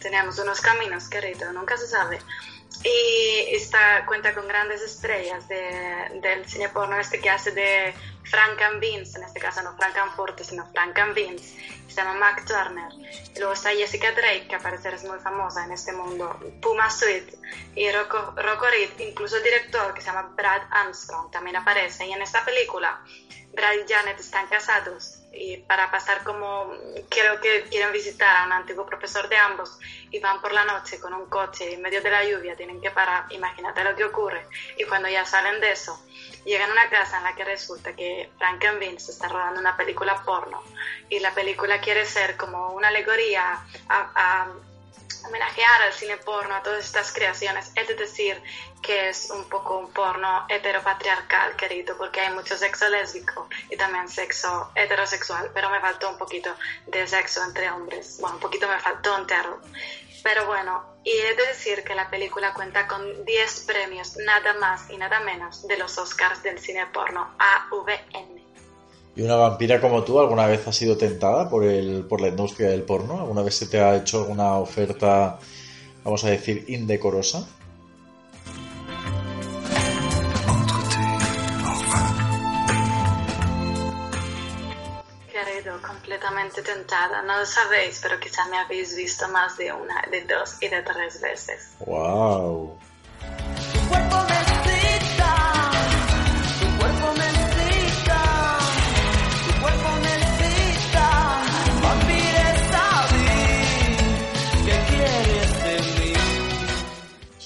tenemos 0.00 0.38
unos 0.38 0.60
caminos, 0.60 1.08
querido, 1.08 1.52
nunca 1.52 1.76
se 1.76 1.86
sabe. 1.86 2.20
Y 2.84 3.54
está, 3.56 4.04
cuenta 4.06 4.32
con 4.34 4.46
grandes 4.46 4.82
estrellas 4.82 5.48
de- 5.48 6.20
del 6.22 6.48
cine 6.48 6.68
porno, 6.68 6.98
este 6.98 7.20
que 7.20 7.28
hace 7.28 7.50
de 7.50 7.92
Frank 8.24 8.60
and 8.62 8.78
Vince, 8.80 9.18
en 9.18 9.24
este 9.24 9.40
caso 9.40 9.62
no 9.62 9.76
Frank 9.76 9.96
and 9.96 10.14
Forte, 10.14 10.44
sino 10.44 10.64
Frank 10.72 10.96
and 10.98 11.14
Vince, 11.14 11.56
se 11.88 11.94
llama 11.94 12.14
Mac 12.14 12.44
Turner. 12.46 12.92
Y 13.34 13.38
luego 13.38 13.52
está 13.54 13.70
Jessica 13.70 14.12
Drake, 14.12 14.46
que 14.48 14.54
a 14.54 14.60
parecer 14.60 14.94
es 14.94 15.02
muy 15.04 15.18
famosa 15.18 15.64
en 15.64 15.72
este 15.72 15.92
mundo, 15.92 16.38
Puma 16.62 16.88
Sweet 16.88 17.34
y 17.74 17.90
Rocco, 17.90 18.34
Rocco 18.36 18.66
Reed, 18.68 18.90
incluso 19.00 19.36
el 19.38 19.42
director 19.42 19.92
que 19.94 20.00
se 20.00 20.06
llama 20.06 20.32
Brad 20.36 20.62
Armstrong 20.70 21.30
también 21.32 21.56
aparece. 21.56 22.06
Y 22.06 22.12
en 22.12 22.22
esta 22.22 22.44
película, 22.44 23.00
Brad 23.54 23.72
y 23.74 23.92
Janet 23.92 24.20
están 24.20 24.46
casados 24.46 25.18
y 25.38 25.56
para 25.58 25.90
pasar 25.90 26.24
como 26.24 26.72
creo 27.08 27.40
que 27.40 27.64
quieren 27.70 27.92
visitar 27.92 28.36
a 28.36 28.46
un 28.46 28.52
antiguo 28.52 28.84
profesor 28.84 29.28
de 29.28 29.36
ambos 29.36 29.78
y 30.10 30.18
van 30.18 30.40
por 30.40 30.52
la 30.52 30.64
noche 30.64 30.98
con 31.00 31.14
un 31.14 31.26
coche 31.26 31.74
en 31.74 31.82
medio 31.82 32.02
de 32.02 32.10
la 32.10 32.24
lluvia, 32.24 32.56
tienen 32.56 32.80
que 32.80 32.90
parar, 32.90 33.26
imagínate 33.30 33.84
lo 33.84 33.94
que 33.94 34.04
ocurre. 34.04 34.46
Y 34.76 34.84
cuando 34.84 35.08
ya 35.08 35.24
salen 35.24 35.60
de 35.60 35.72
eso, 35.72 36.02
llegan 36.44 36.70
a 36.70 36.72
una 36.72 36.90
casa 36.90 37.18
en 37.18 37.24
la 37.24 37.34
que 37.34 37.44
resulta 37.44 37.94
que 37.94 38.30
Frank 38.38 38.64
and 38.64 38.78
Vince 38.78 39.12
está 39.12 39.28
rodando 39.28 39.60
una 39.60 39.76
película 39.76 40.22
porno 40.24 40.62
y 41.08 41.20
la 41.20 41.32
película 41.34 41.80
quiere 41.80 42.04
ser 42.04 42.36
como 42.36 42.70
una 42.70 42.88
alegoría 42.88 43.60
a, 43.88 44.10
a 44.14 44.48
homenajear 45.26 45.82
al 45.82 45.92
cine 45.92 46.16
porno, 46.18 46.54
a 46.54 46.62
todas 46.62 46.84
estas 46.84 47.12
creaciones, 47.12 47.70
es 47.74 47.88
decir, 47.96 48.42
que 48.82 49.08
es 49.08 49.30
un 49.30 49.48
poco 49.48 49.78
un 49.78 49.92
porno 49.92 50.46
heteropatriarcal, 50.48 51.56
querido, 51.56 51.96
porque 51.96 52.20
hay 52.20 52.32
mucho 52.32 52.56
sexo 52.56 52.88
lésbico 52.88 53.48
y 53.70 53.76
también 53.76 54.08
sexo 54.08 54.70
heterosexual, 54.74 55.50
pero 55.52 55.70
me 55.70 55.80
faltó 55.80 56.10
un 56.10 56.18
poquito 56.18 56.54
de 56.86 57.06
sexo 57.06 57.42
entre 57.44 57.70
hombres, 57.70 58.18
bueno, 58.20 58.36
un 58.36 58.40
poquito 58.40 58.68
me 58.68 58.78
faltó 58.78 59.16
entero. 59.16 59.60
Pero 60.22 60.46
bueno, 60.46 60.96
y 61.04 61.12
he 61.12 61.34
de 61.34 61.46
decir 61.46 61.84
que 61.84 61.94
la 61.94 62.10
película 62.10 62.52
cuenta 62.52 62.86
con 62.86 63.24
10 63.24 63.60
premios, 63.66 64.16
nada 64.16 64.54
más 64.54 64.90
y 64.90 64.96
nada 64.96 65.20
menos, 65.20 65.66
de 65.66 65.76
los 65.76 65.96
Oscars 65.96 66.42
del 66.42 66.58
cine 66.58 66.86
porno, 66.86 67.34
AVN. 67.38 68.37
¿Y 69.18 69.22
una 69.22 69.34
vampira 69.34 69.80
como 69.80 70.04
tú 70.04 70.20
alguna 70.20 70.46
vez 70.46 70.64
ha 70.68 70.72
sido 70.72 70.96
tentada 70.96 71.50
por, 71.50 71.64
el, 71.64 72.04
por 72.04 72.20
la 72.20 72.28
industria 72.28 72.68
del 72.68 72.84
porno? 72.84 73.18
¿Alguna 73.18 73.42
vez 73.42 73.56
se 73.56 73.66
te 73.66 73.80
ha 73.80 73.96
hecho 73.96 74.18
alguna 74.18 74.58
oferta, 74.58 75.40
vamos 76.04 76.22
a 76.22 76.30
decir, 76.30 76.64
indecorosa? 76.68 77.44
Querido, 85.32 85.82
completamente 85.82 86.62
tentada. 86.62 87.20
No 87.22 87.40
lo 87.40 87.44
sabéis, 87.44 87.98
pero 88.00 88.20
quizá 88.20 88.46
me 88.46 88.58
habéis 88.58 88.96
visto 88.96 89.26
más 89.30 89.58
de 89.58 89.72
una, 89.72 90.00
de 90.12 90.20
dos 90.26 90.62
y 90.62 90.68
de 90.68 90.80
tres 90.82 91.20
veces. 91.20 91.70
¡Wow! 91.80 92.78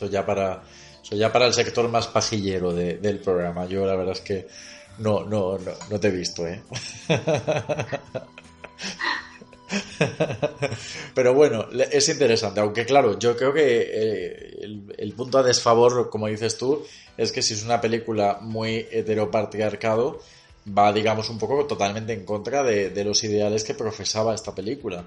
Eso 0.03 0.11
ya 0.11 0.27
para, 0.27 0.65
eso 1.01 1.15
ya 1.15 1.33
para 1.33 1.47
el 1.47 1.55
sector 1.55 1.89
más 1.89 2.09
pajillero 2.09 2.73
de- 2.73 2.99
del 2.99 3.21
programa. 3.21 3.67
Yo 3.67 3.87
la 3.87 3.95
verdad 3.95 4.15
es 4.15 4.21
que 4.21 4.49
no, 4.99 5.23
no, 5.25 5.59
no, 5.59 5.71
no 5.91 6.01
te 6.01 6.09
he 6.09 6.11
visto, 6.11 6.45
¿eh? 6.45 6.61
Pero 11.15 11.35
bueno, 11.35 11.67
es 11.71 12.09
interesante, 12.09 12.59
aunque 12.61 12.85
claro, 12.85 13.17
yo 13.17 13.37
creo 13.37 13.55
que 13.55 13.91
eh, 13.93 14.83
el, 14.99 15.13
punto 15.13 15.39
a 15.39 15.45
desfavor, 15.45 16.11
como 16.11 16.27
dices 16.27 16.59
tú, 16.59 16.85
es 17.17 17.31
que 17.31 17.43
si 17.43 17.55
es 17.55 17.63
una 17.63 17.81
película 17.81 18.39
muy 18.41 18.89
heteropatriarcado, 18.91 20.21
va, 20.77 20.93
digamos, 20.93 21.31
un 21.31 21.39
poco 21.39 21.65
totalmente 21.67 22.13
en 22.13 22.25
contra 22.25 22.65
de 22.65 23.05
los 23.05 23.23
ideales 23.23 23.63
que 23.63 23.75
profesaba 23.75 24.35
esta 24.35 24.53
película. 24.53 25.05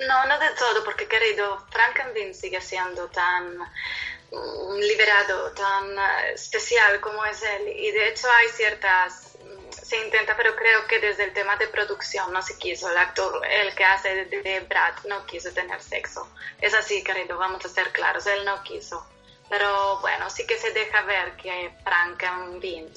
No, 0.00 0.26
no 0.26 0.38
de 0.38 0.50
todo, 0.50 0.82
porque 0.84 1.06
querido, 1.06 1.64
Frankenstein 1.70 2.34
sigue 2.34 2.60
siendo 2.60 3.08
tan 3.08 3.58
mm, 3.58 4.78
liberado, 4.80 5.52
tan 5.52 5.96
eh, 5.96 6.32
especial 6.34 7.00
como 7.00 7.24
es 7.24 7.42
él. 7.42 7.68
Y 7.68 7.92
de 7.92 8.08
hecho 8.08 8.28
hay 8.30 8.48
ciertas, 8.48 9.36
mm, 9.40 9.72
se 9.72 9.96
intenta, 10.04 10.36
pero 10.36 10.56
creo 10.56 10.86
que 10.88 10.98
desde 10.98 11.24
el 11.24 11.32
tema 11.32 11.56
de 11.56 11.68
producción 11.68 12.32
no 12.32 12.42
se 12.42 12.58
quiso. 12.58 12.90
El 12.90 12.98
actor, 12.98 13.40
el 13.46 13.74
que 13.76 13.84
hace 13.84 14.24
de, 14.24 14.60
Brad, 14.60 14.94
no 15.04 15.24
quiso 15.26 15.52
tener 15.52 15.80
sexo. 15.80 16.28
Es 16.60 16.74
así, 16.74 17.04
querido, 17.04 17.38
vamos 17.38 17.64
a 17.64 17.68
ser 17.68 17.92
claros, 17.92 18.26
él 18.26 18.44
no 18.44 18.62
quiso. 18.64 19.06
Pero 19.48 20.00
bueno, 20.00 20.28
sí 20.28 20.44
que 20.46 20.58
se 20.58 20.72
deja 20.72 21.02
ver 21.02 21.36
que 21.36 21.72
Frankenstein 21.84 22.92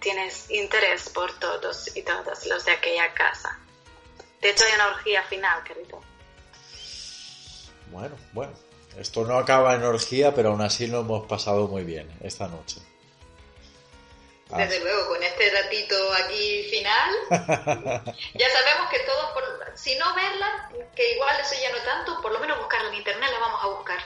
tiene 0.00 0.30
interés 0.50 1.08
por 1.08 1.38
todos 1.38 1.96
y 1.96 2.02
todas 2.02 2.44
los 2.46 2.64
de 2.66 2.72
aquella 2.72 3.14
casa. 3.14 3.58
De 4.42 4.50
hecho, 4.50 4.64
hay 4.66 4.74
una 4.74 4.88
orgía 4.88 5.22
final, 5.22 5.62
querido. 5.64 6.02
Bueno, 7.90 8.16
bueno. 8.32 8.52
Esto 8.98 9.24
no 9.24 9.36
acaba 9.38 9.74
en 9.74 9.82
orgía, 9.82 10.32
pero 10.34 10.50
aún 10.50 10.62
así 10.62 10.86
lo 10.86 11.00
hemos 11.00 11.26
pasado 11.26 11.66
muy 11.66 11.82
bien 11.82 12.08
esta 12.22 12.46
noche. 12.46 12.76
Ah, 14.52 14.58
Desde 14.58 14.78
luego, 14.84 15.08
con 15.08 15.22
este 15.22 15.50
ratito 15.50 15.96
aquí 16.12 16.64
final, 16.70 17.10
ya 17.30 18.46
sabemos 18.50 18.90
que 18.90 19.00
todos, 19.00 19.32
por- 19.32 19.72
si 19.76 19.96
no 19.96 20.14
verla, 20.14 20.70
que 20.94 21.14
igual 21.14 21.36
eso 21.40 21.54
ya 21.60 21.72
no 21.72 21.82
tanto, 21.82 22.20
por 22.22 22.30
lo 22.32 22.38
menos 22.38 22.58
buscarla 22.58 22.88
en 22.90 22.94
internet 22.96 23.30
la 23.32 23.38
vamos 23.40 23.60
a 23.64 23.66
buscar. 23.68 23.98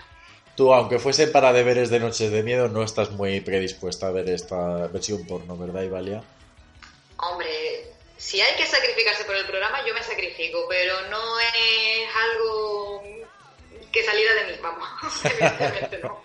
Tú, 0.57 0.73
aunque 0.73 0.99
fuese 0.99 1.27
para 1.29 1.53
deberes 1.53 1.91
de 1.91 2.01
Noches 2.01 2.31
de 2.31 2.43
Miedo, 2.43 2.69
no 2.69 2.83
estás 2.83 3.11
muy 3.11 3.41
predispuesta 3.41 4.07
a 4.07 4.11
ver 4.13 4.29
esta 4.31 4.87
versión 4.87 5.27
porno, 5.27 5.57
¿verdad, 5.57 5.83
Ivalia? 5.83 6.23
Hombre, 7.19 7.93
si 8.17 8.41
hay 8.41 8.57
que 8.57 8.67
sacrificarse 8.67 9.25
por 9.25 9.37
el 9.37 9.45
programa, 9.45 9.85
yo 9.87 9.93
me 9.93 10.03
sacrifico, 10.03 10.65
pero 10.69 10.95
no 11.11 11.41
es 11.41 12.09
algo 12.33 13.03
que 13.93 14.05
saliera 14.05 14.35
de 14.35 14.45
mí, 14.45 14.59
vamos. 14.63 14.89
Evidentemente 15.25 15.99
no. 15.99 16.23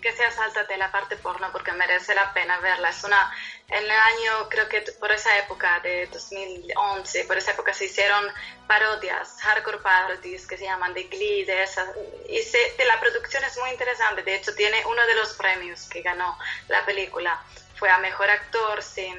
que 0.00 0.12
sea 0.12 0.30
sáltate 0.30 0.76
la 0.76 0.92
parte 0.92 1.16
porno 1.16 1.50
porque 1.52 1.72
merece 1.72 2.14
la 2.14 2.32
pena 2.32 2.58
verla. 2.60 2.90
Es 2.90 3.02
una, 3.04 3.32
en 3.68 3.84
el 3.84 3.90
año, 3.90 4.48
creo 4.48 4.68
que 4.68 4.80
por 4.98 5.10
esa 5.10 5.36
época 5.38 5.80
de 5.80 6.06
2011, 6.06 7.24
por 7.24 7.36
esa 7.36 7.52
época 7.52 7.74
se 7.74 7.86
hicieron 7.86 8.24
parodias, 8.66 9.36
hardcore 9.40 9.78
parodies 9.78 10.46
que 10.46 10.56
se 10.56 10.64
llaman 10.64 10.94
de 10.94 11.04
Glee, 11.04 11.44
de 11.44 11.62
esas. 11.62 11.88
Y 12.28 12.38
se, 12.42 12.58
de 12.76 12.84
la 12.84 13.00
producción 13.00 13.42
es 13.44 13.58
muy 13.58 13.70
interesante. 13.70 14.22
De 14.22 14.36
hecho, 14.36 14.54
tiene 14.54 14.84
uno 14.86 15.06
de 15.06 15.14
los 15.14 15.34
premios 15.34 15.88
que 15.88 16.02
ganó 16.02 16.38
la 16.68 16.84
película. 16.84 17.42
Fue 17.76 17.90
a 17.90 17.98
mejor 17.98 18.30
actor 18.30 18.82
sin, 18.82 19.16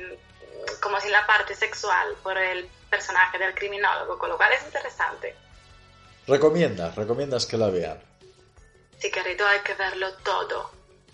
como 0.82 1.00
sin 1.00 1.12
la 1.12 1.26
parte 1.26 1.56
sexual 1.56 2.16
por 2.24 2.38
el 2.38 2.70
personaje 2.90 3.38
del 3.38 3.54
criminólogo, 3.54 4.18
con 4.18 4.30
lo 4.30 4.38
cual 4.38 4.54
es 4.54 4.64
interesante. 4.64 5.36
Recomiendas, 6.30 6.96
recomiendas 6.96 7.46
que 7.48 7.58
la 7.58 7.70
vean. 7.70 8.00
Sí, 9.00 9.10
querido, 9.10 9.48
hay 9.48 9.60
que 9.62 9.74
verlo 9.74 10.14
todo. 10.24 10.70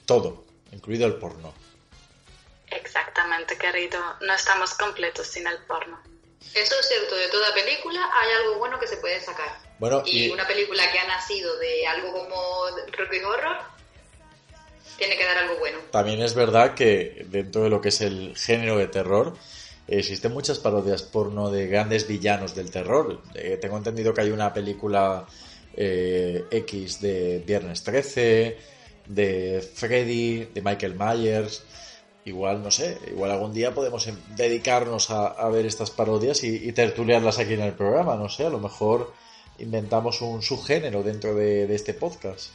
Todo, 0.06 0.44
incluido 0.74 1.08
el 1.08 1.16
porno. 1.16 1.54
Exactamente, 2.68 3.58
querido. 3.58 4.00
No 4.22 4.34
estamos 4.34 4.74
completos 4.74 5.28
sin 5.28 5.48
el 5.48 5.58
porno. 5.68 5.98
Eso 6.54 6.76
es 6.80 6.88
cierto, 6.88 7.16
de 7.16 7.30
toda 7.30 7.54
película 7.54 8.10
hay 8.14 8.32
algo 8.34 8.60
bueno 8.60 8.78
que 8.80 8.88
se 8.88 8.98
puede 8.98 9.22
sacar. 9.22 9.58
Bueno, 9.80 10.04
Y 10.06 10.26
y 10.26 10.30
una 10.30 10.46
película 10.48 10.92
que 10.92 11.00
ha 11.00 11.08
nacido 11.08 11.58
de 11.58 11.88
algo 11.88 12.12
como 12.12 12.66
Rocky 12.98 13.20
Horror, 13.20 13.58
tiene 14.98 15.18
que 15.18 15.26
dar 15.26 15.38
algo 15.38 15.58
bueno. 15.58 15.80
también 15.92 16.22
es 16.22 16.34
verdad 16.36 16.74
que 16.76 17.26
dentro 17.28 17.64
de 17.64 17.70
lo 17.70 17.82
que 17.82 17.90
es 17.90 18.02
el 18.02 18.36
género 18.38 18.78
de 18.78 18.88
terror, 18.88 19.36
existen 19.88 20.34
muchas 20.34 20.60
parodias 20.60 21.04
porno 21.04 21.50
de 21.52 21.68
grandes 21.68 22.08
villanos 22.08 22.56
del 22.56 22.72
terror. 22.72 23.22
Eh, 23.34 23.58
tengo 23.62 23.78
entendido 23.78 24.14
que 24.14 24.22
hay 24.22 24.32
una 24.32 24.54
película 24.54 25.26
eh, 25.76 26.46
X 26.50 27.02
de 27.02 27.44
Viernes 27.46 27.84
13, 27.84 28.58
de 29.08 29.70
Freddy, 29.74 30.46
de 30.54 30.62
Michael 30.62 30.96
Myers. 30.98 31.64
igual, 32.26 32.64
no 32.64 32.72
sé, 32.72 32.98
igual 33.08 33.32
algún 33.32 33.54
día 33.54 33.74
podemos 33.74 34.08
em- 34.08 34.18
dedicarnos 34.36 35.12
a, 35.12 35.48
ver 35.50 35.66
estas 35.68 35.92
parodias 35.92 36.44
y, 36.44 36.68
y 36.68 36.72
tertuliarlas 36.72 37.38
aquí 37.38 37.54
en 37.54 37.62
el 37.62 37.74
programa, 37.74 38.16
no 38.16 38.30
sé, 38.30 38.46
a 38.48 38.50
lo 38.50 38.60
mejor 38.60 39.14
inventamos 39.60 40.22
un 40.22 40.42
subgénero 40.42 41.04
dentro 41.04 41.36
de, 41.36 41.68
de 41.68 41.76
este 41.76 41.94
podcast. 41.94 42.50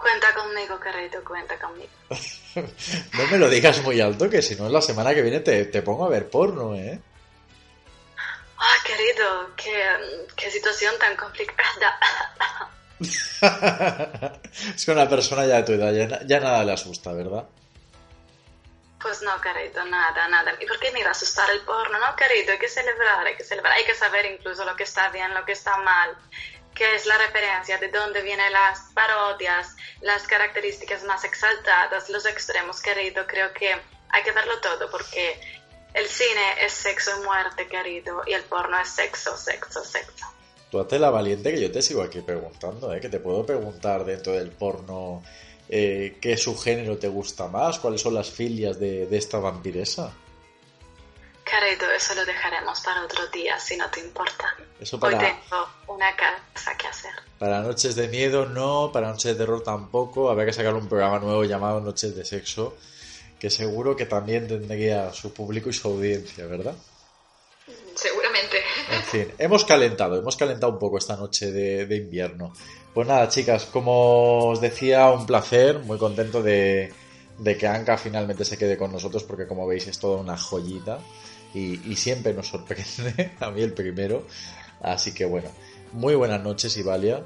Cuenta 0.00 0.32
conmigo, 0.34 0.80
querido, 0.80 1.22
cuenta 1.22 1.58
conmigo. 1.58 1.90
No 3.12 3.26
me 3.30 3.38
lo 3.38 3.48
digas 3.48 3.80
muy 3.82 4.00
alto, 4.00 4.28
que 4.28 4.42
si 4.42 4.56
no, 4.56 4.68
la 4.68 4.80
semana 4.80 5.14
que 5.14 5.22
viene 5.22 5.40
te, 5.40 5.66
te 5.66 5.82
pongo 5.82 6.06
a 6.06 6.08
ver 6.08 6.28
porno, 6.28 6.74
¿eh? 6.74 7.00
Ah, 8.58 8.76
querido, 8.84 9.54
qué, 9.56 10.26
qué 10.34 10.50
situación 10.50 10.94
tan 10.98 11.16
complicada. 11.16 11.98
es 14.74 14.84
que 14.84 14.90
una 14.90 15.08
persona 15.08 15.46
ya 15.46 15.56
de 15.56 15.62
tu 15.62 15.72
edad 15.72 15.92
ya, 15.92 16.26
ya 16.26 16.40
nada 16.40 16.64
le 16.64 16.72
asusta, 16.72 17.12
¿verdad? 17.12 17.44
Pues 19.00 19.22
no, 19.22 19.40
querido, 19.40 19.84
nada, 19.84 20.28
nada. 20.28 20.54
¿Y 20.60 20.66
por 20.66 20.78
qué 20.80 20.90
me 20.90 21.00
iba 21.00 21.08
a 21.08 21.12
asustar 21.12 21.48
el 21.50 21.60
porno? 21.60 21.98
No, 22.00 22.16
querido, 22.16 22.52
hay 22.52 22.58
que 22.58 22.68
celebrar, 22.68 23.26
hay 23.26 23.36
que 23.36 23.44
celebrar. 23.44 23.74
Hay 23.74 23.84
que 23.84 23.94
saber 23.94 24.26
incluso 24.26 24.64
lo 24.64 24.74
que 24.76 24.82
está 24.82 25.08
bien, 25.10 25.32
lo 25.34 25.44
que 25.44 25.52
está 25.52 25.76
mal, 25.78 26.16
qué 26.74 26.94
es 26.94 27.06
la 27.06 27.18
referencia, 27.18 27.78
de 27.78 27.88
dónde 27.88 28.22
vienen 28.22 28.52
las 28.52 28.80
parodias, 28.94 29.74
las 30.00 30.26
características 30.26 31.04
más 31.04 31.24
exaltadas, 31.24 32.08
los 32.08 32.26
extremos, 32.26 32.80
querido. 32.80 33.26
Creo 33.26 33.52
que 33.52 33.72
hay 34.08 34.22
que 34.22 34.32
verlo 34.32 34.60
todo 34.60 34.90
porque 34.90 35.40
el 35.94 36.06
cine 36.06 36.64
es 36.64 36.72
sexo 36.72 37.10
y 37.20 37.24
muerte, 37.24 37.66
querido, 37.66 38.22
y 38.26 38.32
el 38.32 38.42
porno 38.44 38.78
es 38.80 38.88
sexo, 38.88 39.36
sexo, 39.36 39.84
sexo. 39.84 40.26
Tú 40.70 40.80
hazte 40.80 40.98
la 40.98 41.10
valiente 41.10 41.52
que 41.52 41.60
yo 41.60 41.72
te 41.72 41.82
sigo 41.82 42.02
aquí 42.02 42.20
preguntando, 42.20 42.94
¿eh? 42.94 43.00
Que 43.00 43.08
te 43.08 43.18
puedo 43.18 43.44
preguntar 43.44 44.04
dentro 44.04 44.32
del 44.32 44.50
porno 44.50 45.22
eh, 45.68 46.18
qué 46.20 46.36
subgénero 46.36 46.96
te 46.96 47.08
gusta 47.08 47.48
más, 47.48 47.80
cuáles 47.80 48.00
son 48.00 48.14
las 48.14 48.30
filias 48.30 48.78
de, 48.78 49.06
de 49.06 49.16
esta 49.18 49.38
vampiresa. 49.38 50.12
Eso 52.00 52.14
lo 52.14 52.24
dejaremos 52.24 52.80
para 52.80 53.04
otro 53.04 53.26
día, 53.28 53.58
si 53.58 53.76
no 53.76 53.90
te 53.90 54.00
importa. 54.00 54.56
Eso 54.80 54.96
Hoy 54.96 55.00
para, 55.00 55.18
tengo 55.18 55.68
una 55.88 56.14
casa 56.16 56.76
que 56.78 56.86
hacer. 56.86 57.10
para 57.38 57.60
noches 57.60 57.94
de 57.94 58.08
miedo 58.08 58.46
no, 58.46 58.90
para 58.92 59.08
noches 59.08 59.32
de 59.32 59.34
terror 59.34 59.62
tampoco. 59.62 60.30
Habrá 60.30 60.46
que 60.46 60.52
sacar 60.52 60.74
un 60.74 60.88
programa 60.88 61.18
nuevo 61.18 61.44
llamado 61.44 61.80
Noches 61.80 62.14
de 62.16 62.24
Sexo, 62.24 62.76
que 63.38 63.50
seguro 63.50 63.96
que 63.96 64.06
también 64.06 64.48
tendría 64.48 65.12
su 65.12 65.34
público 65.34 65.68
y 65.68 65.72
su 65.72 65.88
audiencia, 65.88 66.46
¿verdad? 66.46 66.74
Seguramente. 67.94 68.62
En 68.90 69.02
fin, 69.02 69.34
hemos 69.38 69.64
calentado, 69.64 70.16
hemos 70.16 70.36
calentado 70.36 70.72
un 70.72 70.78
poco 70.78 70.98
esta 70.98 71.16
noche 71.16 71.52
de, 71.52 71.84
de 71.86 71.96
invierno. 71.96 72.52
Pues 72.94 73.06
nada, 73.06 73.28
chicas, 73.28 73.66
como 73.66 74.48
os 74.48 74.60
decía, 74.60 75.10
un 75.10 75.26
placer, 75.26 75.80
muy 75.80 75.98
contento 75.98 76.42
de, 76.42 76.92
de 77.38 77.56
que 77.58 77.66
Anka 77.66 77.98
finalmente 77.98 78.44
se 78.44 78.56
quede 78.56 78.78
con 78.78 78.90
nosotros, 78.90 79.24
porque 79.24 79.46
como 79.46 79.66
veis 79.66 79.86
es 79.86 79.98
toda 79.98 80.18
una 80.18 80.36
joyita 80.38 80.98
y, 81.54 81.90
y 81.90 81.96
siempre 81.96 82.32
nos 82.34 82.48
sorprende, 82.48 83.32
a 83.40 83.50
mí 83.50 83.62
el 83.62 83.72
primero. 83.74 84.26
Así 84.82 85.12
que 85.14 85.24
bueno, 85.24 85.50
muy 85.92 86.14
buenas 86.14 86.40
noches, 86.42 86.76
Ivalia. 86.76 87.22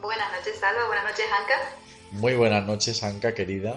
Buenas 0.00 0.32
noches, 0.32 0.58
Salva. 0.58 0.86
Buenas 0.86 1.04
noches, 1.04 1.26
Anka. 1.40 1.70
Muy 2.12 2.34
buenas 2.34 2.64
noches, 2.66 3.02
Anka, 3.02 3.34
querida. 3.34 3.76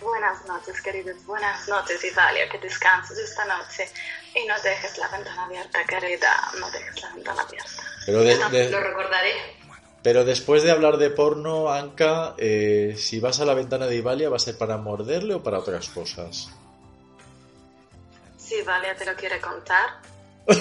Buenas 0.00 0.44
noches, 0.46 0.80
queridos. 0.82 1.24
Buenas 1.24 1.66
noches, 1.68 2.04
Italia. 2.04 2.48
Que 2.50 2.58
descanses 2.58 3.16
esta 3.18 3.44
noche 3.46 3.88
y 4.34 4.46
no 4.46 4.54
dejes 4.62 4.98
la 4.98 5.08
ventana 5.08 5.44
abierta, 5.44 5.84
querida. 5.84 6.32
No 6.60 6.70
dejes 6.70 7.02
la 7.02 7.14
ventana 7.14 7.42
abierta. 7.42 7.70
Pero, 8.04 8.20
de- 8.22 8.70
Lo 8.70 8.80
recordaré. 8.80 9.32
pero 10.02 10.24
después 10.24 10.62
de 10.62 10.72
hablar 10.72 10.98
de 10.98 11.08
porno, 11.10 11.70
Anka, 11.72 12.34
eh, 12.36 12.96
si 12.98 13.18
vas 13.20 13.40
a 13.40 13.44
la 13.46 13.54
ventana 13.54 13.86
de 13.86 13.96
Ivalia, 13.96 14.28
¿va 14.28 14.36
a 14.36 14.40
ser 14.40 14.58
para 14.58 14.76
morderle 14.76 15.34
o 15.34 15.42
para 15.42 15.58
otras 15.60 15.88
cosas? 15.88 16.50
Si 18.54 18.62
Valia 18.62 18.94
te 18.94 19.04
lo 19.04 19.16
quiere 19.16 19.40
contar. 19.40 20.00
¿Qué 20.46 20.54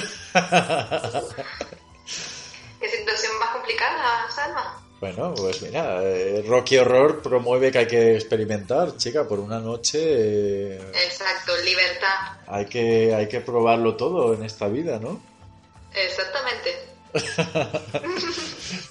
situación 2.90 3.38
más 3.40 3.50
complicada, 3.52 4.28
Salva? 4.34 4.82
Bueno, 5.00 5.36
pues 5.36 5.62
mira, 5.62 6.02
eh, 6.02 6.44
Rocky 6.48 6.78
Horror 6.78 7.22
promueve 7.22 7.72
que 7.72 7.78
hay 7.80 7.88
que 7.88 8.16
experimentar, 8.16 8.98
chica, 8.98 9.28
por 9.28 9.40
una 9.40 9.60
noche 9.60 10.00
eh, 10.02 10.82
Exacto, 11.06 11.52
libertad. 11.64 12.38
hay 12.48 12.66
que 12.66 13.14
hay 13.14 13.28
que 13.28 13.42
probarlo 13.42 13.96
todo 13.96 14.34
en 14.34 14.44
esta 14.44 14.68
vida, 14.68 14.98
¿no? 15.00 15.22
Exactamente. 15.94 16.88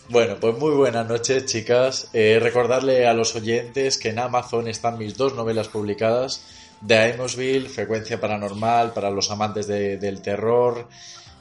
Bueno, 0.08 0.36
pues 0.38 0.56
muy 0.58 0.74
buenas 0.74 1.08
noches, 1.08 1.46
chicas. 1.46 2.10
Eh, 2.12 2.38
recordarle 2.38 3.06
a 3.06 3.14
los 3.14 3.34
oyentes 3.34 3.96
que 3.96 4.10
en 4.10 4.18
Amazon 4.18 4.68
están 4.68 4.98
mis 4.98 5.16
dos 5.16 5.32
novelas 5.32 5.68
publicadas, 5.68 6.44
The 6.86 7.14
Amosville, 7.14 7.68
Frecuencia 7.68 8.20
Paranormal, 8.20 8.92
para 8.92 9.10
los 9.10 9.30
amantes 9.30 9.66
de- 9.66 9.96
del 9.98 10.20
terror. 10.22 10.88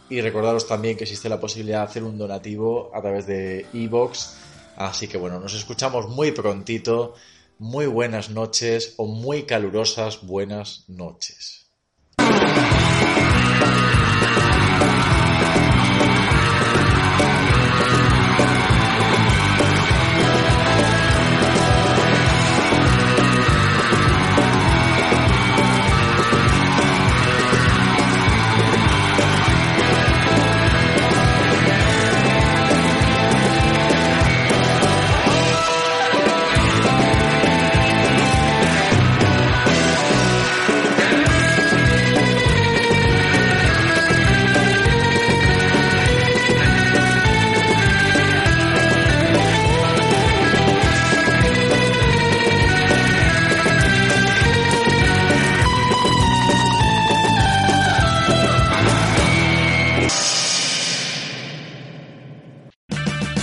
Y 0.09 0.21
recordaros 0.21 0.67
también 0.67 0.97
que 0.97 1.05
existe 1.05 1.29
la 1.29 1.39
posibilidad 1.39 1.79
de 1.79 1.85
hacer 1.85 2.03
un 2.03 2.17
donativo 2.17 2.91
a 2.93 3.01
través 3.01 3.25
de 3.27 3.65
Evox. 3.73 4.35
Así 4.75 5.07
que 5.07 5.17
bueno, 5.17 5.39
nos 5.39 5.53
escuchamos 5.53 6.07
muy 6.09 6.31
prontito. 6.31 7.13
Muy 7.59 7.85
buenas 7.85 8.29
noches 8.29 8.95
o 8.97 9.05
muy 9.05 9.43
calurosas 9.43 10.21
buenas 10.25 10.83
noches. 10.87 11.67